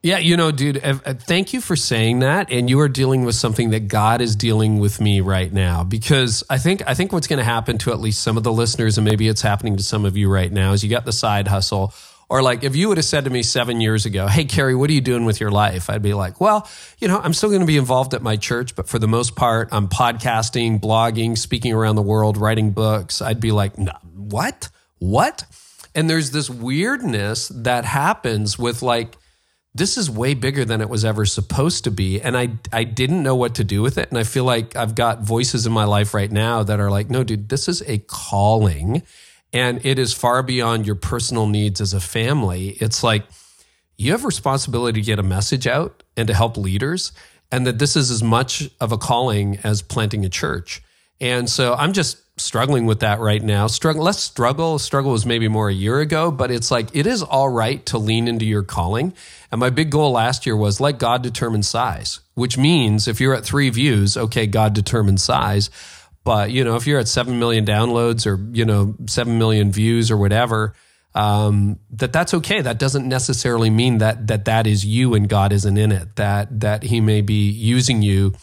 [0.04, 2.50] Yeah, you know, dude, uh, thank you for saying that.
[2.50, 6.42] And you are dealing with something that God is dealing with me right now because
[6.50, 8.98] I think I think what's going to happen to at least some of the listeners,
[8.98, 11.46] and maybe it's happening to some of you right now, is you got the side
[11.46, 11.94] hustle.
[12.28, 14.90] Or like if you would have said to me seven years ago, "Hey, Carey, what
[14.90, 16.68] are you doing with your life?" I'd be like, "Well,
[16.98, 19.36] you know, I'm still going to be involved at my church, but for the most
[19.36, 23.74] part, I'm podcasting, blogging, speaking around the world, writing books." I'd be like,
[24.14, 24.68] "What?
[25.02, 25.44] What?"
[25.94, 29.16] And there's this weirdness that happens with like
[29.74, 33.22] this is way bigger than it was ever supposed to be and i i didn't
[33.22, 35.84] know what to do with it and i feel like i've got voices in my
[35.84, 39.02] life right now that are like no dude this is a calling
[39.52, 43.24] and it is far beyond your personal needs as a family it's like
[43.96, 47.12] you have responsibility to get a message out and to help leaders
[47.50, 50.82] and that this is as much of a calling as planting a church
[51.20, 53.66] and so i'm just struggling with that right now.
[53.66, 54.78] Struggle, less struggle.
[54.78, 57.98] Struggle was maybe more a year ago, but it's like it is all right to
[57.98, 59.14] lean into your calling.
[59.50, 63.34] And my big goal last year was let God determine size, which means if you're
[63.34, 65.70] at three views, okay, God determines size.
[66.24, 70.10] But you know, if you're at seven million downloads or you know seven million views
[70.10, 70.74] or whatever,
[71.14, 72.60] um, that that's okay.
[72.60, 76.16] That doesn't necessarily mean that that that is you and God isn't in it.
[76.16, 78.34] That that He may be using you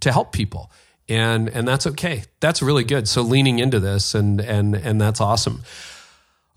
[0.00, 0.70] to help people
[1.08, 2.24] and and that's okay.
[2.40, 3.08] That's really good.
[3.08, 5.62] So leaning into this and and and that's awesome.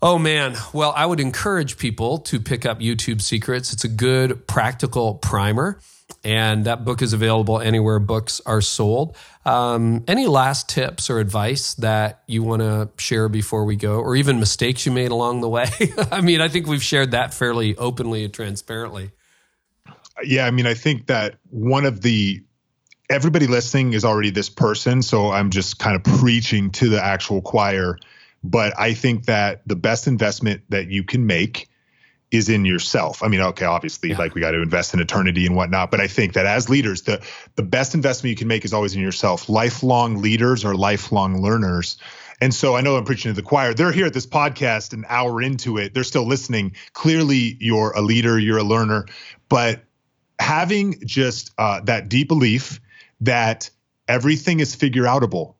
[0.00, 3.72] Oh man, well I would encourage people to pick up YouTube Secrets.
[3.72, 5.78] It's a good practical primer,
[6.24, 9.16] and that book is available anywhere books are sold.
[9.44, 14.16] Um, any last tips or advice that you want to share before we go, or
[14.16, 15.70] even mistakes you made along the way?
[16.10, 19.12] I mean, I think we've shared that fairly openly and transparently.
[20.24, 22.42] Yeah, I mean, I think that one of the
[23.12, 27.42] everybody listening is already this person, so I'm just kind of preaching to the actual
[27.42, 27.98] choir.
[28.42, 31.68] But I think that the best investment that you can make
[32.30, 33.22] is in yourself.
[33.22, 34.18] I mean, okay, obviously, yeah.
[34.18, 37.02] like we got to invest in eternity and whatnot, but I think that as leaders,
[37.02, 37.22] the
[37.54, 39.48] the best investment you can make is always in yourself.
[39.50, 41.98] Lifelong leaders are lifelong learners.
[42.40, 43.74] And so I know I'm preaching to the choir.
[43.74, 45.94] They're here at this podcast an hour into it.
[45.94, 46.74] They're still listening.
[46.94, 49.06] Clearly, you're a leader, you're a learner,
[49.48, 49.84] but
[50.40, 52.80] having just uh, that deep belief
[53.22, 53.70] that
[54.08, 55.54] everything is figure outable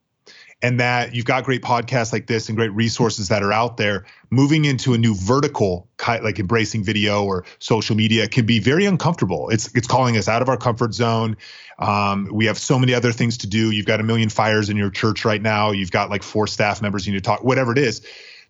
[0.62, 4.06] and that you've got great podcasts like this and great resources that are out there.
[4.30, 9.48] Moving into a new vertical like embracing video or social media can be very uncomfortable.
[9.50, 11.36] It's it's calling us out of our comfort zone.
[11.78, 13.70] Um, we have so many other things to do.
[13.70, 15.72] You've got a million fires in your church right now.
[15.72, 18.02] You've got like four staff members you need to talk whatever it is.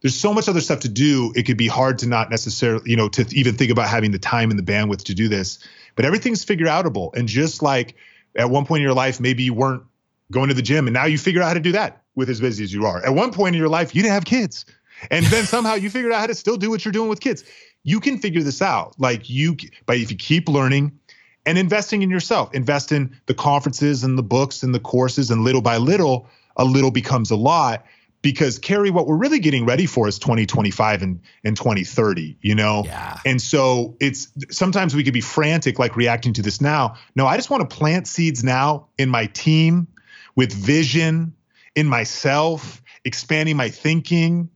[0.02, 1.32] There's so much other stuff to do.
[1.36, 4.18] It could be hard to not necessarily you know to even think about having the
[4.18, 5.58] time and the bandwidth to do this
[5.94, 7.14] but everything's figure outable.
[7.14, 7.96] And just like
[8.36, 9.82] at one point in your life, maybe you weren't
[10.30, 12.40] going to the gym and now you figure out how to do that with as
[12.40, 13.04] busy as you are.
[13.04, 14.64] At one point in your life, you didn't have kids.
[15.10, 17.44] And then somehow you figured out how to still do what you're doing with kids.
[17.82, 18.94] You can figure this out.
[18.98, 19.56] Like you,
[19.86, 20.98] but if you keep learning
[21.44, 25.42] and investing in yourself, invest in the conferences and the books and the courses, and
[25.42, 27.84] little by little, a little becomes a lot
[28.22, 32.84] because Carey, what we're really getting ready for is 2025 and, and 2030, you know?
[32.86, 33.18] Yeah.
[33.26, 36.94] And so it's sometimes we could be frantic, like reacting to this now.
[37.16, 39.88] No, I just want to plant seeds now in my team
[40.36, 41.34] with vision,
[41.74, 44.50] in myself, expanding my thinking,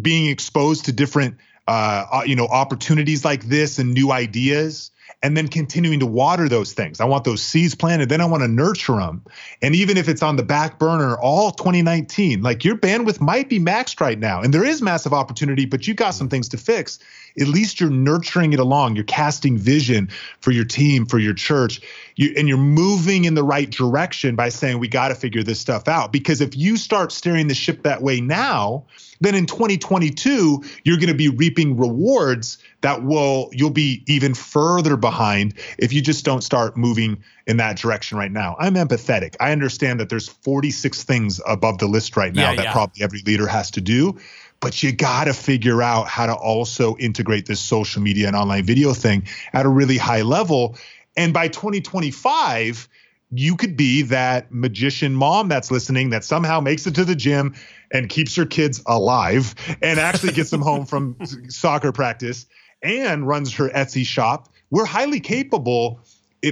[0.00, 1.36] being exposed to different,
[1.68, 4.90] uh, uh you know, opportunities like this and new ideas
[5.22, 6.98] and then continuing to water those things.
[7.00, 9.22] I want those seeds planted, then I want to nurture them.
[9.60, 13.58] And even if it's on the back burner all 2019, like your bandwidth might be
[13.58, 16.98] maxed right now, and there is massive opportunity, but you've got some things to fix.
[17.38, 18.96] At least you're nurturing it along.
[18.96, 20.08] You're casting vision
[20.40, 21.82] for your team, for your church,
[22.16, 25.60] you, and you're moving in the right direction by saying, we got to figure this
[25.60, 26.12] stuff out.
[26.12, 28.86] Because if you start steering the ship that way now,
[29.20, 34.96] then in 2022 you're going to be reaping rewards that will you'll be even further
[34.96, 38.56] behind if you just don't start moving in that direction right now.
[38.58, 39.34] I'm empathetic.
[39.40, 42.72] I understand that there's 46 things above the list right now yeah, that yeah.
[42.72, 44.18] probably every leader has to do
[44.60, 48.62] but you got to figure out how to also integrate this social media and online
[48.64, 50.76] video thing at a really high level.
[51.16, 52.88] And by 2025
[53.32, 57.54] you could be that magician mom that's listening that somehow makes it to the gym
[57.92, 61.16] and keeps her kids alive and actually gets them home from
[61.48, 62.46] soccer practice
[62.82, 64.48] and runs her Etsy shop.
[64.70, 66.00] We're highly capable,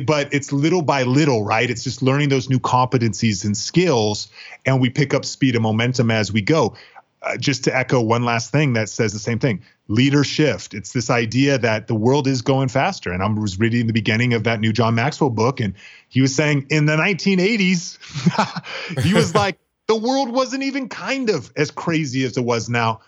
[0.04, 1.68] but it's little by little, right?
[1.68, 4.28] It's just learning those new competencies and skills,
[4.66, 6.76] and we pick up speed and momentum as we go.
[7.20, 9.60] Uh, just to echo one last thing that says the same thing
[9.90, 13.10] Leadershift it's this idea that the world is going faster.
[13.10, 15.74] And i was reading the beginning of that new john maxwell book and
[16.08, 19.58] he was saying in the 1980s he was like
[19.88, 23.00] the world wasn't even kind of as crazy as it was now.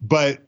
[0.00, 0.46] But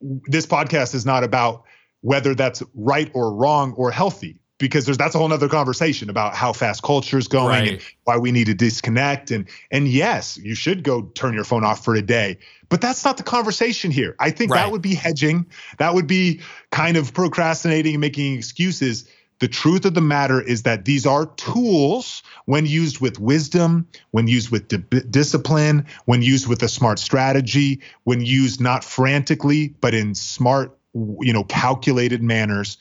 [0.00, 1.64] this podcast is not about
[2.00, 6.34] whether that's right or wrong or healthy because there's that's a whole nother conversation about
[6.34, 7.72] how fast culture is going right.
[7.72, 9.30] and why we need to disconnect.
[9.30, 12.38] And and yes you should go turn your phone off for a day
[12.68, 14.16] but that's not the conversation here.
[14.18, 14.62] I think right.
[14.62, 15.46] that would be hedging.
[15.78, 19.08] That would be kind of procrastinating and making excuses.
[19.38, 24.28] The truth of the matter is that these are tools when used with wisdom, when
[24.28, 29.94] used with di- discipline, when used with a smart strategy, when used not frantically, but
[29.94, 32.78] in smart, you know, calculated manners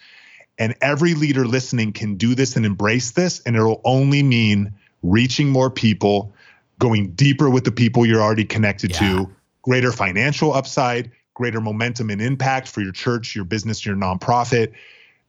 [0.57, 4.73] and every leader listening can do this and embrace this, and it'll only mean
[5.03, 6.33] reaching more people,
[6.79, 8.99] going deeper with the people you're already connected yeah.
[8.99, 9.29] to,
[9.61, 14.71] greater financial upside, greater momentum and impact for your church, your business, your nonprofit.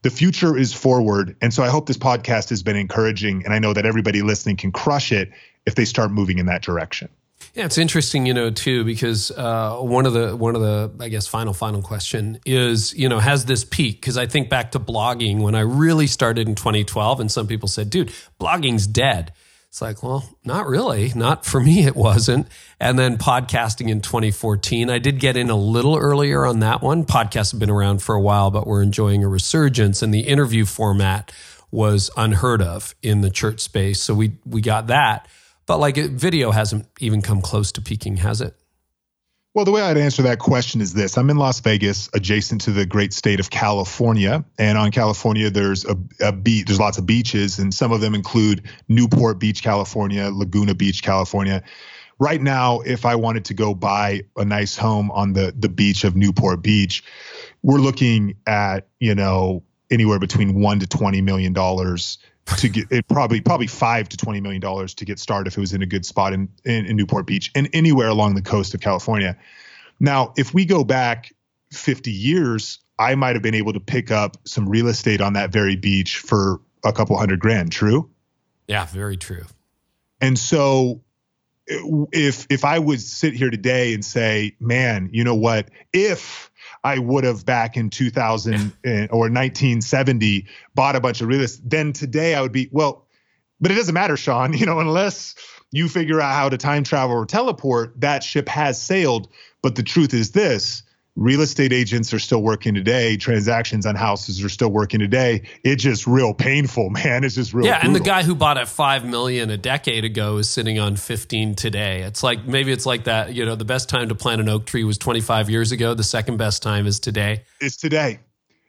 [0.02, 1.36] The future is forward.
[1.40, 3.44] And so I hope this podcast has been encouraging.
[3.44, 5.32] And I know that everybody listening can crush it
[5.66, 7.08] if they start moving in that direction.
[7.56, 11.08] Yeah, it's interesting, you know, too, because uh, one of the one of the I
[11.08, 13.98] guess final final question is, you know, has this peak?
[13.98, 17.66] Because I think back to blogging when I really started in 2012, and some people
[17.66, 19.32] said, "Dude, blogging's dead."
[19.68, 21.12] It's like, well, not really.
[21.14, 22.46] Not for me, it wasn't.
[22.78, 27.04] And then podcasting in 2014, I did get in a little earlier on that one.
[27.06, 30.66] Podcasts have been around for a while, but we're enjoying a resurgence, and the interview
[30.66, 31.32] format
[31.70, 34.02] was unheard of in the church space.
[34.02, 35.26] So we we got that.
[35.66, 38.54] But like video hasn't even come close to peaking, has it?
[39.54, 42.72] Well, the way I'd answer that question is this I'm in Las Vegas, adjacent to
[42.72, 44.44] the great state of California.
[44.58, 48.14] And on California, there's a, a beach, there's lots of beaches, and some of them
[48.14, 51.62] include Newport Beach, California, Laguna Beach, California.
[52.18, 56.04] Right now, if I wanted to go buy a nice home on the, the beach
[56.04, 57.02] of Newport Beach,
[57.62, 62.18] we're looking at, you know, anywhere between one to twenty million dollars
[62.58, 65.60] to get it probably probably five to twenty million dollars to get started if it
[65.60, 68.74] was in a good spot in, in, in Newport Beach and anywhere along the coast
[68.74, 69.36] of California.
[69.98, 71.32] Now, if we go back
[71.72, 75.50] 50 years, I might have been able to pick up some real estate on that
[75.50, 77.72] very beach for a couple hundred grand.
[77.72, 78.10] True?
[78.68, 79.44] Yeah, very true.
[80.20, 81.02] And so
[81.66, 85.70] if if I would sit here today and say, man, you know what?
[85.92, 86.50] If
[86.86, 88.54] I would have back in 2000
[88.84, 90.46] eh, or 1970
[90.76, 91.68] bought a bunch of real estate.
[91.68, 93.08] Then today I would be, well,
[93.60, 95.34] but it doesn't matter, Sean, you know, unless
[95.72, 99.28] you figure out how to time travel or teleport, that ship has sailed.
[99.62, 100.84] But the truth is this
[101.16, 103.16] real estate agents are still working today.
[103.16, 105.42] Transactions on houses are still working today.
[105.64, 107.24] It's just real painful, man.
[107.24, 107.66] It's just real.
[107.66, 107.86] Yeah, brutal.
[107.86, 111.54] and the guy who bought at five million a decade ago is sitting on fifteen
[111.54, 112.02] today.
[112.02, 113.34] It's like maybe it's like that.
[113.34, 115.94] You know, the best time to plant an oak tree was twenty five years ago.
[115.94, 117.44] The second best time is today.
[117.60, 118.20] It's today.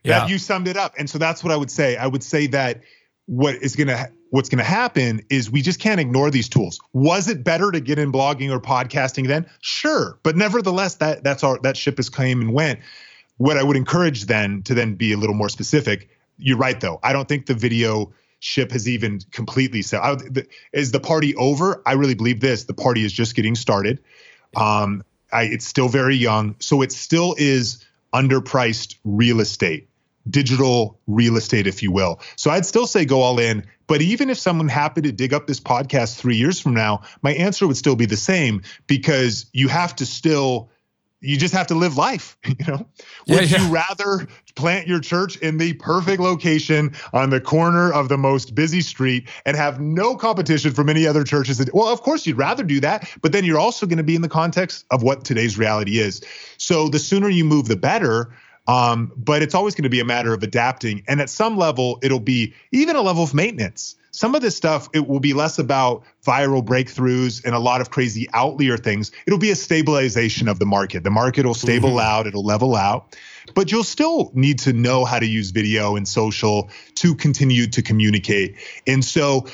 [0.04, 0.94] Yeah, that, you summed it up.
[0.98, 1.98] And so that's what I would say.
[1.98, 2.82] I would say that
[3.26, 6.80] what is going to what's going to happen is we just can't ignore these tools.
[6.94, 9.46] Was it better to get in blogging or podcasting then?
[9.62, 12.80] Sure, but nevertheless, that that's our that ship has came and went.
[13.38, 16.10] What I would encourage then to then be a little more specific.
[16.38, 17.00] You're right though.
[17.04, 20.02] I don't think the video ship has even completely set.
[20.74, 21.82] Is the party over?
[21.86, 22.66] I really believe this.
[22.66, 24.00] The party is just getting started.
[24.56, 29.90] Um, I, it's still very young, so it still is underpriced real estate
[30.30, 32.20] digital real estate, if you will.
[32.36, 33.66] So I'd still say go all in.
[33.88, 37.34] But even if someone happened to dig up this podcast three years from now, my
[37.34, 40.70] answer would still be the same because you have to still
[41.20, 42.88] you just have to live life you know would
[43.28, 43.68] yeah, yeah.
[43.68, 48.54] you rather plant your church in the perfect location on the corner of the most
[48.54, 52.64] busy street and have no competition from any other churches well of course you'd rather
[52.64, 55.58] do that but then you're also going to be in the context of what today's
[55.58, 56.22] reality is
[56.58, 58.32] so the sooner you move the better
[58.68, 61.04] um, but it's always going to be a matter of adapting.
[61.08, 63.96] And at some level, it'll be even a level of maintenance.
[64.12, 67.92] Some of this stuff, it will be less about viral breakthroughs and a lot of
[67.92, 69.12] crazy outlier things.
[69.28, 71.04] It'll be a stabilization of the market.
[71.04, 72.00] The market will stable mm-hmm.
[72.00, 73.16] out, it'll level out,
[73.54, 77.82] but you'll still need to know how to use video and social to continue to
[77.82, 78.56] communicate.
[78.88, 79.46] And so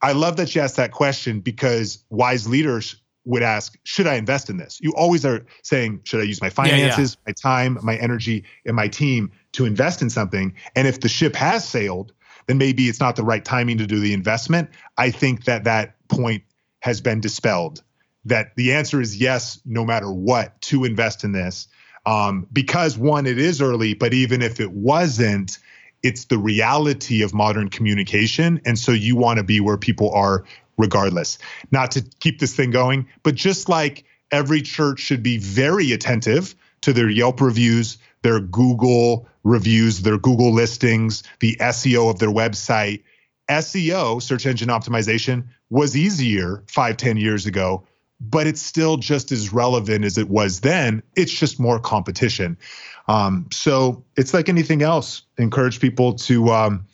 [0.00, 2.96] I love that you asked that question because wise leaders
[3.26, 4.78] would ask, should I invest in this?
[4.80, 7.32] You always are saying, should I use my finances, yeah, yeah.
[7.32, 10.54] my time, my energy, and my team to invest in something?
[10.74, 12.12] And if the ship has sailed,
[12.46, 14.70] then maybe it's not the right timing to do the investment.
[14.96, 16.44] I think that that point
[16.80, 17.82] has been dispelled.
[18.24, 21.68] That the answer is yes, no matter what, to invest in this.
[22.06, 25.58] Um, because one, it is early, but even if it wasn't,
[26.04, 28.60] it's the reality of modern communication.
[28.64, 30.44] And so you want to be where people are
[30.78, 31.38] regardless.
[31.70, 36.54] Not to keep this thing going, but just like every church should be very attentive
[36.82, 43.02] to their Yelp reviews, their Google reviews, their Google listings, the SEO of their website.
[43.48, 47.86] SEO, search engine optimization, was easier five, ten years ago,
[48.20, 51.02] but it's still just as relevant as it was then.
[51.14, 52.56] It's just more competition.
[53.08, 55.22] Um, so it's like anything else.
[55.38, 56.86] Encourage people to um,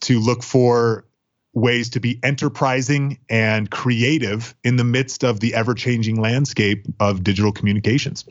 [0.00, 1.04] to look for
[1.60, 7.22] ways to be enterprising and creative in the midst of the ever changing landscape of
[7.22, 8.24] digital communications.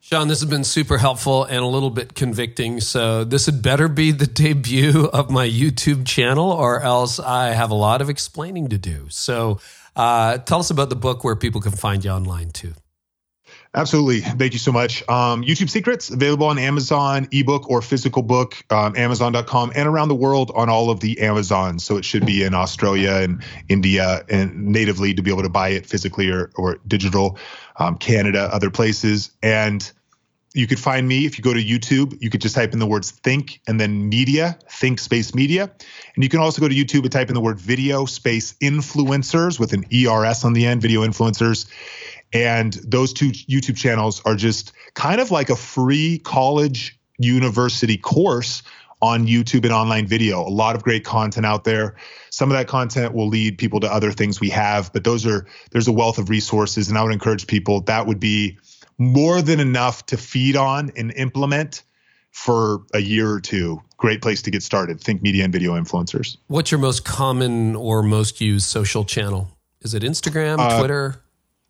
[0.00, 2.80] Sean, this has been super helpful and a little bit convicting.
[2.80, 7.70] So, this had better be the debut of my YouTube channel, or else I have
[7.70, 9.06] a lot of explaining to do.
[9.10, 9.60] So,
[9.94, 12.74] uh, tell us about the book where people can find you online too.
[13.74, 14.20] Absolutely.
[14.20, 15.02] Thank you so much.
[15.08, 20.14] Um, YouTube Secrets available on Amazon, ebook or physical book, um, Amazon.com, and around the
[20.14, 21.82] world on all of the Amazons.
[21.82, 25.70] So it should be in Australia and India and natively to be able to buy
[25.70, 27.38] it physically or, or digital,
[27.76, 29.30] um, Canada, other places.
[29.42, 29.90] And
[30.52, 32.20] you could find me if you go to YouTube.
[32.20, 35.70] You could just type in the words think and then media, think space media.
[36.14, 39.58] And you can also go to YouTube and type in the word video space influencers
[39.58, 41.70] with an ERS on the end, video influencers
[42.32, 48.62] and those two YouTube channels are just kind of like a free college university course
[49.00, 50.40] on YouTube and online video.
[50.40, 51.96] A lot of great content out there.
[52.30, 55.46] Some of that content will lead people to other things we have, but those are
[55.72, 58.58] there's a wealth of resources and I would encourage people that would be
[58.98, 61.82] more than enough to feed on and implement
[62.30, 63.82] for a year or two.
[63.96, 65.00] Great place to get started.
[65.00, 66.36] Think media and video influencers.
[66.46, 69.48] What's your most common or most used social channel?
[69.80, 71.22] Is it Instagram, uh, Twitter?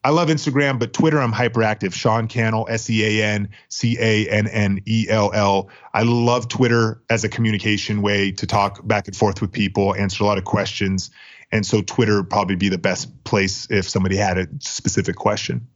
[0.05, 1.93] I love Instagram, but Twitter, I'm hyperactive.
[1.93, 5.69] Sean Cannell, S E A N C A N N E L L.
[5.95, 10.25] I love Twitter as a communication way to talk back and forth with people, answer
[10.25, 11.11] a lot of questions.
[11.53, 15.69] And so Twitter would probably be the best place if somebody had a specific question.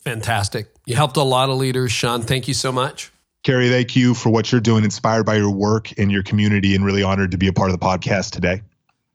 [0.00, 0.68] Fantastic.
[0.84, 1.90] You helped a lot of leaders.
[1.90, 3.10] Sean, thank you so much.
[3.42, 6.84] Carey, thank you for what you're doing, inspired by your work and your community, and
[6.84, 8.62] really honored to be a part of the podcast today.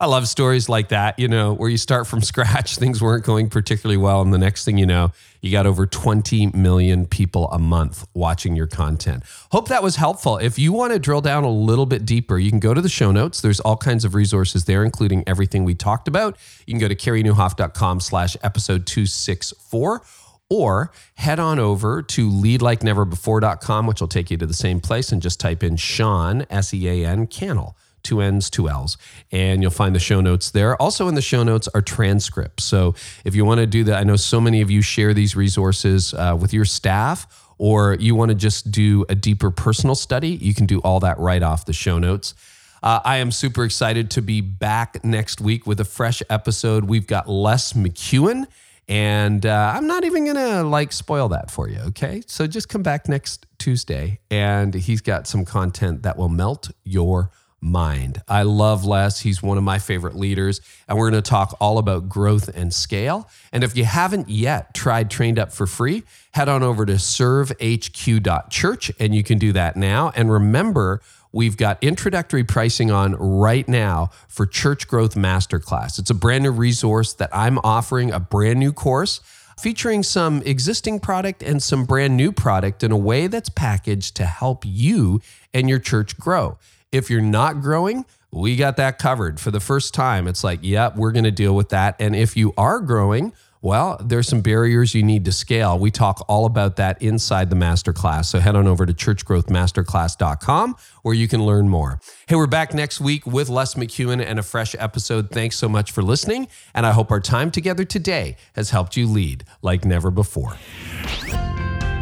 [0.01, 3.49] I love stories like that, you know, where you start from scratch, things weren't going
[3.49, 4.21] particularly well.
[4.21, 5.11] And the next thing you know,
[5.41, 9.23] you got over 20 million people a month watching your content.
[9.51, 10.37] Hope that was helpful.
[10.37, 12.87] If you want to drill down a little bit deeper, you can go to the
[12.87, 13.41] show notes.
[13.41, 16.37] There's all kinds of resources there, including everything we talked about.
[16.65, 20.01] You can go to careynieuwhof.com slash episode 264
[20.49, 25.21] or head on over to leadlikeneverbefore.com, which will take you to the same place and
[25.21, 28.97] just type in Sean, S E A N, Cannell two N's, two L's.
[29.31, 30.75] And you'll find the show notes there.
[30.81, 32.63] Also, in the show notes are transcripts.
[32.63, 32.95] So
[33.25, 36.13] if you want to do that, I know so many of you share these resources
[36.13, 37.27] uh, with your staff,
[37.57, 41.19] or you want to just do a deeper personal study, you can do all that
[41.19, 42.33] right off the show notes.
[42.81, 46.85] Uh, I am super excited to be back next week with a fresh episode.
[46.85, 48.45] We've got Les McKeown,
[48.87, 51.79] and uh, I'm not even gonna like spoil that for you.
[51.87, 56.71] Okay, so just come back next Tuesday, and he's got some content that will melt
[56.85, 57.31] your
[57.61, 58.21] mind.
[58.27, 59.19] I love Les.
[59.19, 60.61] He's one of my favorite leaders.
[60.87, 63.29] And we're going to talk all about growth and scale.
[63.51, 66.03] And if you haven't yet tried Trained Up for free,
[66.33, 70.11] head on over to servehq.church and you can do that now.
[70.15, 75.99] And remember, we've got introductory pricing on right now for Church Growth Masterclass.
[75.99, 79.21] It's a brand new resource that I'm offering, a brand new course
[79.59, 84.25] featuring some existing product and some brand new product in a way that's packaged to
[84.25, 85.19] help you
[85.53, 86.57] and your church grow.
[86.91, 90.27] If you're not growing, we got that covered for the first time.
[90.27, 91.95] It's like, yep, we're going to deal with that.
[91.99, 95.77] And if you are growing, well, there's some barriers you need to scale.
[95.77, 98.25] We talk all about that inside the masterclass.
[98.25, 101.99] So head on over to churchgrowthmasterclass.com where you can learn more.
[102.27, 105.29] Hey, we're back next week with Les McKeown and a fresh episode.
[105.29, 106.47] Thanks so much for listening.
[106.73, 110.55] And I hope our time together today has helped you lead like never before.